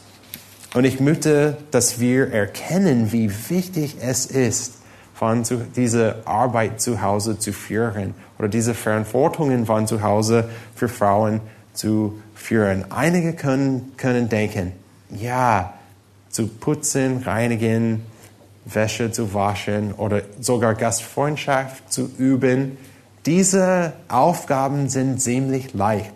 Und 0.76 0.86
ich 0.86 1.00
möchte, 1.00 1.58
dass 1.72 2.00
wir 2.00 2.32
erkennen, 2.32 3.12
wie 3.12 3.32
wichtig 3.50 3.98
es 4.02 4.28
ist, 4.28 4.76
von 5.16 5.44
zu, 5.44 5.58
diese 5.76 6.18
Arbeit 6.26 6.82
zu 6.82 7.02
Hause 7.02 7.40
zu 7.40 7.52
führen 7.52 8.14
oder 8.38 8.48
diese 8.48 8.74
Verantwortungen 8.74 9.66
von 9.66 9.88
zu 9.88 10.04
Hause 10.04 10.50
für 10.76 10.88
Frauen 10.88 11.42
zu 11.74 12.20
führen. 12.36 12.92
Einige 12.92 13.34
können, 13.34 13.94
können 13.98 14.30
denken, 14.30 14.74
ja, 15.20 15.74
zu 16.30 16.48
putzen, 16.48 17.24
reinigen, 17.24 18.06
Wäsche 18.66 19.12
zu 19.12 19.34
waschen 19.34 19.94
oder 19.94 20.22
sogar 20.40 20.76
Gastfreundschaft 20.76 21.92
zu 21.92 22.10
üben, 22.18 22.78
diese 23.26 23.94
Aufgaben 24.10 24.90
sind 24.90 25.22
ziemlich 25.22 25.74
leicht. 25.74 26.14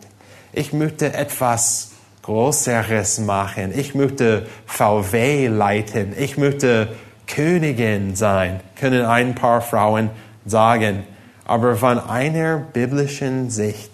Ich 0.54 0.74
möchte 0.74 1.14
etwas 1.14 1.92
Größeres 2.24 3.20
machen. 3.20 3.72
Ich 3.74 3.96
möchte 3.96 4.48
VW 4.66 5.48
leiten. 5.48 6.14
Ich 6.18 6.38
möchte 6.38 6.90
Königin 7.28 8.16
sein, 8.16 8.60
können 8.76 9.06
ein 9.06 9.36
paar 9.36 9.62
Frauen 9.62 10.10
sagen. 10.46 11.04
Aber 11.46 11.78
von 11.78 12.00
einer 12.00 12.58
biblischen 12.58 13.50
Sicht 13.50 13.90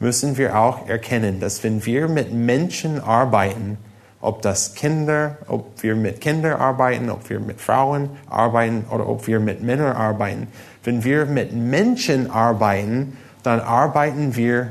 müssen 0.00 0.36
wir 0.36 0.58
auch 0.58 0.88
erkennen, 0.88 1.38
dass 1.38 1.62
wenn 1.62 1.84
wir 1.86 2.08
mit 2.08 2.32
Menschen 2.32 3.00
arbeiten, 3.00 3.78
ob 4.22 4.40
das 4.40 4.74
Kinder, 4.74 5.36
ob 5.48 5.82
wir 5.82 5.96
mit 5.96 6.20
Kindern 6.20 6.58
arbeiten, 6.58 7.10
ob 7.10 7.28
wir 7.28 7.40
mit 7.40 7.60
Frauen 7.60 8.08
arbeiten 8.30 8.86
oder 8.88 9.08
ob 9.08 9.26
wir 9.26 9.40
mit 9.40 9.62
Männern 9.62 9.96
arbeiten, 9.96 10.46
wenn 10.84 11.04
wir 11.04 11.26
mit 11.26 11.52
Menschen 11.52 12.30
arbeiten, 12.30 13.18
dann 13.42 13.60
arbeiten 13.60 14.36
wir, 14.36 14.68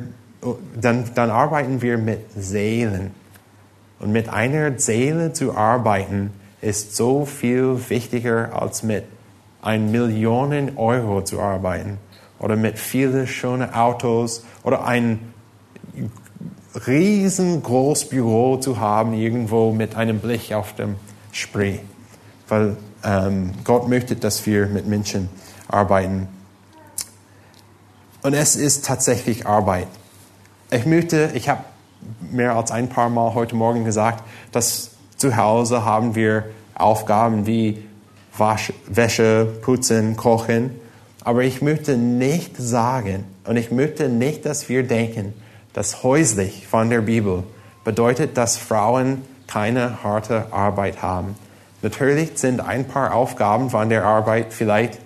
dann, 0.79 1.03
dann 1.13 1.29
arbeiten 1.29 1.81
wir 1.81 1.97
mit 1.97 2.31
Seelen. 2.35 3.11
Und 3.99 4.11
mit 4.11 4.29
einer 4.29 4.79
Seele 4.79 5.33
zu 5.33 5.55
arbeiten, 5.55 6.31
ist 6.61 6.95
so 6.95 7.25
viel 7.25 7.77
wichtiger 7.89 8.49
als 8.59 8.83
mit 8.83 9.03
ein 9.61 9.91
Millionen 9.91 10.77
Euro 10.77 11.23
zu 11.23 11.39
arbeiten 11.39 11.97
oder 12.39 12.55
mit 12.55 12.79
vielen 12.79 13.27
schönen 13.27 13.73
Autos 13.73 14.45
oder 14.63 14.85
ein 14.85 15.33
riesengroßes 16.76 18.09
Büro 18.09 18.57
zu 18.57 18.80
haben 18.80 19.13
irgendwo 19.13 19.72
mit 19.72 19.95
einem 19.95 20.19
Blick 20.19 20.53
auf 20.53 20.74
dem 20.76 20.95
Spree, 21.32 21.80
weil 22.47 22.78
ähm, 23.03 23.51
Gott 23.63 23.88
möchte, 23.88 24.15
dass 24.15 24.45
wir 24.45 24.67
mit 24.67 24.88
Menschen 24.88 25.30
arbeiten. 25.67 26.28
Und 28.24 28.34
es 28.34 28.55
ist 28.55 28.86
tatsächlich 28.86 29.45
Arbeit. 29.47 29.88
Ich 30.69 30.86
möchte, 30.86 31.32
ich 31.34 31.49
habe 31.49 31.63
mehr 32.32 32.55
als 32.55 32.72
ein 32.72 32.88
paar 32.89 33.09
Mal 33.09 33.34
heute 33.34 33.55
Morgen 33.55 33.84
gesagt, 33.84 34.24
dass 34.51 34.91
zu 35.17 35.36
Hause 35.36 35.86
haben 35.86 36.15
wir 36.15 36.45
Aufgaben 36.76 37.45
wie 37.45 37.84
Wasch, 38.38 38.74
Wäsche, 38.88 39.45
Putzen, 39.61 40.15
Kochen. 40.15 40.72
Aber 41.24 41.43
ich 41.43 41.61
möchte 41.61 41.97
nicht 41.97 42.57
sagen 42.57 43.26
und 43.45 43.57
ich 43.57 43.72
möchte 43.72 44.09
nicht, 44.09 44.45
dass 44.45 44.69
wir 44.69 44.84
denken, 44.84 45.34
dass 45.74 46.03
häuslich 46.03 46.67
von 46.67 46.89
der 46.89 47.01
Bibel 47.01 47.43
bedeutet, 47.84 48.38
dass 48.38 48.57
Frauen 48.57 49.24
keine 49.47 50.03
harte 50.03 50.51
Arbeit 50.51 51.01
haben. 51.01 51.36
Natürlich 51.82 52.32
sind 52.36 52.59
ein 52.61 52.88
paar 52.88 53.13
Aufgaben 53.13 53.69
von 53.69 53.89
der 53.89 54.05
Arbeit 54.05 54.53
vielleicht 54.53 54.99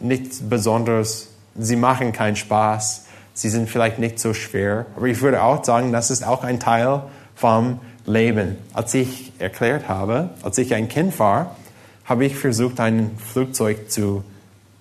nicht 0.00 0.48
besonders, 0.50 1.28
sie 1.56 1.76
machen 1.76 2.12
keinen 2.12 2.36
Spaß, 2.36 3.06
sie 3.32 3.48
sind 3.48 3.68
vielleicht 3.68 3.98
nicht 3.98 4.18
so 4.18 4.34
schwer. 4.34 4.86
Aber 4.96 5.06
ich 5.06 5.20
würde 5.22 5.42
auch 5.42 5.64
sagen, 5.64 5.92
das 5.92 6.10
ist 6.10 6.26
auch 6.26 6.44
ein 6.44 6.60
Teil 6.60 7.02
vom 7.34 7.80
Leben. 8.04 8.58
Als 8.74 8.92
ich 8.94 9.32
erklärt 9.38 9.88
habe, 9.88 10.30
als 10.42 10.58
ich 10.58 10.74
ein 10.74 10.88
Kind 10.88 11.18
war, 11.18 11.56
habe 12.04 12.24
ich 12.24 12.36
versucht, 12.36 12.80
ein 12.80 13.16
Flugzeug 13.18 13.90
zu 13.90 14.24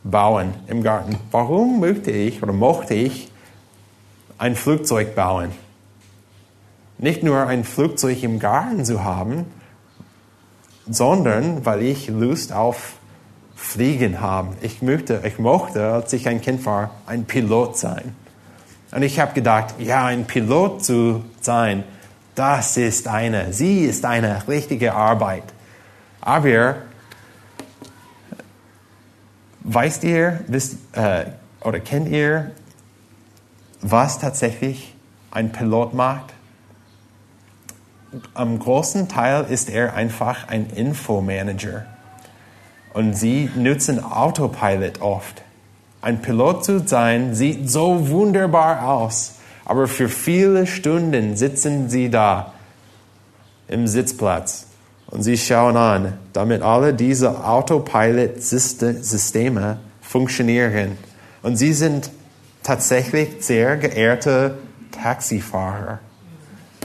bauen 0.04 0.54
im 0.68 0.84
Garten. 0.84 1.18
Warum 1.32 1.80
möchte 1.80 2.12
ich 2.12 2.42
oder 2.42 2.54
mochte 2.54 2.94
ich 2.94 3.32
ein 4.38 4.56
Flugzeug 4.56 5.16
bauen? 5.16 5.52
Nicht 6.98 7.24
nur 7.24 7.48
ein 7.48 7.64
Flugzeug 7.64 8.24
im 8.24 8.40
Garten 8.40 8.84
zu 8.84 9.04
haben, 9.04 9.46
sondern 10.90 11.66
weil 11.66 11.84
ich 11.84 12.08
Lust 12.10 12.52
auf 12.52 12.94
Fliegen 13.56 14.22
habe. 14.22 14.56
Ich 14.62 14.82
möchte, 14.82 15.22
ich 15.26 15.38
mochte, 15.38 15.92
als 15.92 16.14
ich 16.14 16.28
ein 16.28 16.42
Kind 16.42 16.66
war, 16.66 16.92
ein 17.06 17.26
Pilot 17.26 17.78
sein. 17.78 18.16
Und 18.92 19.04
ich 19.04 19.20
habe 19.20 19.34
gedacht, 19.34 19.76
ja, 19.80 20.06
ein 20.06 20.26
Pilot 20.26 20.84
zu 20.84 21.24
sein, 21.42 21.84
das 22.36 22.78
ist 22.78 23.08
eine, 23.08 23.54
sie 23.54 23.82
ist 23.84 24.06
eine 24.06 24.48
richtige 24.48 24.94
Arbeit. 24.94 25.44
Aber 26.22 26.76
weißt 29.74 30.04
ihr, 30.04 30.40
wisst, 30.48 30.78
äh, 30.94 31.26
oder 31.62 31.80
kennt 31.80 32.10
ihr, 32.10 32.52
was 33.82 34.20
tatsächlich 34.20 34.96
ein 35.32 35.52
Pilot 35.52 35.94
macht? 35.94 36.34
Am 38.34 38.58
großen 38.58 39.08
Teil 39.08 39.46
ist 39.50 39.70
er 39.70 39.94
einfach 39.94 40.48
ein 40.48 40.72
Infomanager. 40.72 41.86
Und 42.94 43.14
sie 43.14 43.52
nutzen 43.56 44.04
Autopilot 44.04 45.02
oft. 45.02 45.44
Ein 46.02 46.22
Pilot 46.22 46.66
zu 46.66 46.88
sein 46.88 47.36
sieht 47.36 47.70
so 47.70 48.10
wunderbar 48.10 48.90
aus. 48.90 49.36
Aber 49.66 49.88
für 49.88 50.10
viele 50.10 50.66
Stunden 50.66 51.38
sitzen 51.38 51.90
sie 51.90 52.10
da 52.10 52.54
im 53.68 53.86
Sitzplatz 53.86 54.69
und 55.12 55.24
sie 55.24 55.38
schauen 55.38 55.78
an, 55.78 56.14
damit 56.34 56.62
alle 56.62 56.94
diese 56.94 57.46
Autopilot-Systeme 57.46 59.78
funktionieren. 60.02 60.98
Und 61.42 61.56
sie 61.58 61.72
sind 61.74 62.12
tatsächlich 62.64 63.38
sehr 63.40 63.78
geehrte 63.78 64.58
Taxifahrer. 64.92 66.00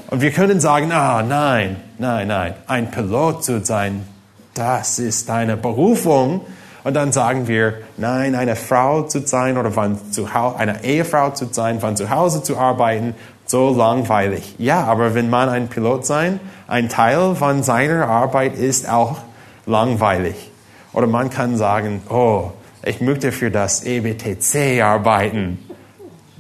Und 0.09 0.21
wir 0.21 0.31
können 0.31 0.61
sagen, 0.61 0.93
ah, 0.93 1.23
nein, 1.23 1.77
nein, 1.99 2.29
nein, 2.29 2.55
ein 2.67 2.91
Pilot 2.91 3.43
zu 3.45 3.65
sein, 3.65 4.07
das 4.55 4.99
ist 4.99 5.31
eine 5.31 5.57
Berufung, 5.57 6.43
und 6.85 6.93
dann 6.93 7.13
sagen 7.13 7.49
wir, 7.49 7.79
nein, 7.97 8.35
eine 8.35 8.57
Frau 8.57 9.05
zu 9.05 9.27
sein 9.27 9.57
oder 9.57 9.71
von 9.71 9.99
zu 10.13 10.29
eine 10.35 10.85
Ehefrau 10.85 11.31
zu 11.31 11.47
sein, 11.51 11.81
von 11.81 11.97
zu 11.97 12.11
Hause 12.11 12.43
zu 12.43 12.59
arbeiten, 12.59 13.15
so 13.55 13.71
langweilig. 13.71 14.57
Ja, 14.59 14.83
aber 14.83 15.15
wenn 15.15 15.31
man 15.31 15.49
ein 15.49 15.69
Pilot 15.69 16.05
sein, 16.05 16.41
ein 16.67 16.89
Teil 16.89 17.37
von 17.37 17.63
seiner 17.63 18.09
Arbeit 18.09 18.59
ist 18.59 18.91
auch 18.91 19.19
langweilig. 19.65 20.51
Oder 20.93 21.07
man 21.07 21.31
kann 21.31 21.57
sagen, 21.57 22.03
oh, 22.11 22.51
ich 22.85 23.01
möchte 23.01 23.31
für 23.31 23.53
das 23.53 23.85
EBTC 23.85 24.83
arbeiten. 24.83 25.61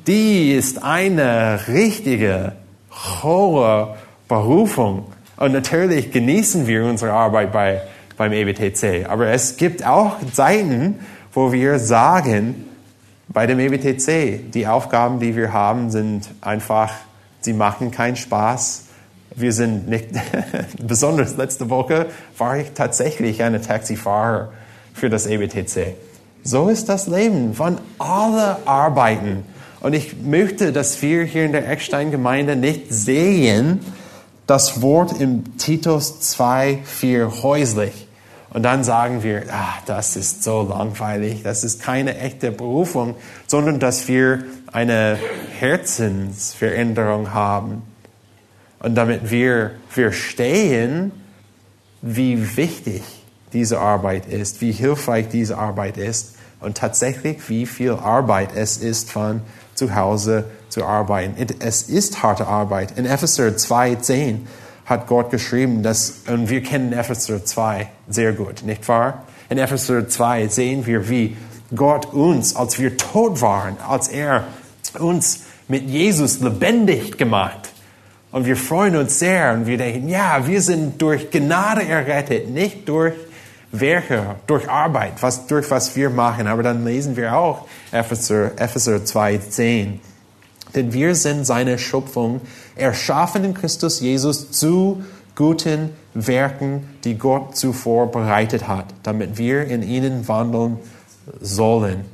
Die 0.09 0.55
ist 0.55 0.83
eine 0.83 1.61
richtige, 1.69 2.55
hohe 3.23 3.95
Berufung. 4.27 5.07
Und 5.37 5.53
natürlich 5.53 6.11
genießen 6.11 6.67
wir 6.67 6.85
unsere 6.85 7.13
Arbeit 7.13 7.53
bei 7.53 7.83
beim 8.17 8.33
EBTC. 8.33 9.09
Aber 9.09 9.29
es 9.29 9.57
gibt 9.57 9.87
auch 9.87 10.17
Zeiten, 10.33 10.99
wo 11.33 11.53
wir 11.53 11.79
sagen, 11.79 12.65
bei 13.29 13.47
dem 13.47 13.59
EBTC, 13.59 14.53
die 14.53 14.67
Aufgaben, 14.67 15.19
die 15.19 15.35
wir 15.37 15.53
haben, 15.53 15.91
sind 15.91 16.29
einfach, 16.41 16.93
sie 17.41 17.53
machen 17.53 17.91
keinen 17.91 18.17
Spaß. 18.17 18.85
Wir 19.35 19.53
sind 19.53 19.89
nicht, 19.89 20.09
besonders 20.83 21.37
letzte 21.37 21.71
Woche 21.71 22.07
war 22.39 22.59
ich 22.59 22.73
tatsächlich 22.73 23.43
eine 23.43 23.61
Taxifahrer 23.61 24.53
für 24.93 25.11
das 25.11 25.27
EBTC. 25.27 25.95
So 26.43 26.69
ist 26.69 26.89
das 26.89 27.07
Leben 27.07 27.55
von 27.55 27.79
alle 27.99 28.59
Arbeiten. 28.67 29.45
Und 29.81 29.95
ich 29.95 30.17
möchte, 30.23 30.73
dass 30.73 31.01
wir 31.03 31.25
hier 31.25 31.45
in 31.45 31.53
der 31.53 31.69
Eckstein-Gemeinde 31.69 32.57
nicht 32.57 32.93
sehen, 32.93 33.81
das 34.47 34.83
Wort 34.83 35.21
im 35.21 35.57
Titus 35.57 36.21
2, 36.21 36.79
4 36.85 37.43
häuslich. 37.43 38.07
Und 38.55 38.63
dann 38.63 38.85
sagen 38.85 39.25
wir, 39.25 39.43
ah, 39.51 39.75
das 39.85 40.15
ist 40.15 40.45
so 40.45 40.63
langweilig, 40.63 41.43
das 41.43 41.65
ist 41.65 41.83
keine 41.83 42.17
echte 42.19 42.53
Berufung, 42.53 43.17
sondern 43.49 43.81
dass 43.81 44.07
wir 44.07 44.45
eine 44.73 45.19
Herzensveränderung 45.59 47.35
haben. 47.35 47.83
Und 48.79 48.95
damit 48.95 49.33
wir 49.33 49.73
verstehen, 49.89 51.11
wie 52.01 52.57
wichtig 52.57 53.03
diese 53.53 53.81
Arbeit 53.81 54.27
ist, 54.27 54.61
wie 54.61 54.71
hilfreich 54.71 55.29
diese 55.29 55.59
Arbeit 55.59 55.97
ist 55.97 56.37
und 56.61 56.77
tatsächlich, 56.77 57.49
wie 57.49 57.67
viel 57.67 57.93
Arbeit 57.93 58.51
es 58.55 58.77
ist, 58.77 59.11
von 59.11 59.41
zu 59.75 59.97
Hause 59.97 60.45
zu 60.69 60.85
arbeiten. 60.85 61.35
Es 61.59 61.83
ist 61.83 62.23
harte 62.23 62.47
Arbeit. 62.47 62.97
In 62.97 63.05
Epheser 63.05 63.49
2,10 63.49 64.39
hat 64.85 65.07
Gott 65.07 65.31
geschrieben, 65.31 65.83
dass, 65.83 66.23
und 66.29 66.51
wir 66.51 66.63
kennen 66.63 66.93
Epheser 66.93 67.45
2 67.45 67.89
sehr 68.09 68.33
gut, 68.33 68.63
nicht 68.65 68.87
wahr? 68.89 69.25
In 69.49 69.59
Epheser 69.59 70.09
2 70.09 70.49
sehen 70.49 70.87
wir, 70.87 71.09
wie 71.09 71.37
Gott 71.75 72.13
uns, 72.13 72.55
als 72.57 72.79
wir 72.79 72.97
tot 72.97 73.41
waren, 73.41 73.77
als 73.87 74.09
er 74.09 74.45
uns 74.99 75.45
mit 75.69 75.89
Jesus 75.89 76.41
lebendig 76.41 77.17
gemacht. 77.17 77.71
Und 78.31 78.47
wir 78.47 78.57
freuen 78.57 78.97
uns 78.97 79.19
sehr 79.19 79.53
und 79.53 79.67
wir 79.67 79.79
denken, 79.79 80.09
ja, 80.09 80.47
wir 80.47 80.61
sind 80.61 81.01
durch 81.01 81.31
Gnade 81.31 81.87
errettet, 81.87 82.51
nicht 82.51 82.89
durch 82.89 83.15
Werke, 83.71 84.37
durch 84.47 84.69
Arbeit, 84.69 85.15
was, 85.21 85.47
durch 85.47 85.71
was 85.71 85.95
wir 85.97 86.11
machen. 86.11 86.47
Aber 86.47 86.63
dann 86.63 86.85
lesen 86.85 87.17
wir 87.17 87.37
auch 87.37 87.67
Epheser, 87.93 88.51
Epheser 88.57 89.05
2, 89.05 89.39
10. 89.39 90.01
Denn 90.75 90.93
wir 90.93 91.15
sind 91.15 91.45
seine 91.45 91.79
Schöpfung, 91.79 92.41
erschaffen 92.77 93.45
in 93.45 93.55
Christus 93.55 94.01
Jesus 94.01 94.51
zu 94.51 95.05
guten 95.35 95.91
Werken, 96.15 96.89
die 97.05 97.19
Gott 97.19 97.57
zuvor 97.57 98.11
bereitet 98.11 98.69
hat, 98.69 98.87
damit 99.03 99.37
wir 99.39 99.67
in 99.67 99.83
ihnen 99.83 100.29
wandeln 100.29 100.79
sollen. 101.41 102.05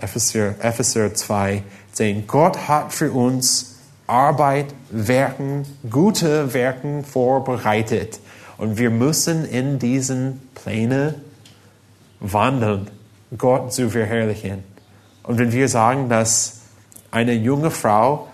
Epheser, 0.00 0.54
Epheser 0.60 1.14
2, 1.14 1.62
10. 1.92 2.26
Gott 2.26 2.68
hat 2.68 2.92
für 2.92 3.10
uns 3.10 3.76
Arbeit, 4.06 4.66
Werken, 4.90 5.64
gute 5.90 6.54
Werken 6.54 7.04
vorbereitet. 7.04 8.20
Und 8.56 8.78
wir 8.78 8.90
müssen 8.90 9.44
in 9.44 9.78
diesen 9.78 10.40
Plänen 10.54 11.14
wandeln, 12.20 12.88
Gott 13.36 13.72
zu 13.72 13.90
verherrlichen. 13.90 14.64
Und 15.22 15.38
wenn 15.38 15.52
wir 15.52 15.68
sagen, 15.68 16.08
dass 16.08 16.60
eine 17.10 17.32
junge 17.32 17.70
Frau, 17.70 18.28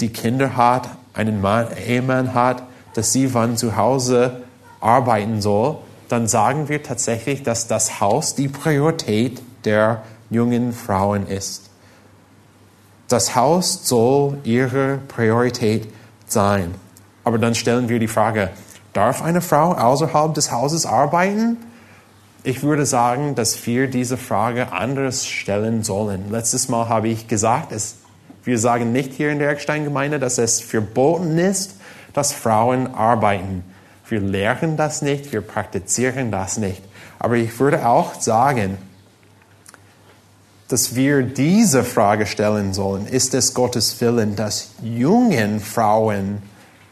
die 0.00 0.10
Kinder 0.10 0.56
hat, 0.56 0.88
einen 1.14 1.40
Mann, 1.40 1.68
Ehemann 1.76 2.34
hat, 2.34 2.62
dass 2.94 3.12
sie 3.12 3.34
wann 3.34 3.56
zu 3.56 3.76
Hause 3.76 4.42
arbeiten 4.80 5.40
soll, 5.40 5.76
dann 6.08 6.26
sagen 6.26 6.68
wir 6.68 6.82
tatsächlich, 6.82 7.42
dass 7.42 7.66
das 7.66 8.00
Haus 8.00 8.34
die 8.34 8.48
Priorität 8.48 9.42
der 9.64 10.02
jungen 10.30 10.72
Frauen 10.72 11.26
ist. 11.26 11.70
Das 13.08 13.34
Haus 13.34 13.80
soll 13.84 14.38
ihre 14.44 14.98
Priorität 15.08 15.88
sein. 16.26 16.74
Aber 17.24 17.38
dann 17.38 17.54
stellen 17.54 17.88
wir 17.88 17.98
die 17.98 18.08
Frage, 18.08 18.50
darf 18.92 19.22
eine 19.22 19.40
Frau 19.40 19.72
außerhalb 19.72 20.34
des 20.34 20.52
Hauses 20.52 20.86
arbeiten? 20.86 21.56
Ich 22.44 22.62
würde 22.62 22.86
sagen, 22.86 23.34
dass 23.34 23.66
wir 23.66 23.88
diese 23.88 24.16
Frage 24.16 24.72
anders 24.72 25.26
stellen 25.26 25.82
sollen. 25.82 26.30
Letztes 26.30 26.68
Mal 26.68 26.88
habe 26.88 27.08
ich 27.08 27.28
gesagt, 27.28 27.72
es, 27.72 27.96
wir 28.48 28.58
sagen 28.58 28.92
nicht 28.92 29.12
hier 29.12 29.30
in 29.30 29.38
der 29.40 29.50
Eckstein-Gemeinde, 29.50 30.18
dass 30.18 30.38
es 30.38 30.62
verboten 30.62 31.36
ist, 31.36 31.74
dass 32.14 32.32
Frauen 32.32 32.94
arbeiten. 32.94 33.62
Wir 34.08 34.20
lehren 34.20 34.78
das 34.78 35.02
nicht, 35.02 35.34
wir 35.34 35.42
praktizieren 35.42 36.30
das 36.30 36.56
nicht. 36.56 36.82
Aber 37.18 37.36
ich 37.36 37.60
würde 37.60 37.86
auch 37.86 38.18
sagen, 38.18 38.78
dass 40.68 40.94
wir 40.94 41.22
diese 41.22 41.84
Frage 41.84 42.24
stellen 42.24 42.72
sollen. 42.72 43.06
Ist 43.06 43.34
es 43.34 43.52
Gottes 43.52 44.00
Willen, 44.00 44.34
dass 44.34 44.70
jungen 44.82 45.60
Frauen 45.60 46.40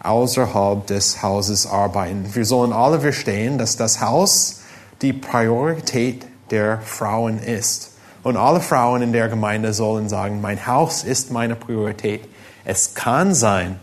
außerhalb 0.03 0.87
des 0.87 1.23
Hauses 1.23 1.67
arbeiten? 1.67 2.35
Wir 2.35 2.45
sollen 2.45 2.75
alle 2.75 3.01
verstehen, 3.01 3.57
dass 3.57 3.79
das 3.79 4.03
Haus 4.03 4.61
die 5.01 5.15
Priorität 5.15 6.27
der 6.51 6.83
Frauen 6.83 7.39
ist. 7.39 7.96
Und 8.27 8.37
alle 8.37 8.61
Frauen 8.61 9.03
in 9.03 9.13
der 9.13 9.29
Gemeinde 9.29 9.73
sollen 9.73 10.09
sagen, 10.09 10.41
mein 10.41 10.67
Haus 10.67 11.05
ist 11.05 11.31
meine 11.31 11.55
Priorität. 11.55 12.23
Es 12.65 12.97
kann 12.97 13.35
sein, 13.35 13.79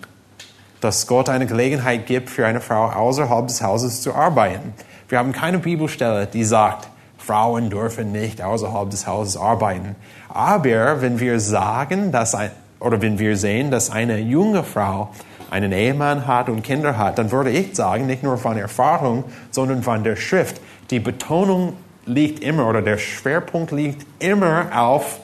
dass 0.81 1.07
Gott 1.07 1.29
eine 1.29 1.45
Gelegenheit 1.45 2.07
gibt, 2.07 2.29
für 2.29 2.45
eine 2.45 2.59
Frau 2.59 2.87
außerhalb 2.89 3.47
des 3.47 3.61
Hauses 3.61 4.01
zu 4.01 4.13
arbeiten. 4.13 4.73
Wir 5.07 5.19
haben 5.19 5.31
keine 5.31 5.59
Bibelstelle, 5.59 6.27
die 6.27 6.43
sagt, 6.43 6.89
Frauen 7.17 7.69
dürfen 7.69 8.11
nicht 8.11 8.41
außerhalb 8.41 8.89
des 8.89 9.07
Hauses 9.07 9.37
arbeiten. 9.37 9.95
Aber 10.27 11.01
wenn 11.01 11.21
wir 11.21 11.39
sagen, 11.39 12.11
dass 12.11 12.35
ein, 12.35 12.51
oder 12.81 13.01
wenn 13.01 13.19
wir 13.19 13.37
sehen, 13.37 13.71
dass 13.71 13.91
eine 13.91 14.17
junge 14.17 14.65
Frau 14.65 15.11
einen 15.51 15.71
Ehemann 15.71 16.27
hat 16.27 16.49
und 16.49 16.63
Kinder 16.63 16.97
hat, 16.97 17.17
dann 17.17 17.31
würde 17.31 17.49
ich 17.49 17.77
sagen, 17.77 18.07
nicht 18.07 18.23
nur 18.23 18.37
von 18.37 18.57
Erfahrung, 18.57 19.23
sondern 19.51 19.83
von 19.83 20.03
der 20.03 20.17
Schrift, 20.17 20.59
die 20.89 20.99
Betonung 20.99 21.77
liegt 22.05 22.43
immer 22.43 22.67
oder 22.67 22.81
der 22.81 22.97
Schwerpunkt 22.97 23.71
liegt 23.71 24.05
immer 24.19 24.69
auf 24.73 25.19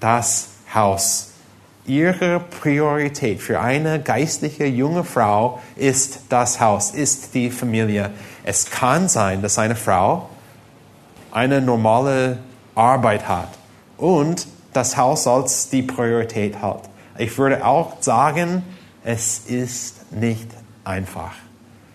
das 0.00 0.48
Haus. 0.74 1.30
Ihre 1.86 2.40
Priorität 2.40 3.42
für 3.42 3.60
eine 3.60 4.00
geistliche 4.00 4.64
junge 4.64 5.04
Frau 5.04 5.60
ist 5.76 6.20
das 6.30 6.58
Haus, 6.58 6.92
ist 6.92 7.34
die 7.34 7.50
Familie. 7.50 8.10
Es 8.42 8.70
kann 8.70 9.08
sein, 9.08 9.42
dass 9.42 9.58
eine 9.58 9.76
Frau 9.76 10.30
eine 11.30 11.60
normale 11.60 12.38
Arbeit 12.74 13.28
hat 13.28 13.50
und 13.98 14.46
das 14.72 14.96
Haus 14.96 15.26
als 15.26 15.68
die 15.68 15.82
Priorität 15.82 16.60
hat. 16.62 16.88
Ich 17.18 17.36
würde 17.38 17.64
auch 17.64 18.00
sagen, 18.00 18.62
es 19.04 19.40
ist 19.40 20.10
nicht 20.12 20.48
einfach. 20.84 21.34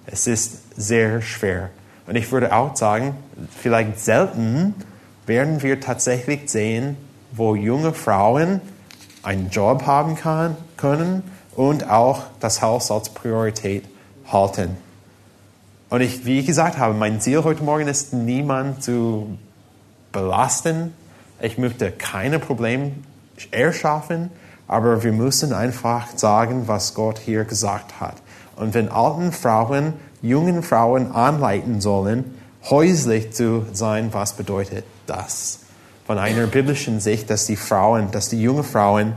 Es 0.05 0.27
ist 0.27 0.79
sehr 0.79 1.21
schwer. 1.21 1.71
Und 2.09 2.15
ich 2.15 2.31
würde 2.31 2.55
auch 2.55 2.75
sagen, 2.75 3.15
vielleicht 3.55 3.99
selten 3.99 4.73
werden 5.27 5.61
wir 5.61 5.79
tatsächlich 5.79 6.49
sehen, 6.49 6.97
wo 7.31 7.53
junge 7.53 7.93
Frauen 7.93 8.61
einen 9.21 9.51
Job 9.51 9.85
haben 9.85 10.15
kann, 10.15 10.57
können 10.75 11.21
und 11.55 11.87
auch 11.87 12.23
das 12.39 12.63
Haus 12.63 12.89
als 12.89 13.09
Priorität 13.09 13.83
halten. 14.27 14.75
Und 15.91 16.01
ich, 16.01 16.25
wie 16.25 16.39
ich 16.39 16.47
gesagt 16.47 16.79
habe, 16.79 16.95
mein 16.95 17.21
Ziel 17.21 17.43
heute 17.43 17.61
Morgen 17.61 17.87
ist, 17.87 18.11
niemand 18.11 18.83
zu 18.83 19.37
belasten. 20.11 20.95
Ich 21.39 21.59
möchte 21.59 21.91
keine 21.91 22.39
Probleme 22.39 22.93
erschaffen, 23.51 24.31
aber 24.67 25.03
wir 25.03 25.11
müssen 25.11 25.53
einfach 25.53 26.07
sagen, 26.15 26.63
was 26.67 26.95
Gott 26.95 27.19
hier 27.19 27.45
gesagt 27.45 27.99
hat. 27.99 28.15
Und 28.55 28.73
wenn 28.73 28.89
alten 28.89 29.31
Frauen, 29.31 29.93
jungen 30.21 30.63
Frauen 30.63 31.11
anleiten 31.11 31.81
sollen, 31.81 32.35
häuslich 32.69 33.31
zu 33.31 33.65
sein, 33.73 34.09
was 34.11 34.33
bedeutet 34.33 34.85
das? 35.07 35.59
Von 36.05 36.17
einer 36.17 36.47
biblischen 36.47 36.99
Sicht, 36.99 37.29
dass 37.29 37.45
die 37.45 37.55
Frauen, 37.55 38.11
dass 38.11 38.29
die 38.29 38.41
jungen 38.41 38.63
Frauen 38.63 39.13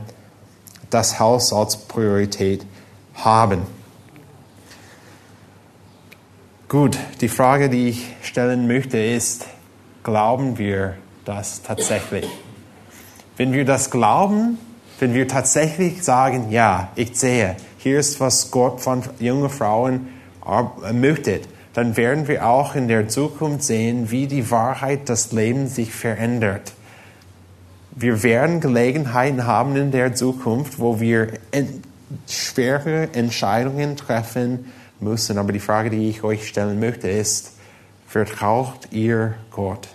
das 0.89 1.19
Haus 1.19 1.51
als 1.51 1.75
Priorität 1.75 2.65
haben. 3.15 3.63
Gut, 6.69 6.97
die 7.21 7.29
Frage, 7.29 7.69
die 7.69 7.89
ich 7.89 8.15
stellen 8.21 8.67
möchte, 8.67 8.97
ist, 8.97 9.45
glauben 10.03 10.57
wir 10.57 10.95
das 11.25 11.61
tatsächlich? 11.61 12.27
Wenn 13.37 13.53
wir 13.53 13.65
das 13.65 13.89
glauben, 13.91 14.57
wenn 14.99 15.13
wir 15.13 15.27
tatsächlich 15.27 16.03
sagen, 16.03 16.51
ja, 16.51 16.89
ich 16.95 17.19
sehe, 17.19 17.57
hier 17.77 17.99
ist, 17.99 18.19
was 18.19 18.51
Gott 18.51 18.81
von 18.81 19.03
jungen 19.19 19.49
Frauen 19.49 20.07
möchte, 20.91 21.41
dann 21.73 21.97
werden 21.97 22.27
wir 22.27 22.47
auch 22.47 22.75
in 22.75 22.87
der 22.87 23.07
Zukunft 23.07 23.63
sehen, 23.63 24.11
wie 24.11 24.27
die 24.27 24.51
Wahrheit 24.51 25.09
des 25.09 25.31
Lebens 25.31 25.75
sich 25.75 25.91
verändert. 25.91 26.73
Wir 27.95 28.23
werden 28.23 28.59
Gelegenheiten 28.59 29.45
haben 29.45 29.75
in 29.75 29.91
der 29.91 30.15
Zukunft, 30.15 30.79
wo 30.79 30.99
wir 30.99 31.29
schwere 32.27 33.13
Entscheidungen 33.13 33.97
treffen 33.97 34.71
müssen. 34.99 35.37
Aber 35.37 35.51
die 35.51 35.59
Frage, 35.59 35.89
die 35.89 36.09
ich 36.09 36.23
euch 36.23 36.47
stellen 36.47 36.79
möchte, 36.79 37.09
ist, 37.09 37.53
vertraut 38.07 38.91
ihr 38.91 39.35
Gott? 39.51 39.87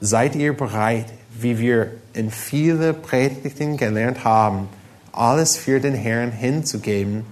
Seid 0.00 0.36
ihr 0.36 0.56
bereit, 0.56 1.06
wie 1.38 1.58
wir 1.58 1.92
in 2.12 2.30
viele 2.30 2.92
Predigten 2.92 3.76
gelernt 3.76 4.24
haben, 4.24 4.68
alles 5.12 5.56
für 5.56 5.80
den 5.80 5.94
Herrn 5.94 6.32
hinzugeben, 6.32 7.24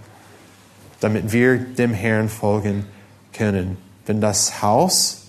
damit 1.00 1.32
wir 1.32 1.58
dem 1.58 1.92
Herrn 1.92 2.28
folgen 2.28 2.86
können? 3.32 3.76
Wenn 4.06 4.20
das 4.20 4.62
Haus 4.62 5.26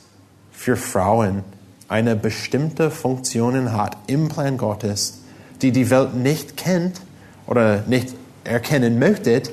für 0.52 0.76
Frauen 0.76 1.44
eine 1.88 2.16
bestimmte 2.16 2.92
Funktion 2.92 3.72
hat 3.72 3.98
im 4.08 4.30
Plan 4.30 4.58
Gottes, 4.58 5.22
die 5.62 5.72
die 5.72 5.90
Welt 5.90 6.16
nicht 6.16 6.58
kennt 6.58 7.02
oder 7.48 7.84
nicht 7.88 8.14
erkennen 8.44 9.00
möchte, 9.00 9.44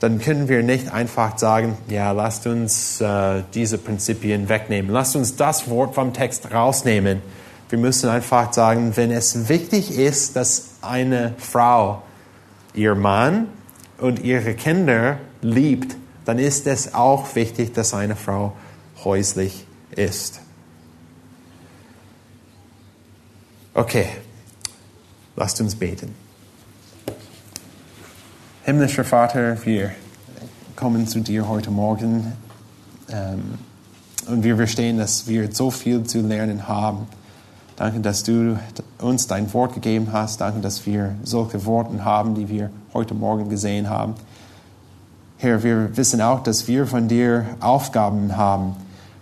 dann 0.00 0.18
können 0.18 0.48
wir 0.48 0.62
nicht 0.62 0.92
einfach 0.92 1.36
sagen, 1.36 1.76
ja, 1.88 2.12
lasst 2.12 2.46
uns 2.46 3.00
äh, 3.02 3.42
diese 3.54 3.76
Prinzipien 3.76 4.48
wegnehmen. 4.48 4.90
Lasst 4.90 5.14
uns 5.14 5.36
das 5.36 5.68
Wort 5.68 5.94
vom 5.94 6.14
Text 6.14 6.52
rausnehmen. 6.52 7.20
Wir 7.68 7.78
müssen 7.78 8.08
einfach 8.08 8.52
sagen, 8.52 8.96
wenn 8.96 9.10
es 9.10 9.48
wichtig 9.50 9.96
ist, 9.96 10.36
dass 10.36 10.70
eine 10.80 11.34
Frau 11.38 12.02
ihr 12.72 12.94
Mann 12.94 13.48
und 14.00 14.20
ihre 14.20 14.54
Kinder 14.54 15.18
liebt, 15.42 15.96
dann 16.24 16.38
ist 16.38 16.66
es 16.66 16.94
auch 16.94 17.34
wichtig, 17.34 17.72
dass 17.74 17.94
eine 17.94 18.16
Frau 18.16 18.52
häuslich 19.04 19.66
ist. 19.94 20.40
Okay, 23.74 24.06
lasst 25.36 25.60
uns 25.60 25.74
beten. 25.74 26.14
Himmlischer 28.64 29.04
Vater, 29.04 29.64
wir 29.64 29.92
kommen 30.76 31.06
zu 31.06 31.20
dir 31.20 31.48
heute 31.48 31.70
Morgen 31.70 32.32
ähm, 33.10 33.58
und 34.26 34.42
wir 34.42 34.56
verstehen, 34.56 34.98
dass 34.98 35.26
wir 35.26 35.52
so 35.52 35.70
viel 35.70 36.04
zu 36.04 36.20
lernen 36.20 36.68
haben. 36.68 37.06
Danke, 37.80 38.00
dass 38.00 38.24
du 38.24 38.58
uns 38.98 39.26
dein 39.26 39.50
Wort 39.54 39.72
gegeben 39.72 40.08
hast. 40.12 40.42
Danke, 40.42 40.60
dass 40.60 40.84
wir 40.84 41.14
solche 41.22 41.64
Worte 41.64 42.04
haben, 42.04 42.34
die 42.34 42.46
wir 42.50 42.68
heute 42.92 43.14
Morgen 43.14 43.48
gesehen 43.48 43.88
haben. 43.88 44.16
Herr, 45.38 45.62
wir 45.62 45.96
wissen 45.96 46.20
auch, 46.20 46.42
dass 46.42 46.68
wir 46.68 46.86
von 46.86 47.08
dir 47.08 47.46
Aufgaben 47.60 48.36
haben, 48.36 48.76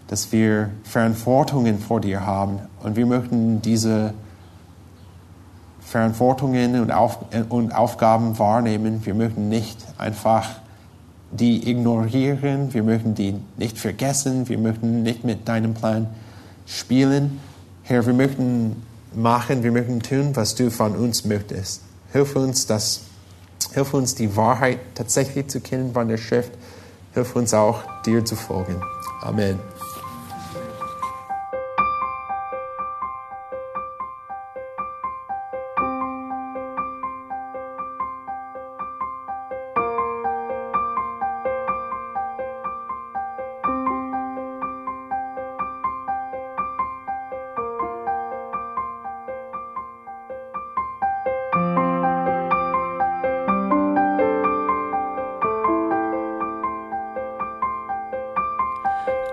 dass 0.09 0.33
wir 0.33 0.71
Verantwortungen 0.83 1.79
vor 1.79 2.01
dir 2.01 2.27
haben. 2.27 2.59
Und 2.83 2.97
wir 2.97 3.07
möchten 3.07 3.63
diese 3.63 4.13
Verantwortungen 5.79 6.81
und, 6.81 6.91
Auf 6.91 7.19
und 7.51 7.73
Aufgaben 7.73 8.41
wahrnehmen. 8.41 9.07
Wir 9.07 9.15
möchten 9.15 9.49
nicht 9.49 9.79
einfach 9.99 10.49
die 11.31 11.71
ignorieren, 11.71 12.75
wir 12.75 12.83
möchten 12.83 13.15
die 13.15 13.37
nicht 13.57 13.79
vergessen, 13.79 14.49
wir 14.49 14.59
möchten 14.59 15.05
nicht 15.05 15.23
mit 15.23 15.47
deinem 15.47 15.75
Plan 15.75 16.09
spielen. 16.67 17.39
Herr, 17.89 18.05
wir 18.05 18.13
möchten 18.13 18.83
machen, 19.15 19.63
wir 19.63 19.73
möchten 19.73 20.01
tun, 20.01 20.37
was 20.37 20.55
du 20.55 20.71
von 20.71 20.95
uns 20.95 21.25
möchtest. 21.25 21.81
Hilf 22.13 22.37
uns, 22.37 22.67
das, 22.67 23.01
hilf 23.73 23.95
uns 23.95 24.15
die 24.15 24.37
Wahrheit 24.37 24.79
tatsächlich 24.95 25.49
zu 25.49 25.61
kennen 25.61 25.95
von 25.95 26.07
der 26.07 26.19
Schrift. 26.19 26.53
Hilf 27.15 27.35
uns 27.35 27.55
auch, 27.55 27.81
dir 28.05 28.23
zu 28.27 28.37
folgen. 28.37 28.83
Amen. 29.23 29.59